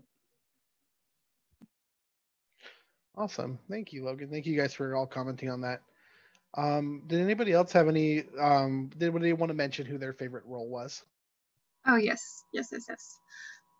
[3.18, 3.58] Awesome.
[3.68, 4.30] Thank you, Logan.
[4.30, 5.80] Thank you guys for all commenting on that.
[6.56, 8.22] Um, did anybody else have any?
[8.38, 11.02] Um, did anybody want to mention who their favorite role was?
[11.84, 13.18] Oh yes, yes, yes, yes.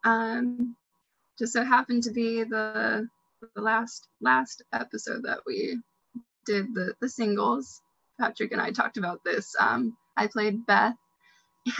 [0.04, 0.74] Um,
[1.38, 3.08] just so happened to be the
[3.54, 5.78] the last last episode that we
[6.44, 7.80] did the the singles.
[8.20, 9.54] Patrick and I talked about this.
[9.60, 10.96] Um, I played Beth,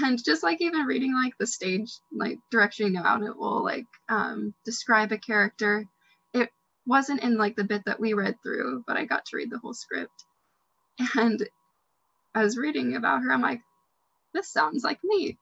[0.01, 4.55] and just like even reading like the stage like direction out, it will like um,
[4.65, 5.85] describe a character.
[6.89, 9.59] Wasn't in like the bit that we read through, but I got to read the
[9.59, 10.25] whole script,
[11.15, 11.49] and
[12.35, 13.33] I was reading about her.
[13.33, 13.61] I'm like,
[14.35, 15.39] this sounds like me,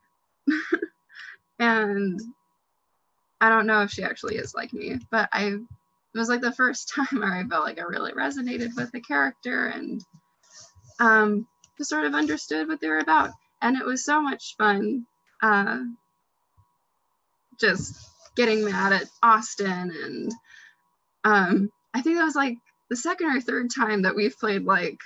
[1.58, 2.20] and
[3.40, 5.44] I don't know if she actually is like me, but I
[6.16, 9.00] it was like the first time where I felt like I really resonated with the
[9.00, 10.02] character and
[10.98, 11.46] um,
[11.76, 13.30] just sort of understood what they were about.
[13.60, 15.06] And it was so much fun
[15.42, 15.80] uh,
[17.60, 17.96] just
[18.34, 19.92] getting mad at Austin.
[20.04, 20.32] And
[21.26, 22.56] um, I think that was like
[22.88, 24.98] the second or third time that we've played like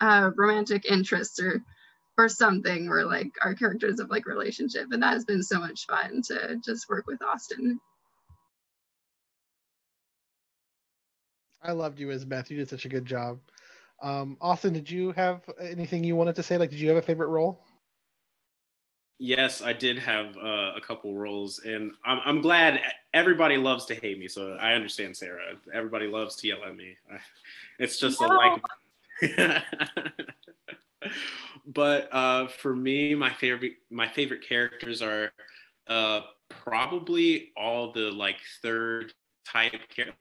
[0.00, 1.62] uh, romantic interests or
[2.18, 5.86] or something where like our characters have like relationship and that has been so much
[5.86, 7.80] fun to just work with austin
[11.62, 12.50] I loved you as Beth.
[12.50, 13.38] You did such a good job.
[14.02, 16.56] Um, Austin, did you have anything you wanted to say?
[16.56, 17.62] Like, did you have a favorite role?
[19.22, 22.80] Yes, I did have uh, a couple roles, and I'm, I'm glad
[23.12, 24.28] everybody loves to hate me.
[24.28, 25.56] So I understand, Sarah.
[25.74, 26.96] Everybody loves to yell at me.
[27.78, 28.26] It's just no.
[28.26, 28.60] a
[29.22, 29.62] like.
[31.66, 35.32] but uh, for me, my favorite my favorite characters are
[35.86, 39.14] uh, probably all the like third
[39.46, 39.72] type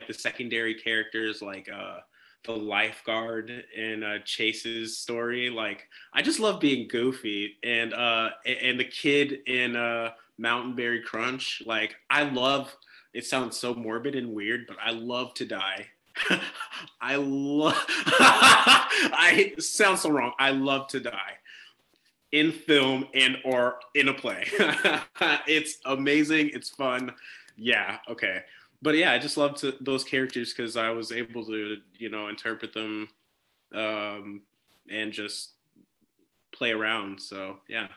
[0.07, 1.99] the secondary characters like uh
[2.45, 5.49] the lifeguard in uh, Chase's story.
[5.49, 11.02] Like, I just love being goofy, and uh, and the kid in uh, Mountain Berry
[11.02, 11.64] Crunch.
[11.66, 12.76] Like, I love.
[13.14, 15.88] It sounds so morbid and weird, but I love to die.
[17.02, 17.86] I love.
[17.88, 20.34] I sound so wrong.
[20.38, 21.38] I love to die
[22.32, 24.45] in film and or in a play.
[25.48, 26.52] it's amazing.
[26.53, 27.11] It's fun.
[27.57, 27.98] Yeah.
[28.07, 28.44] Okay
[28.81, 32.73] but yeah, I just loved those characters because I was able to, you know, interpret
[32.73, 33.10] them
[33.76, 34.41] um,
[34.89, 35.53] and just
[36.53, 37.22] play around.
[37.22, 37.88] So yeah.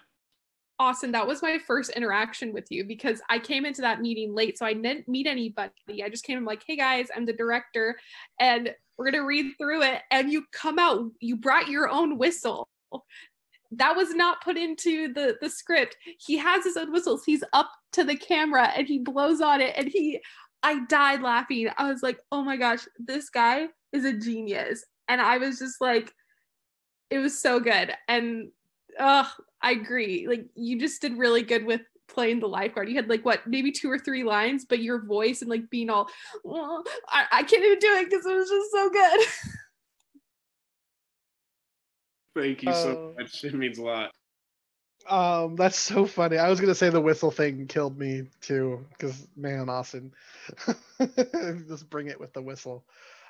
[0.78, 4.58] Austin, that was my first interaction with you because I came into that meeting late,
[4.58, 6.02] so I didn't meet anybody.
[6.02, 7.98] I just came in like, "Hey guys, I'm the director,
[8.40, 12.68] and we're gonna read through it." And you come out, you brought your own whistle.
[13.70, 15.96] That was not put into the the script.
[16.18, 17.24] He has his own whistles.
[17.24, 20.20] He's up to the camera and he blows on it, and he
[20.62, 21.68] I died laughing.
[21.76, 24.84] I was like, oh my gosh, this guy is a genius.
[25.08, 26.12] And I was just like,
[27.10, 27.92] it was so good.
[28.08, 28.50] And
[28.98, 29.24] uh,
[29.60, 30.26] I agree.
[30.28, 32.88] Like you just did really good with playing the lifeguard.
[32.88, 35.90] You had like what, maybe two or three lines, but your voice and like being
[35.90, 36.08] all,
[36.46, 39.26] oh, I, I can't even do it because it was just so good.
[42.42, 43.44] Thank you so uh, much.
[43.44, 44.10] It means a lot.
[45.08, 46.38] Um, that's so funny.
[46.38, 50.12] I was gonna say the whistle thing killed me too, because man, Austin,
[51.68, 52.84] just bring it with the whistle.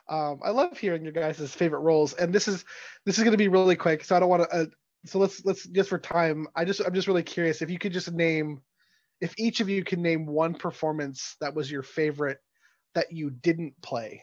[0.08, 2.64] Um, I love hearing your guys' favorite roles, and this is
[3.06, 4.56] this is gonna be really quick, so I don't want to.
[4.56, 4.66] Uh,
[5.06, 6.46] so let's let's just for time.
[6.54, 8.62] I just I'm just really curious if you could just name,
[9.20, 12.38] if each of you can name one performance that was your favorite
[12.94, 14.22] that you didn't play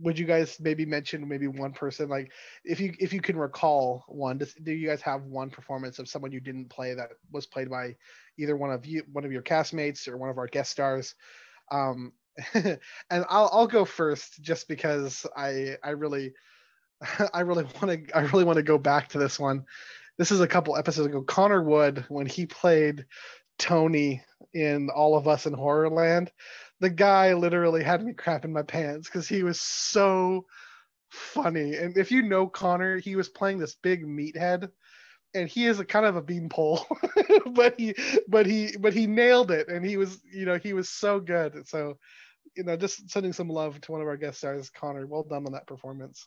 [0.00, 2.32] would you guys maybe mention maybe one person like
[2.64, 6.08] if you if you can recall one do, do you guys have one performance of
[6.08, 7.94] someone you didn't play that was played by
[8.38, 11.14] either one of you one of your castmates or one of our guest stars
[11.70, 12.12] um
[12.54, 12.78] and
[13.10, 16.34] I'll I'll go first just because I I really
[17.34, 19.64] I really want to I really want to go back to this one.
[20.18, 21.22] This is a couple episodes ago.
[21.22, 23.04] Connor Wood when he played
[23.58, 24.22] Tony
[24.52, 26.30] in All of Us in Horrorland
[26.80, 30.44] the guy literally had me crap in my pants because he was so
[31.10, 31.76] funny.
[31.76, 34.68] And if you know Connor, he was playing this big meathead,
[35.34, 36.86] and he is a kind of a beanpole,
[37.52, 37.94] but he
[38.28, 41.66] but he but he nailed it, and he was you know he was so good.
[41.68, 41.98] So
[42.56, 45.06] you know just sending some love to one of our guest stars, Connor.
[45.06, 46.26] Well done on that performance.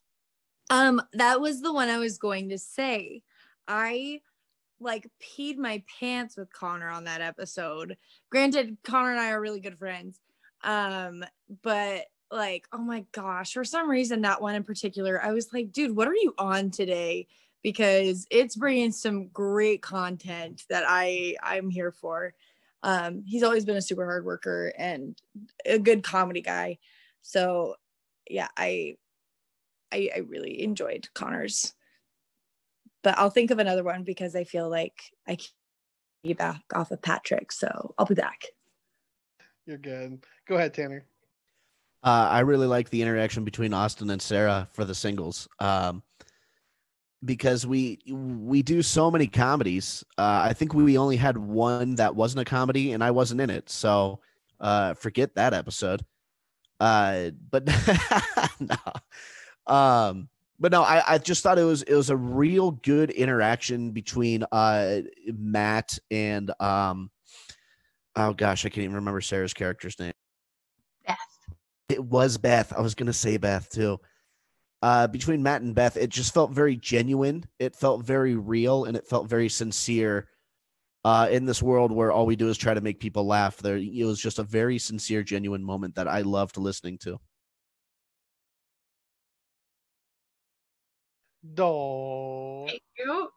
[0.70, 3.22] Um, that was the one I was going to say.
[3.68, 4.22] I
[4.80, 7.98] like peed my pants with Connor on that episode.
[8.30, 10.20] Granted, Connor and I are really good friends,
[10.64, 11.24] um,
[11.64, 15.72] but like, oh my gosh, for some reason, that one in particular, I was like,
[15.72, 17.28] dude, what are you on today?
[17.64, 22.34] Because it's bringing some great content that I I'm here for.
[22.84, 25.20] Um, he's always been a super hard worker and
[25.66, 26.78] a good comedy guy.
[27.22, 27.76] So
[28.30, 28.98] yeah, I,
[29.92, 31.74] I, I really enjoyed Connor's.
[33.08, 35.50] But I'll think of another one because I feel like I can't
[36.26, 38.48] be back off of Patrick, so I'll be back.
[39.66, 40.26] You're good.
[40.46, 41.06] Go ahead, Tanner.
[42.04, 45.48] Uh, I really like the interaction between Austin and Sarah for the singles.
[45.62, 46.04] Um,
[47.24, 50.04] because we we do so many comedies.
[50.18, 53.50] Uh, I think we only had one that wasn't a comedy, and I wasn't in
[53.50, 53.70] it.
[53.70, 54.20] So
[54.60, 56.04] uh, forget that episode.
[56.82, 57.70] Uh, but
[58.60, 60.28] no, um,
[60.60, 64.44] but no, I, I just thought it was it was a real good interaction between
[64.52, 67.12] uh Matt and um,
[68.16, 70.14] oh gosh, I can't even remember Sarah's character's name.
[71.06, 71.18] Beth.
[71.90, 72.74] It was Beth.
[72.74, 74.00] I was gonna say Beth too
[74.82, 77.46] uh, between Matt and Beth, it just felt very genuine.
[77.60, 80.28] It felt very real, and it felt very sincere.
[81.06, 83.78] Uh, in this world where all we do is try to make people laugh, there
[83.78, 87.18] it was just a very sincere, genuine moment that I loved listening to.
[91.54, 92.68] Doll.
[92.68, 93.30] Thank you.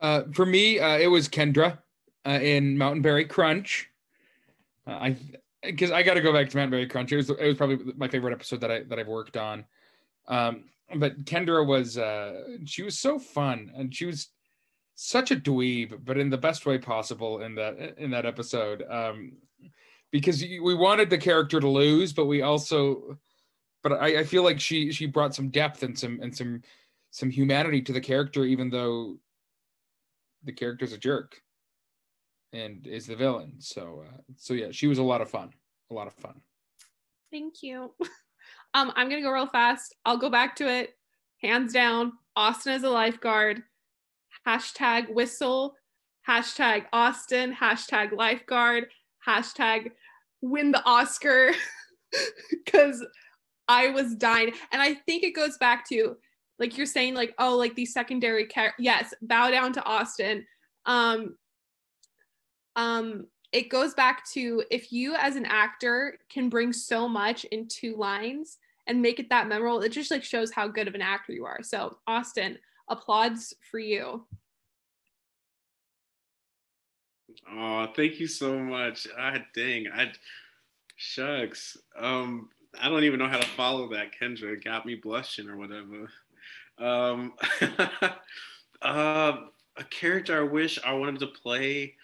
[0.00, 1.78] Uh, for me, uh, it was Kendra
[2.26, 3.88] uh, in Mountain Berry Crunch.
[4.86, 5.16] Uh, I
[5.62, 7.12] because I got to go back to Mountain Berry Crunch.
[7.12, 9.64] It was it was probably my favorite episode that I that I've worked on.
[10.26, 10.64] Um,
[10.96, 14.28] but Kendra was uh, she was so fun and she was
[14.94, 18.84] such a dweeb, but in the best way possible in that in that episode.
[18.88, 19.32] Um,
[20.10, 23.18] because we wanted the character to lose, but we also,
[23.82, 26.62] but I, I feel like she she brought some depth and some and some
[27.10, 29.16] some humanity to the character, even though
[30.44, 31.40] the character's a jerk
[32.52, 33.54] and is the villain.
[33.58, 35.50] So uh, so yeah, she was a lot of fun.
[35.90, 36.40] A lot of fun.
[37.30, 37.92] Thank you.
[38.74, 39.94] um, I'm gonna go real fast.
[40.04, 40.96] I'll go back to it.
[41.42, 43.62] Hands down, Austin is a lifeguard.
[44.46, 45.74] Hashtag whistle.
[46.28, 47.54] Hashtag Austin.
[47.54, 48.88] Hashtag lifeguard.
[49.26, 49.92] Hashtag
[50.40, 51.52] win the Oscar.
[52.50, 53.06] Because
[53.70, 56.16] I was dying, and I think it goes back to
[56.58, 58.74] like you're saying, like oh, like these secondary care.
[58.78, 60.44] yes, bow down to Austin.
[60.86, 61.36] Um,
[62.76, 67.66] um it goes back to if you as an actor can bring so much in
[67.66, 71.02] two lines and make it that memorable it just like shows how good of an
[71.02, 72.56] actor you are so austin
[72.88, 74.24] applauds for you
[77.52, 79.06] Oh, thank you so much.
[79.18, 79.86] Ah, dang.
[79.92, 80.12] I
[80.96, 81.76] shucks.
[81.98, 82.48] Um,
[82.78, 84.12] I don't even know how to follow that.
[84.20, 86.10] Kendra got me blushing or whatever.
[86.78, 87.32] Um,
[88.82, 89.36] uh,
[89.76, 91.94] a character I wish I wanted to play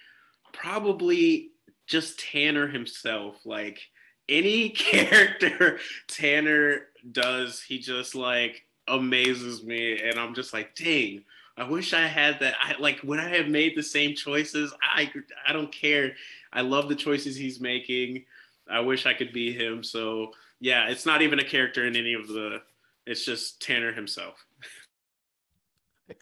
[0.53, 1.51] probably
[1.87, 3.37] just Tanner himself.
[3.45, 3.81] Like
[4.29, 5.79] any character
[6.09, 11.25] Tanner does, he just like amazes me, and I'm just like, dang.
[11.59, 12.55] I wish I had that.
[12.61, 14.75] I like when I have made the same choices.
[14.83, 15.11] I
[15.47, 16.13] I don't care.
[16.53, 18.25] I love the choices he's making.
[18.69, 19.83] I wish I could be him.
[19.83, 22.63] So yeah, it's not even a character in any of the.
[23.07, 24.45] It's just Tanner himself.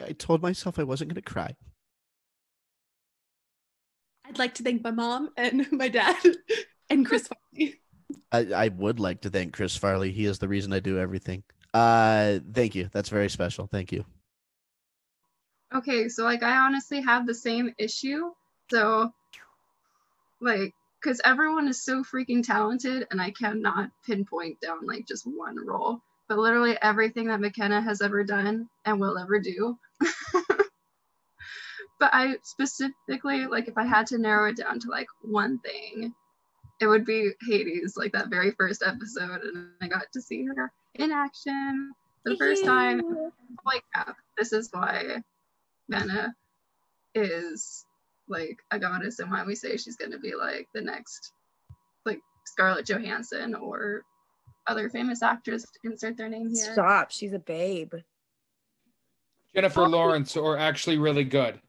[0.01, 1.55] I told myself I wasn't going to cry.
[4.27, 6.17] i'd like to thank my mom and my dad
[6.89, 7.79] and chris Farley.
[8.31, 10.11] I, I would like to thank Chris Farley.
[10.11, 11.43] He is the reason I do everything.
[11.73, 12.89] Uh, thank you.
[12.91, 13.67] That's very special.
[13.67, 14.05] Thank you.
[15.73, 18.31] Okay, so like I honestly have the same issue.
[18.71, 19.11] So
[20.41, 20.73] like
[21.05, 26.01] because everyone is so freaking talented and I cannot pinpoint down like just one role.
[26.27, 29.77] But literally everything that McKenna has ever done and will ever do.
[31.99, 36.11] but I specifically like if I had to narrow it down to like one thing,
[36.81, 40.71] it would be Hades, like that very first episode, and I got to see her
[40.95, 43.01] in action for the first time.
[43.63, 43.83] Like,
[44.37, 45.21] this is why
[45.87, 46.33] Vanna
[47.13, 47.85] is
[48.27, 51.31] like a goddess and why we say she's gonna be like the next
[52.05, 54.03] like Scarlett Johansson or
[54.67, 56.73] other famous actress insert their name here.
[56.73, 57.11] Stop.
[57.11, 57.93] She's a babe.
[59.53, 59.87] Jennifer oh.
[59.87, 61.61] Lawrence, or actually really good,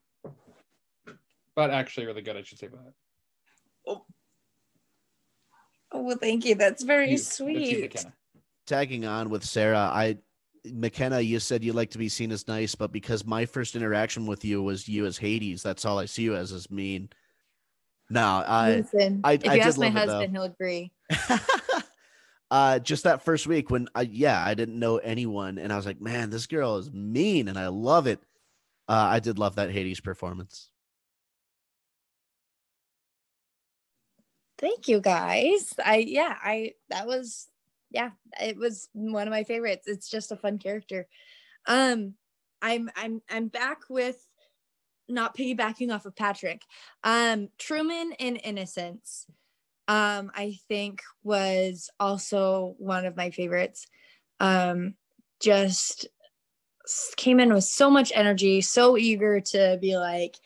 [1.54, 2.68] but actually really good, I should say.
[2.68, 2.92] But
[3.86, 4.04] Oh,
[5.92, 6.54] oh well, thank you.
[6.54, 7.18] That's very you.
[7.18, 8.04] Sweet.
[8.66, 10.18] Tagging on with Sarah, I
[10.72, 14.26] McKenna, you said you like to be seen as nice, but because my first interaction
[14.26, 17.08] with you was you as Hades, that's all I see you as is mean.
[18.08, 20.92] No, I Listen, I, if I you did ask my husband, he'll agree.
[22.50, 25.86] uh just that first week when I yeah, I didn't know anyone and I was
[25.86, 28.20] like, man, this girl is mean and I love it.
[28.88, 30.70] Uh I did love that Hades performance.
[34.58, 35.74] Thank you guys.
[35.84, 37.48] I yeah, I that was
[37.90, 38.10] yeah,
[38.40, 39.86] it was one of my favorites.
[39.86, 41.06] It's just a fun character.
[41.66, 42.14] Um
[42.62, 44.16] I'm I'm I'm back with
[45.08, 46.62] not piggybacking off of Patrick.
[47.04, 49.26] Um Truman in Innocence.
[49.88, 53.86] um, I think was also one of my favorites.
[54.40, 54.94] Um,
[55.40, 56.08] just
[57.16, 60.36] came in with so much energy, so eager to be like,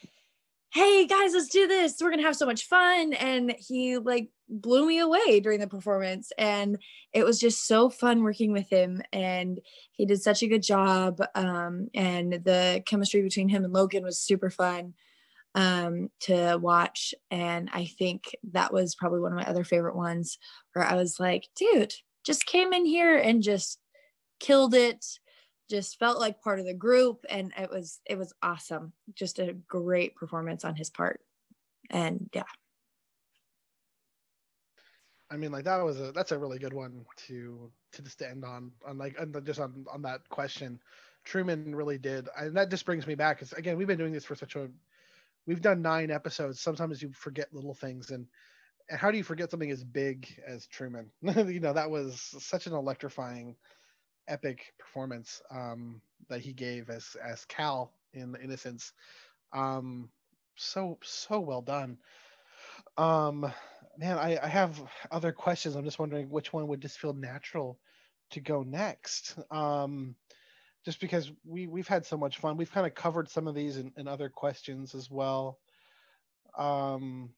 [0.73, 1.97] hey guys, let's do this.
[2.01, 3.13] We're gonna have so much fun.
[3.15, 6.33] And he like blew me away during the performance.
[6.37, 6.79] And
[7.13, 9.03] it was just so fun working with him.
[9.13, 9.61] And
[9.93, 11.21] he did such a good job.
[11.35, 14.95] Um, and the chemistry between him and Logan was super fun
[15.57, 20.39] um to watch and i think that was probably one of my other favorite ones
[20.73, 21.93] where i was like dude
[22.25, 23.81] just came in here and just
[24.39, 25.05] killed it
[25.69, 29.57] just felt like part of the group and it was it was awesome just a
[29.67, 31.21] great performance on his part
[31.91, 32.43] and yeah
[35.31, 38.45] I mean, like that was a that's a really good one to to just end
[38.45, 40.81] on on like just on on that question.
[41.25, 44.25] Truman really did, and that just brings me back because again, we've been doing this
[44.25, 44.69] for such a
[45.47, 46.61] we've done nine episodes.
[46.61, 48.27] Sometimes you forget little things, and,
[48.89, 51.11] and how do you forget something as big as Truman?
[51.23, 53.57] you know, that was such an electrifying,
[54.29, 58.93] epic performance um, that he gave as as Cal in Innocence.
[59.53, 60.11] Um,
[60.57, 61.99] so so well done.
[62.97, 63.53] Um,
[63.99, 64.81] man, I, I have
[65.11, 65.75] other questions.
[65.75, 67.79] I'm just wondering which one would just feel natural
[68.31, 69.39] to go next.
[69.51, 70.15] Um,
[70.85, 72.57] just because we we've had so much fun.
[72.57, 75.59] We've kind of covered some of these in other questions as well.
[76.57, 77.31] Um,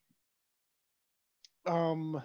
[1.66, 2.23] um,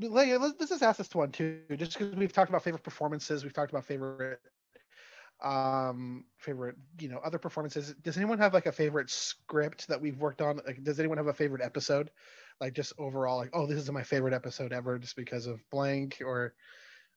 [0.00, 3.52] let's, let's just ask this one too, just because we've talked about favorite performances, we've
[3.52, 4.40] talked about favorite
[5.42, 10.16] um favorite you know other performances does anyone have like a favorite script that we've
[10.18, 12.08] worked on like does anyone have a favorite episode
[12.60, 16.20] like just overall like oh this is my favorite episode ever just because of blank
[16.24, 16.54] or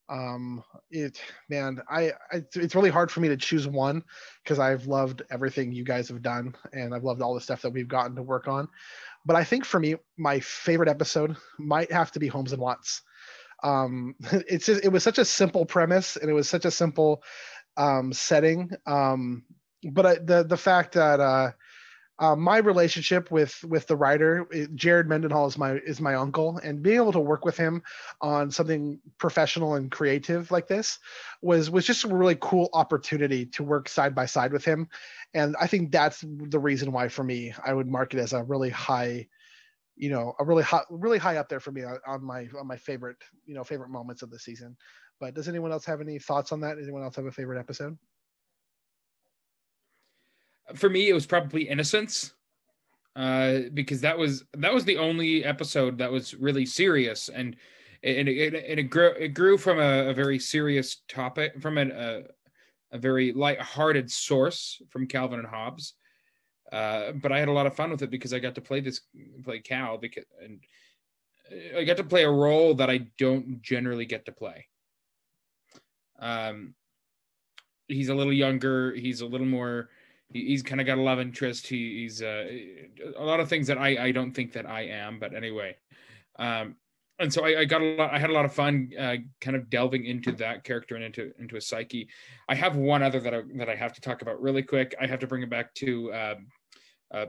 [0.09, 4.03] um it man i, I it's really hard for me to choose one
[4.43, 7.71] because i've loved everything you guys have done and i've loved all the stuff that
[7.71, 8.67] we've gotten to work on.
[9.25, 13.01] But i think for me my favorite episode might have to be holmes and watts.
[13.63, 17.21] Um it's just it was such a simple premise and it was such a simple
[17.75, 18.71] um setting.
[18.85, 19.43] Um
[19.91, 21.51] but I, the the fact that uh
[22.19, 26.81] uh, my relationship with with the writer Jared Mendenhall is my is my uncle, and
[26.81, 27.83] being able to work with him
[28.21, 30.97] on something professional and creative like this
[31.41, 34.87] was was just a really cool opportunity to work side by side with him,
[35.33, 38.43] and I think that's the reason why for me I would mark it as a
[38.43, 39.27] really high,
[39.95, 42.67] you know, a really high really high up there for me on, on my on
[42.67, 44.75] my favorite you know favorite moments of the season.
[45.19, 46.77] But does anyone else have any thoughts on that?
[46.81, 47.97] Anyone else have a favorite episode?
[50.75, 52.33] For me it was probably innocence
[53.15, 57.29] uh because that was that was the only episode that was really serious.
[57.29, 57.55] And
[58.03, 61.91] and it, and it grew it grew from a, a very serious topic from an,
[61.91, 62.23] a
[62.91, 65.93] a very light-hearted source from Calvin and Hobbes.
[66.71, 68.81] Uh but I had a lot of fun with it because I got to play
[68.81, 69.01] this
[69.43, 70.59] play Cal because and
[71.75, 74.67] I got to play a role that I don't generally get to play.
[76.19, 76.75] Um
[77.87, 79.89] he's a little younger he's a little more
[80.33, 81.67] he's kind of got a love interest.
[81.67, 82.47] He, he's uh,
[83.17, 85.75] a lot of things that I, I don't think that I am, but anyway.
[86.37, 86.75] Um,
[87.19, 89.55] and so I, I got a lot, I had a lot of fun uh, kind
[89.55, 92.09] of delving into that character and into, into a psyche.
[92.47, 94.93] I have one other that I, that I have to talk about really quick.
[95.01, 96.47] I have to bring it back to um,
[97.11, 97.25] uh,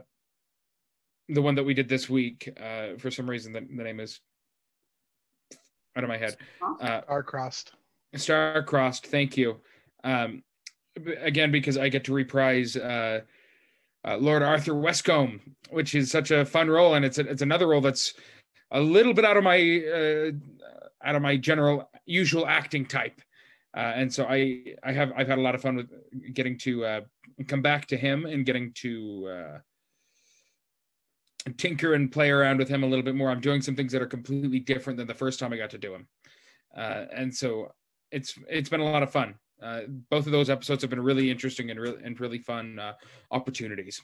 [1.27, 2.49] the one that we did this week.
[2.61, 4.19] Uh, for some reason, the, the name is
[5.95, 6.37] out of my head.
[6.81, 7.71] Uh, Star-crossed.
[8.15, 9.07] Star-crossed.
[9.07, 9.57] Thank you.
[10.03, 10.43] Um,
[11.19, 13.21] again, because I get to reprise uh,
[14.05, 15.39] uh, Lord Arthur Westcombe,
[15.69, 18.13] which is such a fun role, and it's a, it's another role that's
[18.71, 20.31] a little bit out of my uh,
[21.03, 23.21] out of my general usual acting type.
[23.75, 25.89] Uh, and so I I have I've had a lot of fun with
[26.33, 27.01] getting to uh,
[27.47, 29.57] come back to him and getting to uh,
[31.57, 33.29] tinker and play around with him a little bit more.
[33.29, 35.77] I'm doing some things that are completely different than the first time I got to
[35.77, 36.07] do him,
[36.75, 37.73] and so
[38.11, 39.35] it's it's been a lot of fun.
[39.61, 42.93] Uh, both of those episodes have been really interesting and really and really fun uh,
[43.31, 44.01] opportunities.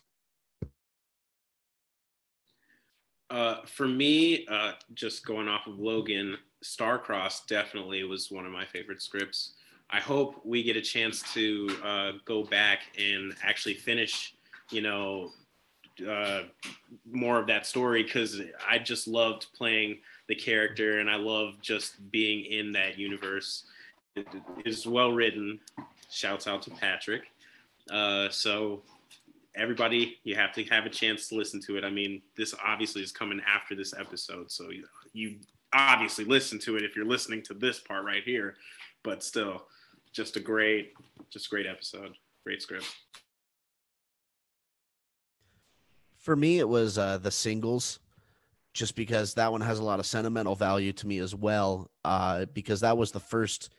[3.29, 8.65] Uh, for me, uh, just going off of Logan, Starcross definitely was one of my
[8.65, 9.53] favorite scripts.
[9.89, 14.35] I hope we get a chance to uh, go back and actually finish,
[14.71, 15.31] you know,
[16.07, 16.43] uh,
[17.09, 22.11] more of that story because I just loved playing the character and I love just
[22.11, 23.65] being in that universe.
[24.15, 24.27] It
[24.65, 25.59] is well written.
[26.09, 27.23] Shouts out to Patrick.
[27.91, 28.81] Uh, so
[29.55, 33.01] everybody you have to have a chance to listen to it i mean this obviously
[33.01, 34.83] is coming after this episode so you,
[35.13, 35.37] you
[35.71, 38.55] obviously listen to it if you're listening to this part right here
[39.01, 39.65] but still
[40.11, 40.91] just a great
[41.29, 42.93] just great episode great script
[46.25, 47.99] For me, it was uh, the singles.
[48.73, 51.91] just because that one has a lot of sentimental value to me as well.
[52.03, 53.69] Uh, because that was the first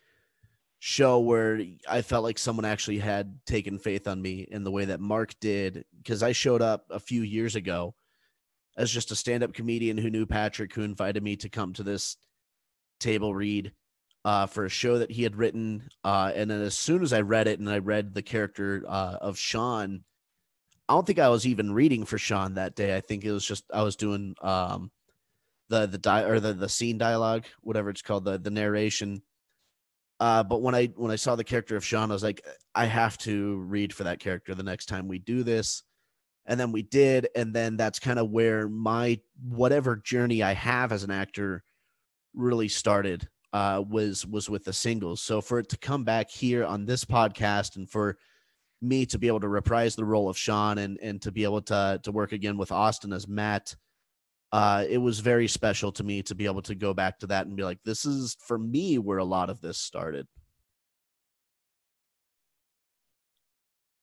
[0.78, 4.86] show where I felt like someone actually had taken faith on me in the way
[4.86, 5.84] that Mark did.
[5.96, 7.94] Because I showed up a few years ago
[8.76, 11.82] as just a stand up comedian who knew Patrick, who invited me to come to
[11.82, 12.16] this
[13.00, 13.72] table read
[14.24, 15.88] uh, for a show that he had written.
[16.04, 19.16] Uh, and then as soon as I read it and I read the character uh,
[19.20, 20.02] of Sean,
[20.88, 22.96] I don't think I was even reading for Sean that day.
[22.96, 24.90] I think it was just I was doing um,
[25.68, 29.22] the the di- or the the scene dialogue, whatever it's called, the the narration.
[30.18, 32.44] Uh, but when I when I saw the character of Sean, I was like,
[32.74, 35.82] I have to read for that character the next time we do this.
[36.46, 40.92] And then we did, and then that's kind of where my whatever journey I have
[40.92, 41.64] as an actor
[42.34, 43.28] really started.
[43.52, 45.22] Uh, was was with the singles.
[45.22, 48.18] So for it to come back here on this podcast and for
[48.82, 51.62] me to be able to reprise the role of Sean and and to be able
[51.62, 53.74] to to work again with Austin as Matt,
[54.52, 57.46] uh, it was very special to me to be able to go back to that
[57.46, 60.26] and be like, this is for me where a lot of this started.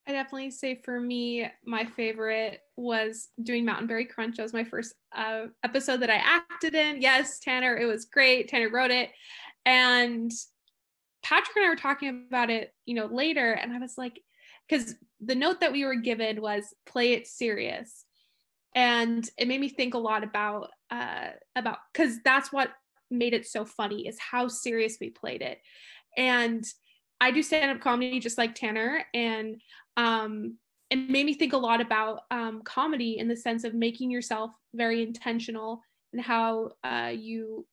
[0.06, 4.36] I definitely say for me, my favorite was doing Mountain Berry Crunch.
[4.36, 7.02] That was my first uh, episode that I acted in.
[7.02, 8.50] Yes, Tanner, it was great.
[8.50, 9.12] Tanner wrote it.
[9.66, 10.30] And
[11.24, 13.54] Patrick and I were talking about it, you know, later.
[13.54, 14.20] And I was like,
[14.68, 18.03] because the note that we were given was play it serious.
[18.76, 22.70] And it made me think a lot about, uh, about, because that's what
[23.12, 25.60] made it so funny is how serious we played it.
[26.18, 26.66] And
[27.22, 29.06] I do stand up comedy just like Tanner.
[29.14, 29.62] And
[29.98, 30.58] um,
[30.90, 34.52] it made me think a lot about um, comedy in the sense of making yourself
[34.74, 35.82] very intentional
[36.12, 37.66] and in how uh, you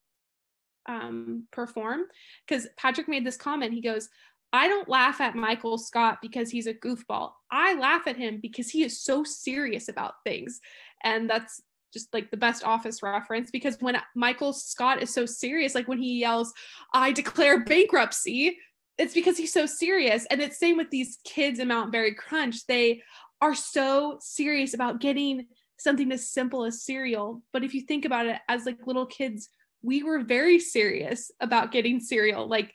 [0.87, 2.01] um, perform.
[2.47, 3.73] Because Patrick made this comment.
[3.73, 4.09] He goes,
[4.53, 7.31] I don't laugh at Michael Scott because he's a goofball.
[7.51, 10.59] I laugh at him because he is so serious about things.
[11.03, 11.61] And that's
[11.93, 15.97] just like the best office reference because when Michael Scott is so serious, like when
[15.97, 16.53] he yells,
[16.93, 18.57] I declare bankruptcy,
[18.97, 20.25] it's because he's so serious.
[20.29, 22.65] And it's same with these kids in Mount Berry Crunch.
[22.65, 23.01] They
[23.41, 25.47] are so serious about getting
[25.77, 27.41] something as simple as cereal.
[27.51, 29.49] But if you think about it as like little kids,
[29.81, 32.47] we were very serious about getting cereal.
[32.47, 32.73] Like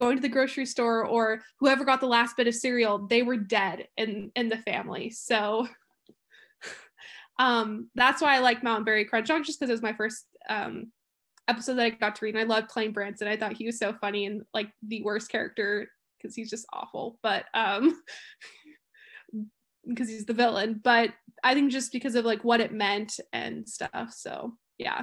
[0.00, 3.36] going to the grocery store or whoever got the last bit of cereal, they were
[3.36, 5.10] dead in in the family.
[5.10, 5.66] So
[7.38, 10.26] um that's why I like Mountain Berry Crunch, not just because it was my first
[10.48, 10.92] um
[11.48, 12.34] episode that I got to read.
[12.34, 13.28] And I loved Cline Branson.
[13.28, 17.18] I thought he was so funny and like the worst character because he's just awful.
[17.22, 18.00] But um
[19.86, 20.80] because he's the villain.
[20.82, 21.10] But
[21.42, 24.12] I think just because of like what it meant and stuff.
[24.12, 25.02] So yeah.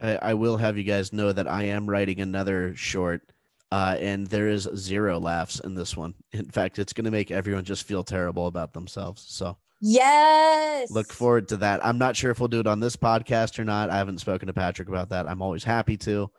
[0.00, 3.31] I, I will have you guys know that I am writing another short,
[3.72, 6.12] uh, and there is zero laughs in this one.
[6.32, 9.24] In fact, it's going to make everyone just feel terrible about themselves.
[9.26, 10.90] So Yes.
[10.90, 11.82] look forward to that.
[11.82, 13.88] I'm not sure if we'll do it on this podcast or not.
[13.88, 15.26] I haven't spoken to Patrick about that.
[15.26, 16.30] I'm always happy to.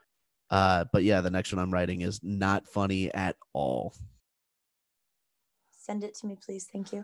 [0.52, 3.96] Uh, but yeah, the next one I'm writing is not funny at all.
[5.72, 6.68] Send it to me, please.
[6.72, 7.04] Thank you.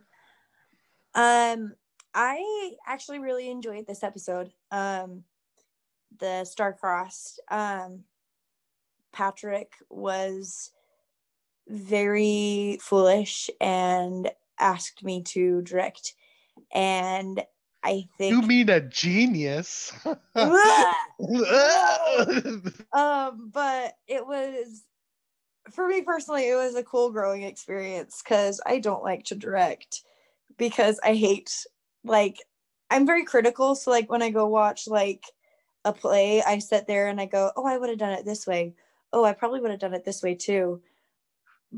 [1.15, 1.73] Um,
[2.13, 4.51] I actually really enjoyed this episode.
[4.69, 5.23] Um,
[6.19, 7.39] the star-crossed.
[7.49, 8.03] Um,
[9.11, 10.71] Patrick was
[11.67, 16.13] very foolish and asked me to direct,
[16.73, 17.43] and
[17.83, 19.93] I think You mean a genius?
[22.93, 24.83] um, but it was
[25.71, 30.01] for me personally, it was a cool growing experience because I don't like to direct
[30.57, 31.65] because I hate
[32.03, 32.37] like
[32.89, 33.75] I'm very critical.
[33.75, 35.23] So like when I go watch like
[35.85, 38.47] a play, I sit there and I go, Oh, I would have done it this
[38.47, 38.73] way.
[39.11, 40.81] Oh, I probably would have done it this way too.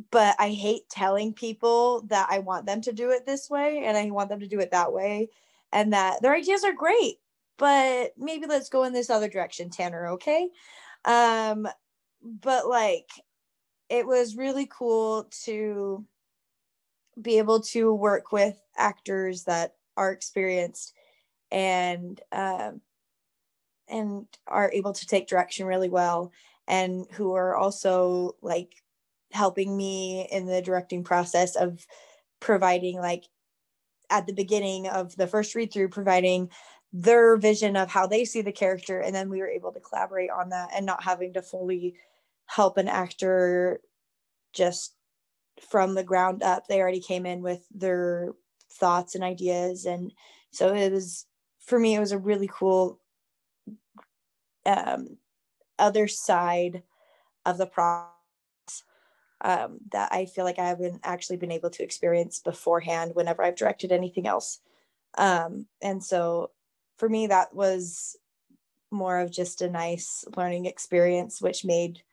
[0.09, 3.97] But I hate telling people that I want them to do it this way and
[3.97, 5.29] I want them to do it that way
[5.73, 7.17] and that their ideas are great
[7.57, 10.49] but maybe let's go in this other direction tanner okay
[11.05, 11.67] um
[12.23, 13.09] but like
[13.89, 16.05] it was really cool to
[17.21, 20.93] be able to work with actors that are experienced
[21.51, 22.81] and um
[23.87, 26.31] and are able to take direction really well
[26.71, 28.81] and who are also like
[29.31, 31.85] helping me in the directing process of
[32.39, 33.25] providing like
[34.09, 36.49] at the beginning of the first read through providing
[36.93, 40.29] their vision of how they see the character and then we were able to collaborate
[40.29, 41.95] on that and not having to fully
[42.45, 43.79] help an actor
[44.53, 44.95] just
[45.69, 46.67] from the ground up.
[46.67, 48.33] They already came in with their
[48.73, 50.11] thoughts and ideas and
[50.51, 51.25] so it was
[51.59, 52.99] for me it was a really cool
[54.65, 55.17] um
[55.81, 56.83] other side
[57.45, 58.11] of the process
[59.41, 63.55] um, that I feel like I haven't actually been able to experience beforehand whenever I've
[63.55, 64.59] directed anything else.
[65.17, 66.51] Um, and so
[66.97, 68.15] for me, that was
[68.91, 72.03] more of just a nice learning experience, which made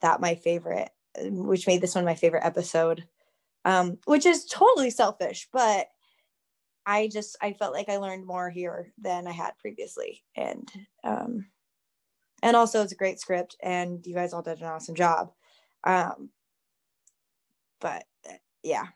[0.00, 3.04] that my favorite, which made this one my favorite episode,
[3.64, 5.88] um, which is totally selfish, but
[6.84, 10.70] I just I felt like I learned more here than I had previously, and
[11.02, 11.46] um,
[12.46, 15.32] and also it's a great script, and you guys all did an awesome job.
[15.82, 16.30] Um,
[17.80, 18.04] but
[18.62, 18.86] yeah,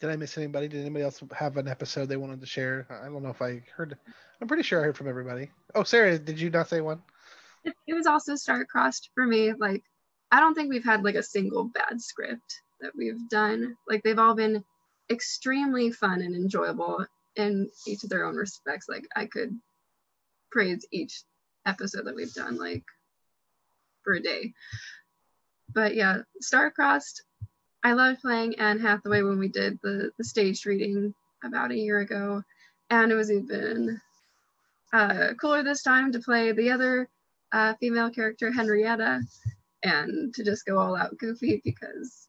[0.00, 0.66] Did I miss anybody?
[0.66, 2.86] Did anybody else have an episode they wanted to share?
[2.88, 3.98] I don't know if I heard.
[4.40, 5.50] I'm pretty sure I heard from everybody.
[5.74, 7.02] Oh, Sarah, did you not say one?
[7.64, 9.52] It, it was also star-crossed for me.
[9.52, 9.82] Like,
[10.32, 13.76] I don't think we've had like a single bad script that we've done.
[13.86, 14.64] Like, they've all been
[15.10, 17.04] extremely fun and enjoyable
[17.36, 18.86] in each of their own respects.
[18.88, 19.58] Like, I could
[20.50, 21.22] praise each
[21.66, 22.84] episode that we've done like
[24.02, 24.52] for a day.
[25.72, 27.22] But yeah, star-crossed
[27.82, 32.00] I loved playing Anne Hathaway when we did the, the staged reading about a year
[32.00, 32.42] ago.
[32.90, 34.00] And it was even
[34.92, 37.08] uh, cooler this time to play the other
[37.52, 39.22] uh, female character, Henrietta,
[39.82, 42.28] and to just go all out goofy because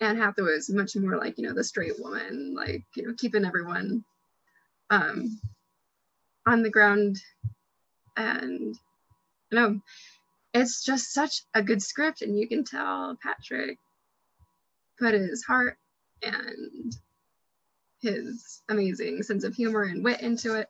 [0.00, 3.44] Anne Hathaway is much more like, you know, the straight woman, like, you know, keeping
[3.44, 4.04] everyone
[4.90, 5.40] um,
[6.46, 7.18] on the ground.
[8.16, 8.76] And,
[9.50, 9.80] you know,
[10.54, 12.22] it's just such a good script.
[12.22, 13.78] And you can tell Patrick
[14.98, 15.78] put his heart
[16.22, 16.96] and
[18.00, 20.68] his amazing sense of humor and wit into it.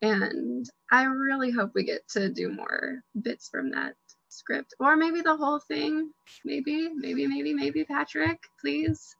[0.00, 3.94] And I really hope we get to do more bits from that
[4.32, 6.10] script or maybe the whole thing.
[6.44, 9.14] Maybe, maybe, maybe, maybe, Patrick, please.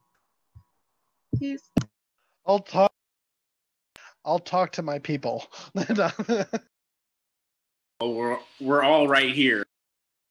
[1.36, 1.62] Please.
[2.46, 2.92] I'll talk.
[4.24, 5.46] I'll talk to my people.
[8.00, 9.64] oh, we're, we're all right here.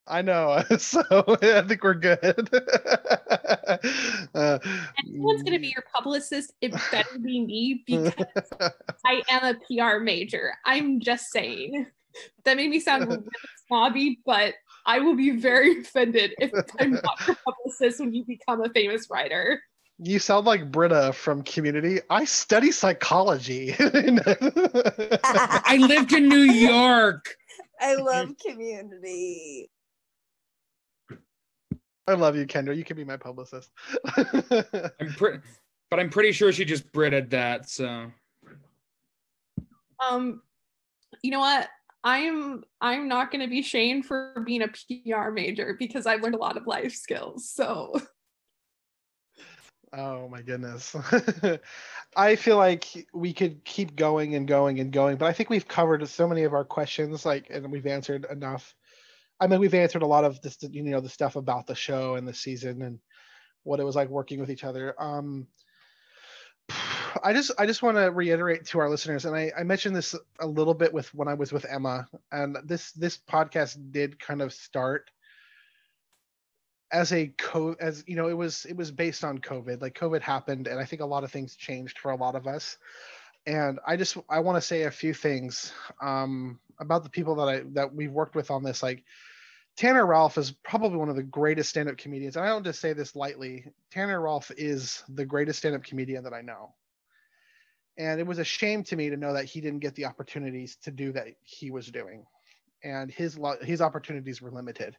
[0.08, 0.64] I know.
[0.80, 2.50] So I think we're good.
[4.34, 4.60] uh,
[5.00, 6.54] Anyone's going to be your publicist.
[6.62, 8.14] It better be me because
[9.06, 10.54] I am a PR major.
[10.66, 11.88] I'm just saying.
[12.44, 13.24] That made me sound really
[13.68, 14.56] snobby, but
[14.86, 19.08] I will be very offended if I'm not your publicist when you become a famous
[19.10, 19.62] writer.
[20.00, 22.00] You sound like Britta from Community.
[22.10, 23.76] I study psychology.
[23.80, 27.36] I lived in New York.
[27.80, 29.70] I love Community.
[32.08, 32.76] I love you, Kendra.
[32.76, 33.72] You can be my publicist.
[34.16, 35.40] I'm pretty,
[35.92, 37.70] but I'm pretty sure she just Britta'd that.
[37.70, 38.12] So,
[40.00, 40.42] um,
[41.22, 41.70] you know what?
[42.04, 46.36] I'm I'm not going to be shamed for being a PR major because I've learned
[46.36, 47.50] a lot of life skills.
[47.50, 48.00] So.
[49.94, 50.96] Oh my goodness.
[52.16, 55.68] I feel like we could keep going and going and going, but I think we've
[55.68, 58.74] covered so many of our questions, like, and we've answered enough
[59.42, 62.14] I mean, we've answered a lot of this, you know, the stuff about the show
[62.14, 63.00] and the season and
[63.64, 64.94] what it was like working with each other.
[65.02, 65.48] Um,
[67.24, 70.16] I just, I just want to reiterate to our listeners, and I, I mentioned this
[70.40, 74.42] a little bit with when I was with Emma, and this, this podcast did kind
[74.42, 75.10] of start
[76.92, 80.22] as a co as you know it was it was based on covid like covid
[80.22, 82.78] happened and i think a lot of things changed for a lot of us
[83.46, 85.72] and i just i want to say a few things
[86.02, 89.06] um, about the people that i that we've worked with on this like
[89.78, 92.36] Tanner Ralph is probably one of the greatest stand-up comedians.
[92.36, 93.66] And I don't just say this lightly.
[93.90, 96.74] Tanner Ralph is the greatest stand-up comedian that I know.
[97.98, 100.78] And it was a shame to me to know that he didn't get the opportunities
[100.84, 102.26] to do that he was doing.
[102.84, 104.98] And his his opportunities were limited.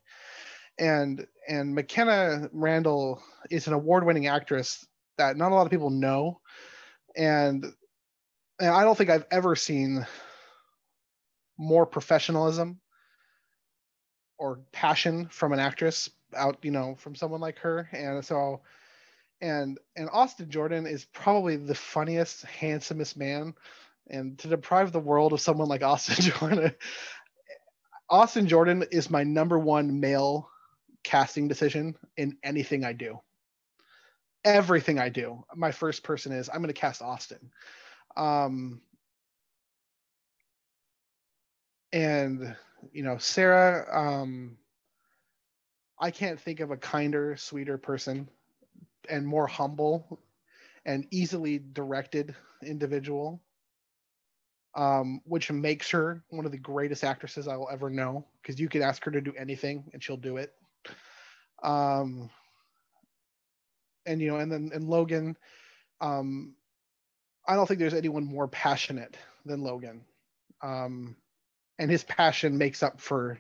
[0.79, 4.87] And and McKenna Randall is an award-winning actress
[5.19, 6.41] that not a lot of people know.
[7.17, 7.65] And
[8.61, 10.07] and I don't think I've ever seen
[11.59, 12.81] more professionalism
[14.39, 18.61] or passion from an actress out you know from someone like her and so
[19.43, 23.55] and and austin jordan is probably the funniest handsomest man.
[24.09, 26.75] And to deprive the world of someone like austin jordan
[28.09, 30.49] austin jordan is my number one male
[31.05, 33.21] casting decision in anything i do.
[34.45, 35.45] Everything i do.
[35.55, 37.51] My first person is i'm going to cast austin.
[38.17, 38.81] Um
[41.93, 42.57] and
[42.91, 44.57] you know, Sarah, um,
[46.01, 48.29] I can't think of a kinder, sweeter person
[49.09, 50.21] and more humble
[50.85, 52.35] and easily directed
[52.65, 53.41] individual,
[54.75, 58.69] um, which makes her one of the greatest actresses I will ever know because you
[58.69, 60.53] could ask her to do anything and she'll do it.
[61.63, 62.31] Um,
[64.07, 65.37] and you know, and then and Logan,
[66.01, 66.55] um,
[67.47, 70.03] I don't think there's anyone more passionate than Logan.
[70.63, 71.17] Um,
[71.79, 73.39] and his passion makes up for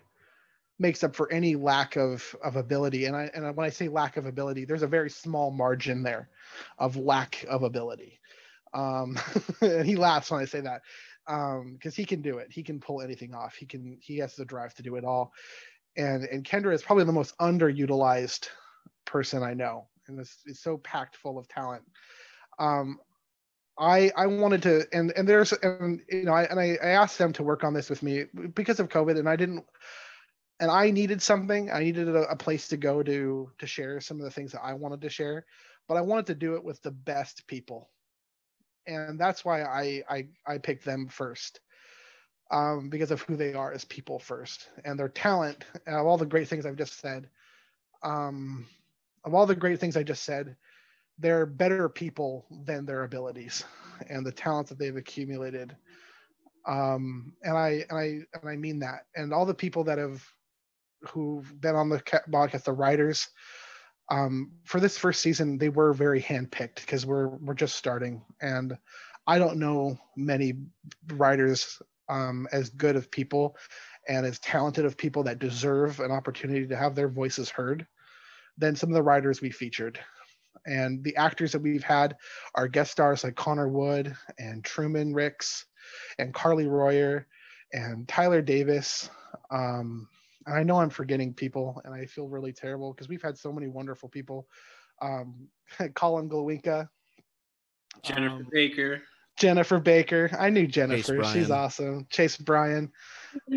[0.82, 3.06] makes up for any lack of of ability.
[3.06, 6.28] And i and when i say lack of ability there's a very small margin there
[6.78, 8.20] of lack of ability.
[8.74, 9.18] Um
[9.62, 10.82] and he laughs when i say that
[11.28, 12.48] um because he can do it.
[12.50, 13.54] He can pull anything off.
[13.54, 15.32] He can he has the drive to do it all.
[15.96, 18.48] And and kendra is probably the most underutilized
[19.06, 19.86] person i know.
[20.08, 21.84] And it's, it's so packed full of talent.
[22.58, 22.98] Um
[23.78, 27.18] I I wanted to and and there's and you know I and I, I asked
[27.18, 29.64] them to work on this with me because of COVID and I didn't
[30.60, 34.18] and I needed something I needed a, a place to go to to share some
[34.18, 35.44] of the things that I wanted to share
[35.88, 37.90] but I wanted to do it with the best people.
[38.86, 41.60] And that's why I I I picked them first
[42.50, 45.64] um, because of who they are as people first and their talent.
[45.86, 47.28] And of all the great things I've just said
[48.02, 48.66] um,
[49.24, 50.56] of all the great things I just said
[51.18, 53.64] they're better people than their abilities
[54.08, 55.76] and the talents that they've accumulated.
[56.66, 58.04] Um and i and i
[58.40, 59.06] and i mean that.
[59.14, 60.24] And all the people that have
[61.08, 61.98] who've been on the
[62.30, 63.28] podcast the writers
[64.10, 68.76] um for this first season they were very handpicked because we're we're just starting and
[69.26, 70.54] i don't know many
[71.14, 73.56] writers um as good of people
[74.08, 77.86] and as talented of people that deserve an opportunity to have their voices heard
[78.58, 79.98] than some of the writers we featured
[80.66, 82.16] and the actors that we've had
[82.54, 85.66] are guest stars like Connor Wood and Truman Ricks
[86.18, 87.26] and Carly Royer
[87.72, 89.10] and Tyler Davis.
[89.50, 90.08] Um,
[90.46, 93.68] I know I'm forgetting people, and I feel really terrible because we've had so many
[93.68, 94.48] wonderful people.
[95.00, 95.48] Um,
[95.94, 96.88] Colin Glowinka,
[98.02, 99.02] Jennifer um, Baker.
[99.38, 100.30] Jennifer Baker.
[100.38, 101.24] I knew Jennifer.
[101.24, 102.06] She's awesome.
[102.10, 102.92] Chase Bryan.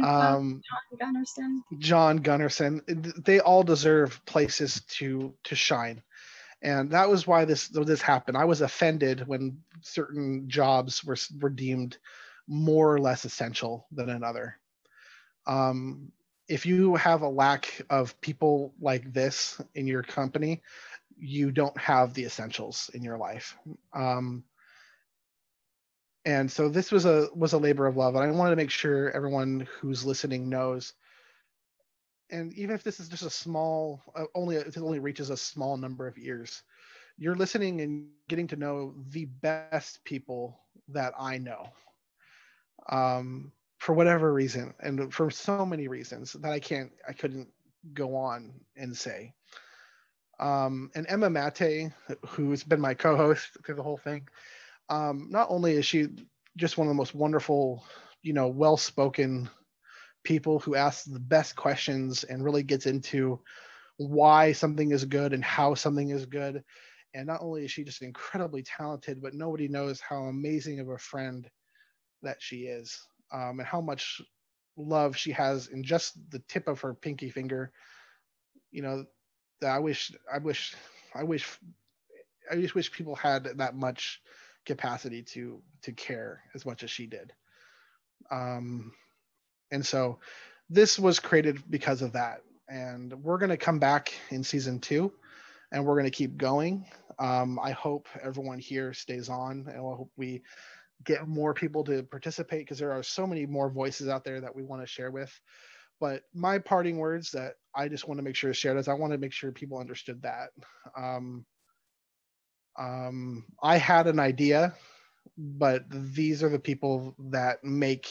[0.01, 0.61] Um,
[0.99, 1.79] John Gunnarsson.
[1.79, 3.23] John Gunnarsson.
[3.25, 6.01] They all deserve places to to shine
[6.65, 8.37] and that was why this this happened.
[8.37, 11.97] I was offended when certain jobs were were deemed
[12.47, 14.57] more or less essential than another.
[15.45, 16.11] Um,
[16.47, 20.61] if you have a lack of people like this in your company,
[21.17, 23.57] you don't have the essentials in your life.
[23.93, 24.43] Um,
[26.25, 28.71] and so this was a was a labor of love, and I wanted to make
[28.71, 30.93] sure everyone who's listening knows
[32.29, 35.77] and even if this is just a small uh, only it only reaches a small
[35.77, 36.63] number of ears
[37.17, 41.67] you're listening and getting to know the best people that i know
[42.89, 47.47] um, for whatever reason and for so many reasons that i can't i couldn't
[47.93, 49.33] go on and say
[50.39, 51.91] um, and emma mate
[52.27, 54.27] who's been my co-host through the whole thing
[54.89, 56.07] um, not only is she
[56.57, 57.83] just one of the most wonderful
[58.21, 59.49] you know well-spoken
[60.25, 63.39] people who ask the best questions and really gets into
[63.97, 66.61] why something is good and how something is good.
[67.13, 70.97] And not only is she just incredibly talented, but nobody knows how amazing of a
[70.97, 71.47] friend
[72.23, 72.99] that she is
[73.35, 74.21] um, and how much
[74.77, 77.71] love she has in just the tip of her pinky finger.
[78.71, 79.05] You know,
[79.61, 80.75] that I wish, I wish,
[81.13, 81.59] I wish,
[82.49, 84.21] I just wish people had that much
[84.65, 87.33] capacity to to care as much as she did.
[88.31, 88.93] Um,
[89.71, 90.19] and so
[90.69, 92.41] this was created because of that.
[92.67, 95.13] And we're going to come back in season two
[95.71, 96.85] and we're going to keep going.
[97.19, 100.41] Um, I hope everyone here stays on and I hope we
[101.03, 104.55] get more people to participate because there are so many more voices out there that
[104.55, 105.31] we want to share with.
[105.99, 108.93] But my parting words that I just want to make sure is shared is I
[108.93, 110.49] want to make sure people understood that.
[110.97, 111.45] Um,
[112.77, 114.75] um, I had an idea,
[115.37, 118.07] but these are the people that make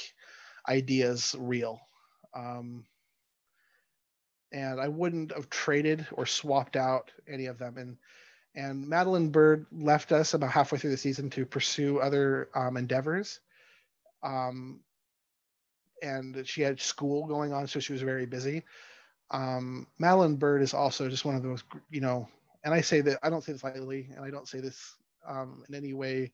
[0.69, 1.81] ideas real.
[2.35, 2.85] Um,
[4.53, 7.77] and I wouldn't have traded or swapped out any of them.
[7.77, 7.97] And
[8.55, 13.41] and Madeline Bird left us about halfway through the season to pursue other um, endeavors.
[14.23, 14.81] Um,
[16.03, 18.63] and she had school going on, so she was very busy.
[19.31, 22.29] Um, Madeline Bird is also just one of those, you know,
[22.65, 24.95] and I say that I don't say this lightly, and I don't say this
[25.27, 26.33] um, in any way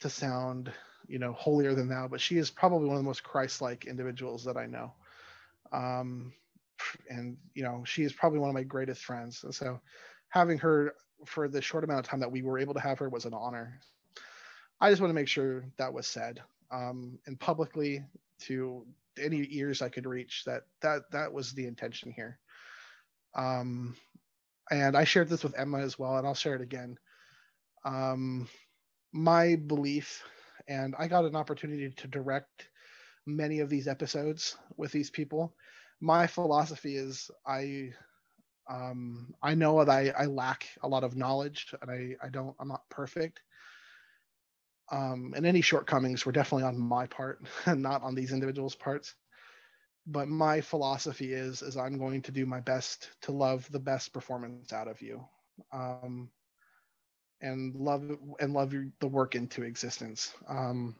[0.00, 0.72] to sound
[1.08, 4.44] you know holier than thou but she is probably one of the most christ-like individuals
[4.44, 4.92] that i know
[5.72, 6.32] um
[7.08, 9.80] and you know she is probably one of my greatest friends and so
[10.30, 10.94] having her
[11.26, 13.34] for the short amount of time that we were able to have her was an
[13.34, 13.80] honor.
[14.80, 16.42] I just want to make sure that was said
[16.72, 18.04] um and publicly
[18.40, 18.84] to
[19.22, 22.38] any ears i could reach that that that was the intention here.
[23.34, 23.96] Um
[24.70, 26.98] and i shared this with emma as well and i'll share it again.
[27.84, 28.48] Um
[29.12, 30.24] my belief
[30.68, 32.68] and I got an opportunity to direct
[33.26, 35.54] many of these episodes with these people.
[36.00, 37.92] My philosophy is I
[38.68, 42.54] um, I know that I, I lack a lot of knowledge and I, I don't
[42.58, 43.40] I'm not perfect.
[44.90, 49.14] Um, and any shortcomings were definitely on my part and not on these individuals' parts.
[50.06, 54.12] But my philosophy is is I'm going to do my best to love the best
[54.12, 55.24] performance out of you.
[55.72, 56.30] Um,
[57.40, 58.02] and love
[58.40, 60.32] and love your, the work into existence.
[60.48, 60.96] Um,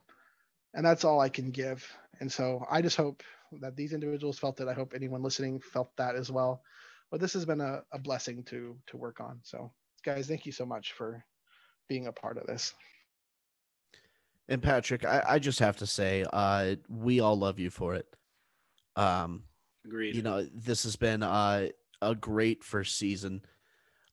[0.74, 1.86] and that's all I can give.
[2.20, 3.22] And so I just hope
[3.60, 4.68] that these individuals felt it.
[4.68, 6.62] I hope anyone listening felt that as well.
[7.10, 9.38] But this has been a, a blessing to to work on.
[9.42, 9.72] So
[10.04, 11.24] guys, thank you so much for
[11.88, 12.74] being a part of this.
[14.48, 18.06] And Patrick, I, I just have to say, uh, we all love you for it.
[18.94, 19.42] Um,
[19.84, 20.14] Agreed.
[20.14, 21.68] You know, this has been uh,
[22.00, 23.42] a great first season.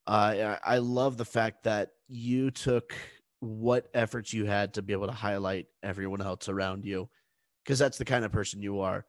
[0.08, 2.96] Uh, I, I love the fact that you took
[3.40, 7.10] what efforts you had to be able to highlight everyone else around you,
[7.64, 9.06] because that's the kind of person you are.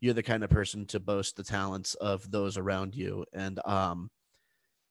[0.00, 4.10] You're the kind of person to boast the talents of those around you, and um,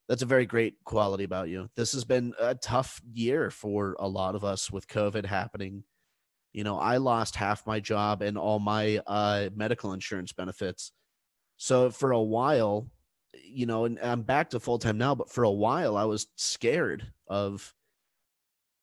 [0.07, 1.69] that's a very great quality about you.
[1.75, 5.83] This has been a tough year for a lot of us with COVID happening.
[6.53, 10.91] You know, I lost half my job and all my uh, medical insurance benefits.
[11.57, 12.87] So for a while,
[13.43, 16.27] you know, and I'm back to full time now, but for a while I was
[16.35, 17.73] scared of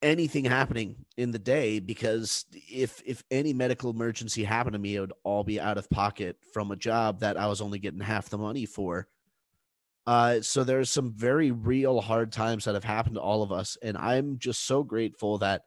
[0.05, 5.01] anything happening in the day because if if any medical emergency happened to me, it
[5.01, 8.28] would all be out of pocket from a job that I was only getting half
[8.28, 9.09] the money for.
[10.06, 13.78] Uh, so there's some very real hard times that have happened to all of us,
[13.82, 15.62] and I'm just so grateful that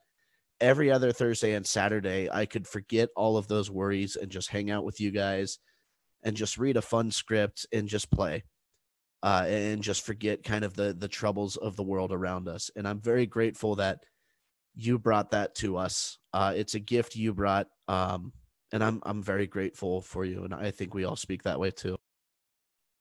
[0.61, 4.69] every other Thursday and Saturday I could forget all of those worries and just hang
[4.69, 5.57] out with you guys
[6.23, 8.43] and just read a fun script and just play.
[9.23, 12.69] Uh, and just forget kind of the the troubles of the world around us.
[12.75, 14.03] And I'm very grateful that
[14.77, 16.19] you brought that to us.
[16.33, 18.31] Uh, it's a gift you brought, um,
[18.71, 20.43] and I'm I'm very grateful for you.
[20.43, 21.97] And I think we all speak that way too.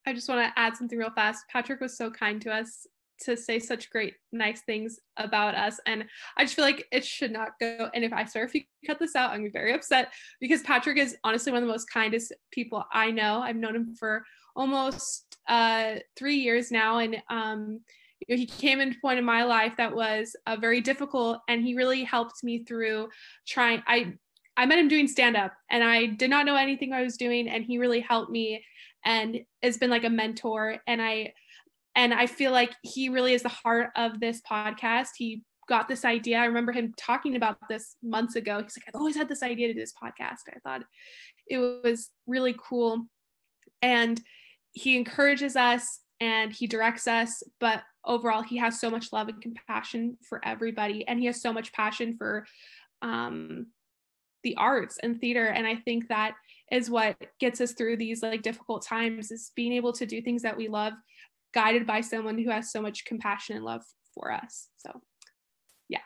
[0.07, 1.45] I just want to add something real fast.
[1.51, 2.87] Patrick was so kind to us
[3.23, 5.81] to say such great, nice things about us.
[5.87, 6.05] And
[6.37, 7.91] I just feel like it should not go.
[7.95, 11.17] And if I start, if you cut this out, I'm very upset because Patrick is
[11.25, 13.41] honestly one of the most kindest people I know.
[13.41, 14.23] I've known him for
[14.55, 16.99] almost uh, three years now.
[16.99, 17.81] And um,
[18.21, 21.63] you know, he came into point in my life that was uh, very difficult and
[21.63, 23.09] he really helped me through
[23.47, 23.83] trying.
[23.87, 24.15] I
[24.57, 27.49] I met him doing stand up and I did not know anything I was doing
[27.49, 28.65] and he really helped me
[29.05, 31.35] and has been like a mentor and I
[31.95, 35.09] and I feel like he really is the heart of this podcast.
[35.17, 36.39] He got this idea.
[36.39, 38.63] I remember him talking about this months ago.
[38.63, 40.41] He's like, I've always had this idea to do this podcast.
[40.49, 40.83] I thought
[41.47, 43.07] it was really cool.
[43.83, 44.21] And
[44.73, 49.41] he encourages us and he directs us, but overall, he has so much love and
[49.41, 51.07] compassion for everybody.
[51.07, 52.47] And he has so much passion for
[53.03, 53.67] um,
[54.43, 55.47] the arts and theater.
[55.47, 56.35] And I think that
[56.71, 60.43] is what gets us through these like difficult times is being able to do things
[60.43, 60.95] that we love
[61.55, 63.83] guided by someone who has so much compassion and love
[64.15, 64.91] for us so
[65.89, 65.99] yeah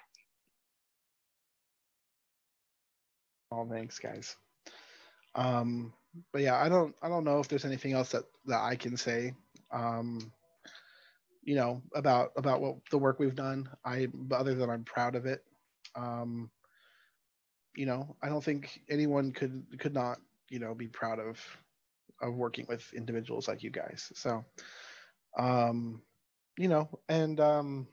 [3.52, 4.36] oh thanks guys
[5.34, 5.92] um
[6.32, 8.96] but yeah i don't i don't know if there's anything else that that i can
[8.96, 9.32] say
[9.72, 10.32] um
[11.42, 13.68] you know about about what the work we've done.
[13.84, 15.42] I other than i'm proud of it
[15.94, 16.50] um
[17.74, 20.18] you know i don't think anyone could could not
[20.48, 21.40] you know be proud of
[22.22, 24.12] of working with individuals like you guys.
[24.14, 24.44] So
[25.38, 26.02] um
[26.58, 27.88] you know and um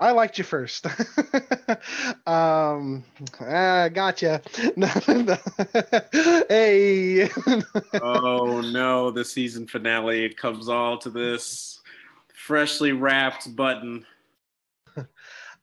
[0.00, 0.86] I liked you first.
[2.26, 3.04] um,
[3.38, 4.40] ah, gotcha.
[6.48, 7.28] hey.
[8.00, 11.80] oh no, the season finale it comes all to this
[12.34, 14.06] freshly wrapped button.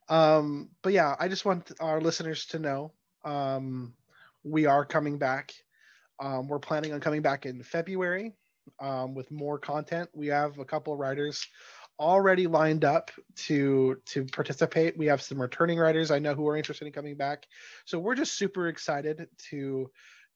[0.09, 2.91] Um, but yeah, I just want our listeners to know
[3.25, 3.93] um,
[4.43, 5.51] we are coming back.
[6.19, 8.33] Um, we're planning on coming back in February
[8.79, 10.09] um, with more content.
[10.13, 11.45] We have a couple of writers
[11.99, 14.97] already lined up to to participate.
[14.97, 17.47] We have some returning writers I know who are interested in coming back.
[17.85, 19.89] So we're just super excited to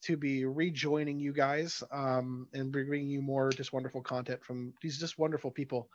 [0.03, 4.97] to be rejoining you guys um, and bringing you more just wonderful content from these
[4.97, 5.89] just wonderful people.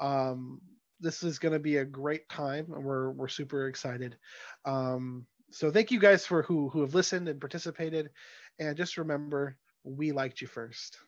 [0.00, 0.60] Um,
[1.00, 4.16] this is going to be a great time, and we're we're super excited.
[4.64, 8.10] Um, so thank you guys for who who have listened and participated,
[8.58, 10.98] and just remember we liked you first.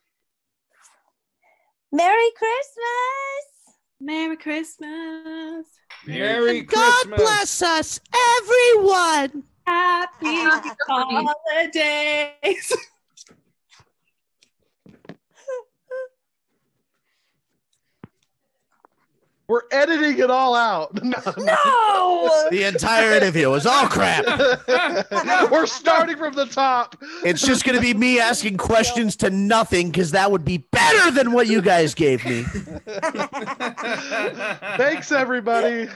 [1.92, 3.49] Merry Christmas!
[4.00, 5.66] Merry Christmas!
[6.06, 7.04] Merry Christmas.
[7.04, 8.00] God bless us,
[8.38, 9.44] everyone.
[9.66, 10.36] Happy
[10.88, 12.72] holidays!
[19.50, 20.94] We're editing it all out.
[21.02, 22.48] No, No!
[22.52, 24.24] The entire interview was all crap.
[25.50, 26.94] we're starting from the top.
[27.24, 31.10] It's just going to be me asking questions to nothing because that would be better
[31.10, 32.42] than what you guys gave me.
[34.76, 35.88] Thanks, everybody.